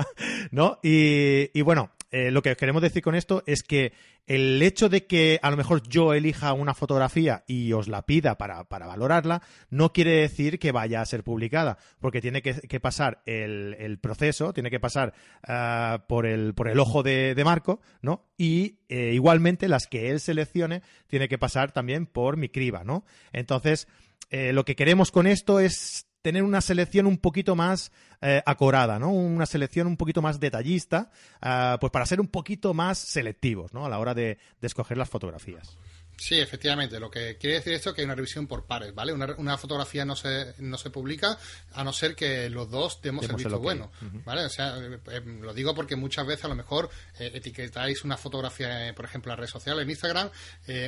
¿no? 0.50 0.78
Y, 0.82 1.50
y 1.52 1.62
bueno, 1.62 1.90
eh, 2.12 2.30
lo 2.30 2.42
que 2.42 2.54
queremos 2.56 2.82
decir 2.82 3.02
con 3.02 3.14
esto 3.14 3.42
es 3.46 3.62
que 3.62 3.94
el 4.26 4.62
hecho 4.62 4.90
de 4.90 5.06
que 5.06 5.40
a 5.42 5.50
lo 5.50 5.56
mejor 5.56 5.82
yo 5.88 6.12
elija 6.12 6.52
una 6.52 6.74
fotografía 6.74 7.42
y 7.46 7.72
os 7.72 7.88
la 7.88 8.04
pida 8.04 8.36
para, 8.36 8.64
valorarla, 8.64 9.40
no 9.70 9.94
quiere 9.94 10.20
decir 10.20 10.58
que 10.58 10.72
vaya 10.72 11.00
a 11.00 11.06
ser 11.06 11.24
publicada, 11.24 11.78
porque 12.00 12.20
tiene 12.20 12.42
que, 12.42 12.80
pasar 12.80 13.22
el, 13.24 13.98
proceso, 13.98 14.52
tiene 14.52 14.70
que 14.70 14.78
pasar 14.78 15.14
ah, 15.42 16.04
por, 16.06 16.26
el, 16.26 16.52
por 16.52 16.68
el 16.68 16.78
ojo 16.80 17.02
de, 17.02 17.40
Marco, 17.46 17.80
¿no? 18.02 18.26
Y 18.36 18.80
eh, 18.90 19.12
igualmente 19.14 19.66
las 19.66 19.86
que 19.86 20.10
él 20.10 20.20
seleccione, 20.20 20.82
tiene 21.06 21.28
que 21.28 21.38
pasar 21.38 21.72
también 21.72 22.04
por 22.04 22.36
mi 22.36 22.50
criba, 22.50 22.84
¿no? 22.84 23.06
Entonces, 23.32 23.88
eh, 24.28 24.52
lo 24.52 24.66
que 24.66 24.76
queremos 24.76 25.10
con 25.10 25.26
esto 25.26 25.60
es 25.60 26.11
tener 26.22 26.44
una 26.44 26.60
selección 26.60 27.06
un 27.06 27.18
poquito 27.18 27.56
más 27.56 27.92
eh, 28.20 28.42
acorada, 28.46 28.98
¿no? 28.98 29.10
Una 29.10 29.46
selección 29.46 29.88
un 29.88 29.96
poquito 29.96 30.22
más 30.22 30.38
detallista, 30.38 31.10
uh, 31.42 31.78
pues 31.80 31.90
para 31.90 32.06
ser 32.06 32.20
un 32.20 32.28
poquito 32.28 32.72
más 32.72 32.98
selectivos, 32.98 33.74
¿no? 33.74 33.84
A 33.84 33.88
la 33.88 33.98
hora 33.98 34.14
de, 34.14 34.38
de 34.60 34.66
escoger 34.66 34.96
las 34.96 35.10
fotografías. 35.10 35.76
Sí, 36.16 36.38
efectivamente. 36.38 37.00
Lo 37.00 37.10
que 37.10 37.36
quiere 37.36 37.56
decir 37.56 37.72
esto 37.72 37.90
es 37.90 37.96
que 37.96 38.02
hay 38.02 38.04
una 38.04 38.14
revisión 38.14 38.46
por 38.46 38.64
pares, 38.64 38.94
¿vale? 38.94 39.12
Una, 39.12 39.58
fotografía 39.58 40.04
no 40.04 40.16
se, 40.16 40.54
no 40.58 40.78
se 40.78 40.90
publica 40.90 41.38
a 41.72 41.84
no 41.84 41.92
ser 41.92 42.14
que 42.14 42.48
los 42.48 42.70
dos 42.70 43.00
demos, 43.02 43.28
el 43.28 43.36
visto 43.36 43.58
bueno, 43.58 43.90
¿vale? 44.24 44.44
O 44.44 44.48
sea, 44.48 44.76
eh, 44.78 44.98
eh, 45.10 45.20
lo 45.40 45.52
digo 45.52 45.74
porque 45.74 45.96
muchas 45.96 46.26
veces 46.26 46.44
a 46.44 46.48
lo 46.48 46.54
mejor 46.54 46.90
eh, 47.18 47.30
etiquetáis 47.34 48.04
una 48.04 48.16
fotografía, 48.16 48.92
por 48.94 49.04
ejemplo, 49.04 49.30
en 49.30 49.32
las 49.32 49.38
redes 49.40 49.50
sociales, 49.50 49.82
en 49.82 49.90
Instagram, 49.90 50.30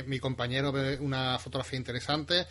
mi 0.05 0.19
compañero 0.19 0.71
ve 0.71 0.97
una 0.99 1.37
fotografía 1.39 1.77
interesante, 1.77 2.45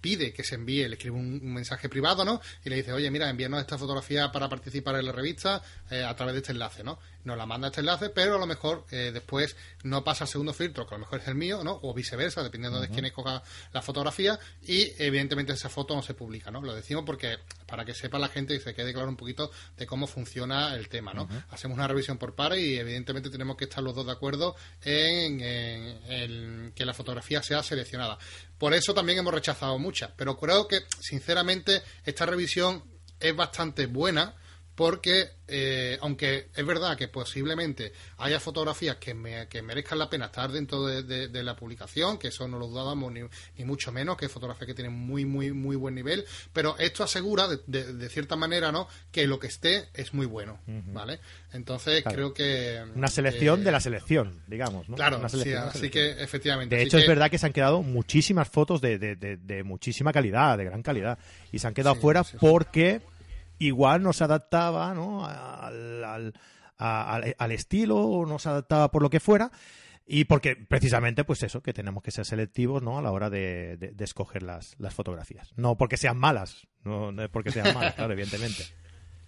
pide 0.00 0.32
que 0.32 0.42
se 0.42 0.54
envíe, 0.54 0.88
le 0.88 0.94
escribe 0.94 1.16
un, 1.16 1.52
mensaje 1.52 1.88
privado, 1.88 2.24
¿no? 2.24 2.40
Y 2.64 2.70
le 2.70 2.76
dice, 2.76 2.92
oye, 2.92 3.10
mira, 3.10 3.28
envíanos 3.28 3.60
esta 3.60 3.78
fotografía 3.78 4.30
para 4.32 4.48
participar 4.48 4.96
en 4.96 5.06
la 5.06 5.12
revista 5.12 5.62
a 5.90 6.16
través 6.16 6.34
de 6.34 6.40
este 6.40 6.52
enlace, 6.52 6.82
¿no? 6.82 6.98
Nos 7.26 7.36
la 7.36 7.44
manda 7.44 7.68
este 7.68 7.80
enlace, 7.80 8.08
pero 8.08 8.36
a 8.36 8.38
lo 8.38 8.46
mejor 8.46 8.86
después 8.86 9.56
no 9.82 10.04
pasa 10.04 10.24
al 10.24 10.28
segundo 10.28 10.54
filtro, 10.54 10.86
que 10.86 10.94
a 10.94 10.98
lo 10.98 11.04
mejor 11.04 11.20
es 11.20 11.26
el 11.26 11.34
mío, 11.34 11.64
¿no? 11.64 11.80
O 11.82 11.92
viceversa, 11.92 12.42
dependiendo 12.44 12.80
de 12.80 12.88
quién 12.88 13.04
escoja 13.04 13.42
la 13.72 13.82
fotografía, 13.82 14.38
y 14.62 14.92
evidentemente 15.02 15.52
esa 15.52 15.68
foto 15.68 15.96
no 15.96 16.02
se 16.02 16.14
publica, 16.14 16.52
¿no? 16.52 16.62
Lo 16.62 16.72
decimos 16.72 17.02
porque 17.04 17.38
para 17.66 17.84
que 17.84 17.94
sepa 17.94 18.20
la 18.20 18.28
gente 18.28 18.54
y 18.54 18.60
se 18.60 18.74
quede 18.74 18.92
claro 18.92 19.08
un 19.08 19.16
poquito 19.16 19.50
de 19.76 19.86
cómo 19.86 20.06
funciona 20.06 20.76
el 20.76 20.88
tema, 20.88 21.12
¿no? 21.14 21.28
Hacemos 21.50 21.76
una 21.76 21.88
revisión 21.88 22.16
por 22.16 22.36
pares 22.36 22.60
y 22.60 22.76
evidentemente 22.76 23.28
tenemos 23.28 23.56
que 23.56 23.64
estar 23.64 23.82
los 23.82 23.94
dos 23.94 24.06
de 24.06 24.12
acuerdo 24.12 24.54
en, 24.84 26.72
que 26.74 26.84
la 26.84 26.94
fotografía 26.94 27.42
sea 27.42 27.64
seleccionada. 27.64 28.18
Por 28.56 28.72
eso 28.72 28.94
también 28.94 29.18
hemos 29.18 29.34
rechazado 29.34 29.78
muchas, 29.80 30.12
pero 30.16 30.38
creo 30.38 30.68
que 30.68 30.82
sinceramente 31.00 31.82
esta 32.04 32.24
revisión 32.24 32.84
es 33.18 33.34
bastante 33.34 33.86
buena 33.86 34.36
porque 34.76 35.30
eh, 35.48 35.96
aunque 36.00 36.48
es 36.54 36.66
verdad 36.66 36.96
que 36.96 37.08
posiblemente 37.08 37.92
haya 38.18 38.40
fotografías 38.40 38.96
que, 38.96 39.14
merezcan 39.14 39.98
la 39.98 40.10
pena 40.10 40.26
estar 40.26 40.50
dentro 40.50 40.84
de, 40.86 41.42
la 41.42 41.56
publicación, 41.56 42.18
que 42.18 42.28
eso 42.28 42.48
no 42.48 42.58
lo 42.58 42.66
dudamos 42.66 43.12
ni, 43.12 43.64
mucho 43.64 43.92
menos, 43.92 44.16
que 44.16 44.28
fotografías 44.28 44.66
que 44.66 44.74
tienen 44.74 44.92
muy, 44.92 45.24
muy, 45.24 45.52
muy 45.52 45.76
buen 45.76 45.94
nivel, 45.94 46.24
pero 46.52 46.76
esto 46.78 47.04
asegura 47.04 47.48
de, 47.48 48.08
cierta 48.08 48.36
manera, 48.36 48.70
¿no? 48.72 48.88
Que 49.10 49.26
lo 49.26 49.38
que 49.38 49.46
esté 49.46 49.88
es 49.94 50.12
muy 50.12 50.26
bueno, 50.26 50.60
¿vale? 50.66 51.20
Entonces 51.52 52.04
creo 52.04 52.34
que... 52.34 52.84
Una 52.94 53.08
selección 53.08 53.64
de 53.64 53.72
la 53.72 53.80
selección, 53.80 54.42
digamos, 54.46 54.88
¿no? 54.88 54.96
Claro, 54.96 55.22
así 55.24 55.90
que 55.90 56.22
efectivamente. 56.22 56.76
De 56.76 56.82
hecho, 56.82 56.98
es 56.98 57.06
verdad 57.06 57.30
que 57.30 57.38
se 57.38 57.46
han 57.46 57.52
quedado 57.52 57.82
muchísimas 57.82 58.48
fotos 58.48 58.80
de, 58.80 59.62
muchísima 59.64 60.12
calidad, 60.12 60.58
de 60.58 60.64
gran 60.64 60.82
calidad, 60.82 61.18
y 61.52 61.60
se 61.60 61.66
han 61.66 61.74
quedado 61.74 61.94
fuera 61.94 62.24
porque 62.40 63.00
igual 63.58 64.02
no 64.02 64.12
se 64.12 64.24
adaptaba 64.24 64.94
¿no? 64.94 65.24
Al, 65.26 66.32
al, 66.78 67.52
estilo 67.52 67.98
o 67.98 68.26
no 68.26 68.38
se 68.38 68.48
adaptaba 68.48 68.90
por 68.90 69.02
lo 69.02 69.10
que 69.10 69.20
fuera. 69.20 69.50
Y 70.08 70.24
porque 70.24 70.54
precisamente, 70.54 71.24
pues 71.24 71.42
eso, 71.42 71.62
que 71.62 71.72
tenemos 71.72 72.00
que 72.02 72.12
ser 72.12 72.24
selectivos 72.24 72.80
¿no? 72.80 72.96
a 72.96 73.02
la 73.02 73.10
hora 73.10 73.28
de, 73.28 73.76
de, 73.76 74.04
escoger 74.04 74.44
las, 74.44 74.76
las, 74.78 74.94
fotografías. 74.94 75.52
No 75.56 75.76
porque 75.76 75.96
sean 75.96 76.16
malas, 76.16 76.68
no, 76.84 77.10
no 77.10 77.28
porque 77.28 77.50
sean 77.50 77.74
malas, 77.74 77.94
claro, 77.96 78.12
evidentemente. 78.12 78.64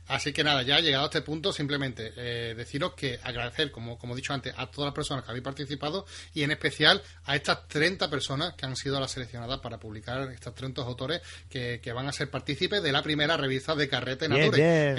Así 0.09 0.33
que 0.33 0.43
nada, 0.43 0.63
ya 0.63 0.81
llegado 0.81 1.05
a 1.05 1.07
este 1.07 1.23
punto, 1.23 1.53
simplemente 1.53 2.13
eh, 2.17 2.55
deciros 2.57 2.95
que 2.95 3.21
agradecer, 3.23 3.71
como, 3.71 3.99
como 3.99 4.15
he 4.15 4.17
dicho 4.17 4.33
antes, 4.33 4.55
a 4.57 4.67
todas 4.67 4.89
las 4.89 4.95
personas 4.95 5.25
que 5.25 5.31
habéis 5.31 5.45
participado 5.45 6.07
y 6.35 6.43
en 6.43 6.51
especial 6.51 7.03
a 7.25 7.37
estas 7.37 7.69
30 7.69 8.09
personas 8.09 8.55
que 8.55 8.67
han 8.67 8.75
sido 8.75 8.99
las 8.99 9.11
seleccionadas 9.11 9.61
para 9.61 9.79
publicar 9.79 10.31
estos 10.33 10.55
30 10.55 10.83
autores 10.83 11.21
que, 11.49 11.81
que 11.83 11.93
van 11.93 12.09
a 12.09 12.13
ser 12.13 12.31
partícipes 12.31 12.83
de 12.83 12.91
la 12.91 13.03
primera 13.03 13.37
revista 13.37 13.75
de 13.75 13.89
Carrete 13.89 14.29
Nature. 14.29 14.95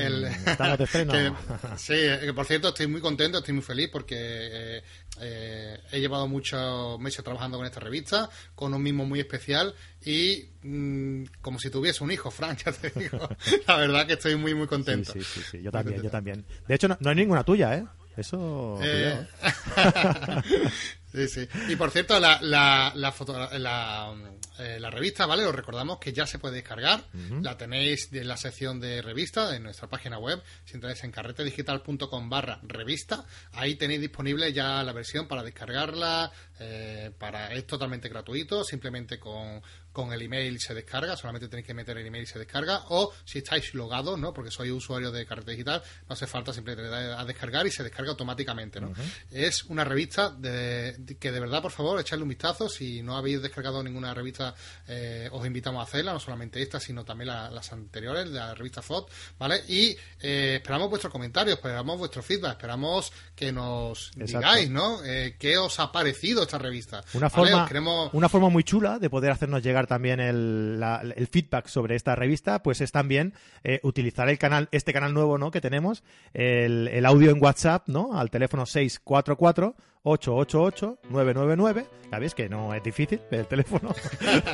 Estamos 0.46 0.78
de 0.78 1.34
sí, 1.78 2.32
por 2.34 2.46
cierto, 2.46 2.70
estoy 2.70 2.88
muy 2.88 3.02
contento, 3.02 3.40
estoy 3.40 3.56
muy 3.56 3.64
feliz 3.64 3.90
porque 3.92 4.16
eh, 4.18 4.84
eh, 5.22 5.80
he 5.92 6.00
llevado 6.00 6.28
muchos 6.28 7.00
meses 7.00 7.24
trabajando 7.24 7.58
con 7.58 7.66
esta 7.66 7.80
revista, 7.80 8.30
con 8.56 8.74
un 8.74 8.82
mismo 8.82 9.06
muy 9.06 9.20
especial 9.20 9.74
y 10.06 10.50
mm, 10.64 11.24
como 11.42 11.60
si 11.60 11.70
tuviese 11.70 12.04
un 12.04 12.12
hijo, 12.12 12.32
Frank, 12.32 12.60
ya 12.66 12.72
te 12.72 12.90
digo. 12.92 13.30
La 13.68 13.78
verdad 13.78 14.08
que 14.08 14.14
estoy 14.14 14.36
muy, 14.36 14.54
muy 14.54 14.68
contento. 14.68 15.12
Sí, 15.14 15.22
sí, 15.22 15.42
sí, 15.52 15.62
yo 15.62 15.72
también, 15.72 16.02
yo 16.02 16.10
también. 16.10 16.46
De 16.68 16.76
hecho, 16.76 16.88
no, 16.88 16.98
no 17.00 17.10
hay 17.10 17.16
ninguna 17.16 17.44
tuya, 17.44 17.76
¿eh? 17.76 17.86
Eso. 18.18 18.78
Eh, 18.82 19.26
sí, 21.14 21.28
sí. 21.28 21.48
Y 21.68 21.76
por 21.76 21.92
cierto, 21.92 22.20
la, 22.20 22.40
la, 22.42 22.92
la, 22.96 23.12
foto, 23.12 23.50
la, 23.58 24.14
eh, 24.60 24.78
la 24.80 24.90
revista, 24.90 25.26
¿vale? 25.26 25.46
Os 25.46 25.56
recordamos 25.56 26.00
que 26.00 26.12
ya 26.12 26.26
se 26.26 26.40
puede 26.40 26.56
descargar. 26.56 27.04
La 27.42 27.58
tenéis 27.58 28.10
en 28.12 28.28
la 28.28 28.38
sección 28.38 28.80
de 28.80 29.02
revista 29.02 29.50
de 29.50 29.60
nuestra 29.60 29.88
página 29.88 30.18
web. 30.18 30.42
Si 30.66 30.76
entráis 30.76 31.04
en 31.04 31.12
carretedigital.com 31.12 32.30
barra 32.30 32.60
revista, 32.64 33.26
ahí 33.54 33.76
tenéis 33.76 34.02
disponible 34.02 34.52
ya 34.52 34.84
la 34.84 34.92
versión 34.92 35.28
para 35.28 35.44
descargarla. 35.44 36.32
Eh, 36.60 37.12
para 37.18 37.54
Es 37.54 37.66
totalmente 37.66 38.10
gratuito, 38.10 38.64
simplemente 38.64 39.20
con, 39.20 39.62
con 39.92 40.14
el 40.14 40.22
email 40.22 40.60
se 40.60 40.74
descarga, 40.74 41.16
solamente 41.16 41.48
tenéis 41.48 41.66
que 41.66 41.74
meter 41.74 41.98
el 41.98 42.06
email 42.06 42.24
y 42.24 42.28
se 42.28 42.40
descarga, 42.40 42.86
o 42.90 43.12
si 43.26 43.40
estáis 43.40 43.74
logados, 43.74 44.20
¿no? 44.20 44.34
Porque 44.34 44.52
soy 44.52 44.72
usuario 44.72 45.12
de 45.12 45.26
Carrete 45.26 45.52
Digital, 45.52 45.82
no 46.08 46.14
hace 46.14 46.28
falta, 46.28 46.54
simplemente 46.54 46.94
a 46.94 47.26
descargar 47.26 47.66
y 47.66 47.72
se 47.72 47.84
descarga 47.84 48.12
automáticamente, 48.12 48.80
¿no? 48.80 48.94
Es 49.32 49.64
una 49.66 49.84
revista 49.84 50.30
de, 50.30 51.18
que 51.20 51.32
de 51.32 51.40
verdad, 51.40 51.62
por 51.62 51.72
favor, 51.72 52.00
echarle 52.00 52.24
un 52.24 52.30
vistazo, 52.30 52.70
si 52.70 53.02
no 53.02 53.18
habéis 53.18 53.42
descargado 53.42 53.82
ninguna 53.84 54.14
revista, 54.14 54.54
eh, 54.88 55.30
os 55.32 55.46
invitamos 55.46 55.80
a 55.80 55.84
hacerla, 55.84 56.14
no 56.14 56.20
solamente 56.20 56.62
esta, 56.62 56.80
sino 56.80 57.04
también 57.04 57.30
las 57.30 57.72
anteriores, 57.72 58.28
la 58.28 58.54
revista 58.54 58.82
FOD, 58.82 59.08
¿vale? 59.38 59.64
Y 59.68 59.98
eh, 60.22 60.56
esperamos 60.56 60.90
vuestros 60.90 61.12
comentarios, 61.12 61.58
esperamos 61.58 61.98
vuestro 61.98 62.22
feedback, 62.22 62.52
esperamos 62.52 63.12
que 63.36 63.52
nos 63.52 64.12
digáis, 64.16 64.70
¿no? 64.70 65.04
Eh, 65.04 65.36
¿Qué 65.40 65.58
os 65.58 65.80
ha 65.80 65.92
parecido 65.92 66.44
esta 66.50 66.58
revista? 66.58 67.04
Una 67.14 67.30
forma, 67.30 68.10
una 68.12 68.28
forma 68.28 68.50
muy 68.50 68.64
chula 68.64 68.98
de 68.98 69.10
poder 69.10 69.32
hacernos 69.32 69.62
llegar 69.62 69.86
también 69.86 70.20
el, 70.20 70.84
el 71.16 71.28
feedback 71.28 71.68
sobre 71.68 71.96
esta 71.96 72.16
revista, 72.16 72.64
pues 72.64 72.82
es 72.82 72.92
también 72.92 73.34
eh, 73.64 73.80
utilizar 73.84 74.28
el 74.30 74.40
canal, 74.40 74.68
este 74.72 74.92
canal 74.92 75.14
nuevo, 75.14 75.38
¿no? 75.38 75.52
Que 75.52 75.62
tenemos, 75.62 76.04
el, 76.34 76.88
el 76.88 77.06
audio 77.06 77.30
en 77.30 77.42
WhatsApp, 77.42 77.88
¿no? 77.88 78.20
Al 78.20 78.32
teléfono 78.32 78.66
644 78.66 79.76
888-999. 80.04 81.86
Ya 82.12 82.20
veis 82.20 82.34
que 82.34 82.50
no 82.50 82.74
es 82.74 82.82
difícil 82.82 83.22
el 83.32 83.48
teléfono. 83.48 83.94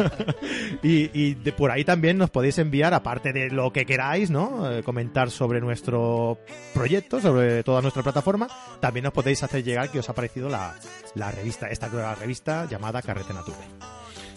y, 0.83 1.09
y 1.13 1.35
de 1.35 1.53
por 1.53 1.71
ahí 1.71 1.85
también 1.85 2.17
nos 2.17 2.29
podéis 2.29 2.57
enviar, 2.57 2.93
aparte 2.93 3.31
de 3.31 3.49
lo 3.49 3.71
que 3.71 3.85
queráis, 3.85 4.29
¿no? 4.29 4.69
Eh, 4.71 4.83
comentar 4.83 5.31
sobre 5.31 5.61
nuestro 5.61 6.37
proyecto, 6.73 7.21
sobre 7.21 7.63
toda 7.63 7.81
nuestra 7.81 8.03
plataforma. 8.03 8.47
También 8.79 9.05
nos 9.05 9.13
podéis 9.13 9.41
hacer 9.43 9.63
llegar 9.63 9.89
que 9.89 9.99
os 9.99 10.09
ha 10.09 10.13
parecido 10.13 10.49
la, 10.49 10.75
la 11.13 11.31
revista, 11.31 11.67
esta 11.67 11.87
nueva 11.87 12.15
revista 12.15 12.67
llamada 12.69 13.01
Carrete 13.01 13.33
Nature. 13.33 13.57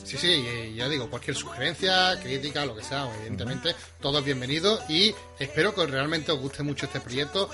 Sí, 0.09 0.16
sí, 0.16 0.74
ya 0.74 0.88
digo, 0.88 1.11
cualquier 1.11 1.36
sugerencia, 1.36 2.18
crítica, 2.22 2.64
lo 2.64 2.74
que 2.74 2.82
sea, 2.82 3.14
evidentemente, 3.16 3.74
todo 4.00 4.20
es 4.20 4.24
bienvenido 4.24 4.78
y 4.88 5.14
espero 5.38 5.74
que 5.74 5.84
realmente 5.86 6.32
os 6.32 6.40
guste 6.40 6.62
mucho 6.62 6.86
este 6.86 6.98
proyecto. 6.98 7.50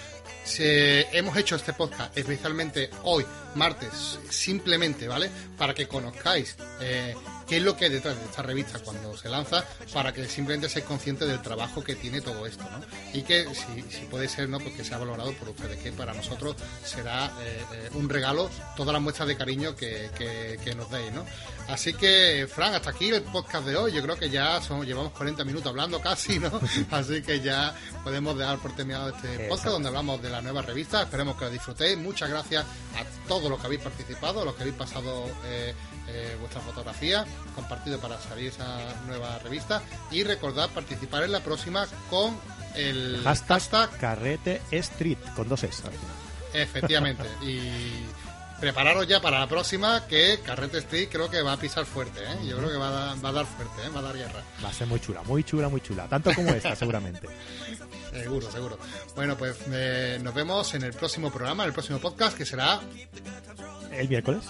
Hemos 1.13 1.37
hecho 1.37 1.57
este 1.57 1.73
podcast 1.73 2.17
especialmente 2.17 2.91
hoy, 3.05 3.25
martes, 3.55 4.19
simplemente, 4.29 5.09
¿vale? 5.09 5.31
Para 5.57 5.75
que 5.75 5.89
conozcáis 5.89 6.57
eh, 6.81 7.15
qué 7.55 7.59
es 7.59 7.65
lo 7.65 7.77
que 7.77 7.85
hay 7.85 7.93
detrás 7.93 8.19
de 8.19 8.25
esta 8.25 8.43
revista 8.43 8.81
cuando 8.81 9.17
se 9.17 9.29
lanza, 9.29 9.65
para 9.93 10.13
que 10.13 10.27
simplemente 10.27 10.69
seáis 10.69 10.87
conscientes 10.87 11.29
del 11.29 11.41
trabajo 11.41 11.85
que 11.85 11.95
tiene 11.95 12.21
todo 12.21 12.47
esto, 12.47 12.65
¿no? 12.65 12.85
Y 13.17 13.23
que 13.23 13.47
si, 13.55 14.07
puede 14.07 14.29
ser, 14.29 14.49
¿no? 14.49 14.59
Porque 14.59 14.83
sea 14.83 14.99
valorado 14.99 15.33
por 15.35 15.51
ustedes, 15.51 15.79
que 15.79 15.93
para 15.93 16.13
nosotros 16.15 16.57
será 16.85 17.27
eh, 17.27 17.65
eh, 17.73 17.91
un 17.95 18.09
regalo 18.09 18.51
todas 18.77 18.93
las 18.93 19.01
muestras 19.01 19.29
de 19.29 19.37
cariño 19.37 19.77
que, 19.77 20.11
que, 20.65 20.75
nos 20.75 20.91
deis, 20.91 21.13
¿no? 21.13 21.25
Así 21.69 21.95
que, 21.95 22.49
Fran, 22.53 22.75
hasta 22.75 22.91
aquí 22.91 23.11
el 23.11 23.23
podcast 23.23 23.65
de 23.65 23.77
hoy. 23.77 23.93
Yo 23.93 24.03
creo 24.03 24.17
que 24.17 24.29
ya 24.29 24.61
son, 24.61 24.85
llevamos 24.85 25.13
40 25.13 25.45
minutos 25.45 25.69
hablando 25.69 26.01
casi, 26.01 26.41
¿no? 26.41 26.61
Así 26.91 27.23
que 27.23 27.39
ya 27.39 27.73
podemos 28.03 28.37
dejar 28.37 28.59
por 28.59 28.75
terminado 28.75 29.11
este 29.11 29.49
podcast 29.49 29.69
donde 29.69 29.91
hablamos 29.91 30.21
de 30.21 30.31
la 30.31 30.43
nueva 30.43 30.63
revista. 30.63 31.03
Esperemos 31.03 31.37
que 31.37 31.45
lo 31.45 31.51
disfrutéis. 31.53 31.97
Muchas 31.99 32.29
gracias 32.29 32.65
a 32.65 33.29
todos 33.29 33.49
los 33.49 33.61
que 33.61 33.67
habéis 33.67 33.83
participado, 33.83 34.43
a 34.43 34.45
los 34.45 34.57
que 34.57 34.63
habéis 34.63 34.77
pasado 34.77 35.31
eh, 35.45 35.73
eh, 36.09 36.37
vuestra 36.41 36.61
fotografía, 36.61 37.25
compartido 37.55 37.99
para 37.99 38.21
salir 38.21 38.49
esa 38.49 38.79
nueva 39.07 39.39
revista 39.39 39.83
y 40.11 40.23
recordad 40.23 40.71
participar 40.71 41.25
en 41.25 41.33
la 41.33 41.41
próxima 41.41 41.87
con 42.11 42.39
el 42.75 43.21
hashtag, 43.25 43.91
Carrete 43.99 44.61
Street 44.71 45.19
con 45.35 45.49
dos 45.49 45.63
S 45.65 45.83
Efectivamente. 46.53 47.25
y 47.43 48.05
prepararos 48.61 49.07
ya 49.07 49.21
para 49.21 49.39
la 49.41 49.47
próxima 49.47 50.07
que 50.07 50.41
Carrete 50.45 50.79
Street 50.79 51.09
creo 51.11 51.31
que 51.31 51.43
va 51.43 51.53
a 51.53 51.57
pisar 51.57 51.85
fuerte, 51.85 52.21
¿eh? 52.21 52.47
Yo 52.47 52.57
creo 52.59 52.71
que 52.71 52.77
va 52.77 53.13
a, 53.13 53.33
dar 53.33 53.47
fuerte, 53.47 53.83
¿eh? 53.85 53.91
va 53.95 54.01
a 54.01 54.03
dar 54.03 54.17
guerra. 54.17 54.43
Va 54.65 54.69
a 54.69 54.73
ser 54.73 54.87
muy 54.87 55.01
chula, 55.01 55.23
muy 55.23 55.45
chula, 55.45 55.69
muy 55.69 55.81
chula. 55.81 56.07
Tanto 56.09 56.33
como 56.35 56.51
esta, 56.51 56.75
seguramente. 56.77 57.29
Seguro, 58.13 58.51
seguro. 58.51 58.79
Bueno, 59.17 59.37
pues 59.37 59.57
eh, 59.71 60.19
nos 60.23 60.35
vemos 60.35 60.73
en 60.75 60.85
el 60.85 60.93
próximo 60.93 61.31
programa, 61.31 61.65
en 61.65 61.69
el 61.69 61.75
próximo 61.75 61.99
podcast, 61.99 62.37
que 62.37 62.47
será... 62.47 62.81
El 63.93 64.09
miércoles. 64.09 64.43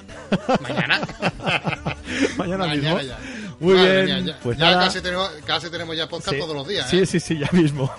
Mañana. 0.60 1.00
Mañana, 2.36 2.66
mismo. 2.68 2.98
Muy 3.60 3.74
bien. 3.74 4.26
ya, 4.26 4.38
pues 4.42 4.58
Casi, 4.58 5.00
tenemos, 5.00 5.30
casi 5.44 5.70
tenemos 5.70 5.96
ya 5.96 6.08
podcast 6.08 6.38
todos 6.38 6.54
los 6.54 6.66
días. 6.66 6.88
Sí, 6.88 7.00
¿eh? 7.00 7.06
sí, 7.06 7.20
sí, 7.20 7.38
ya 7.38 7.48
mismo. 7.52 7.90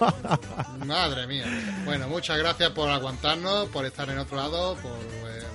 Madre 0.86 1.28
mía. 1.28 1.46
Bueno, 1.86 2.08
muchas 2.08 2.38
gracias 2.38 2.72
por 2.72 2.90
aguantarnos, 2.90 3.70
por 3.70 3.86
estar 3.86 4.10
en 4.10 4.20
otro 4.20 4.38
lado, 4.38 4.76
por 4.76 4.92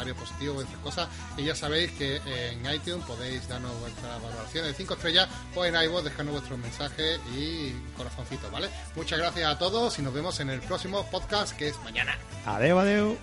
comentarios 0.00 0.16
positivos, 0.16 0.54
vuestras 0.56 0.80
cosas. 0.82 1.08
Y 1.36 1.44
ya 1.44 1.54
sabéis 1.54 1.90
que 1.92 2.16
en 2.16 2.72
iTunes 2.72 3.04
podéis 3.06 3.46
darnos 3.48 3.78
vuestra 3.80 4.18
valoración 4.18 4.66
de 4.66 4.74
5 4.74 4.94
estrellas 4.94 5.28
o 5.54 5.64
en 5.64 5.74
iVoox 5.74 6.04
dejarnos 6.04 6.32
vuestros 6.34 6.58
mensajes 6.58 7.20
y 7.36 7.72
corazoncitos, 7.96 8.50
¿vale? 8.50 8.68
Muchas 8.96 9.18
gracias 9.18 9.50
a 9.50 9.58
todos 9.58 9.98
y 9.98 10.02
nos 10.02 10.14
vemos 10.14 10.40
en 10.40 10.50
el 10.50 10.60
próximo 10.60 11.04
podcast 11.10 11.56
que 11.56 11.68
es 11.68 11.78
mañana. 11.82 12.16
Adeu, 12.46 12.78
adeu. 12.78 13.16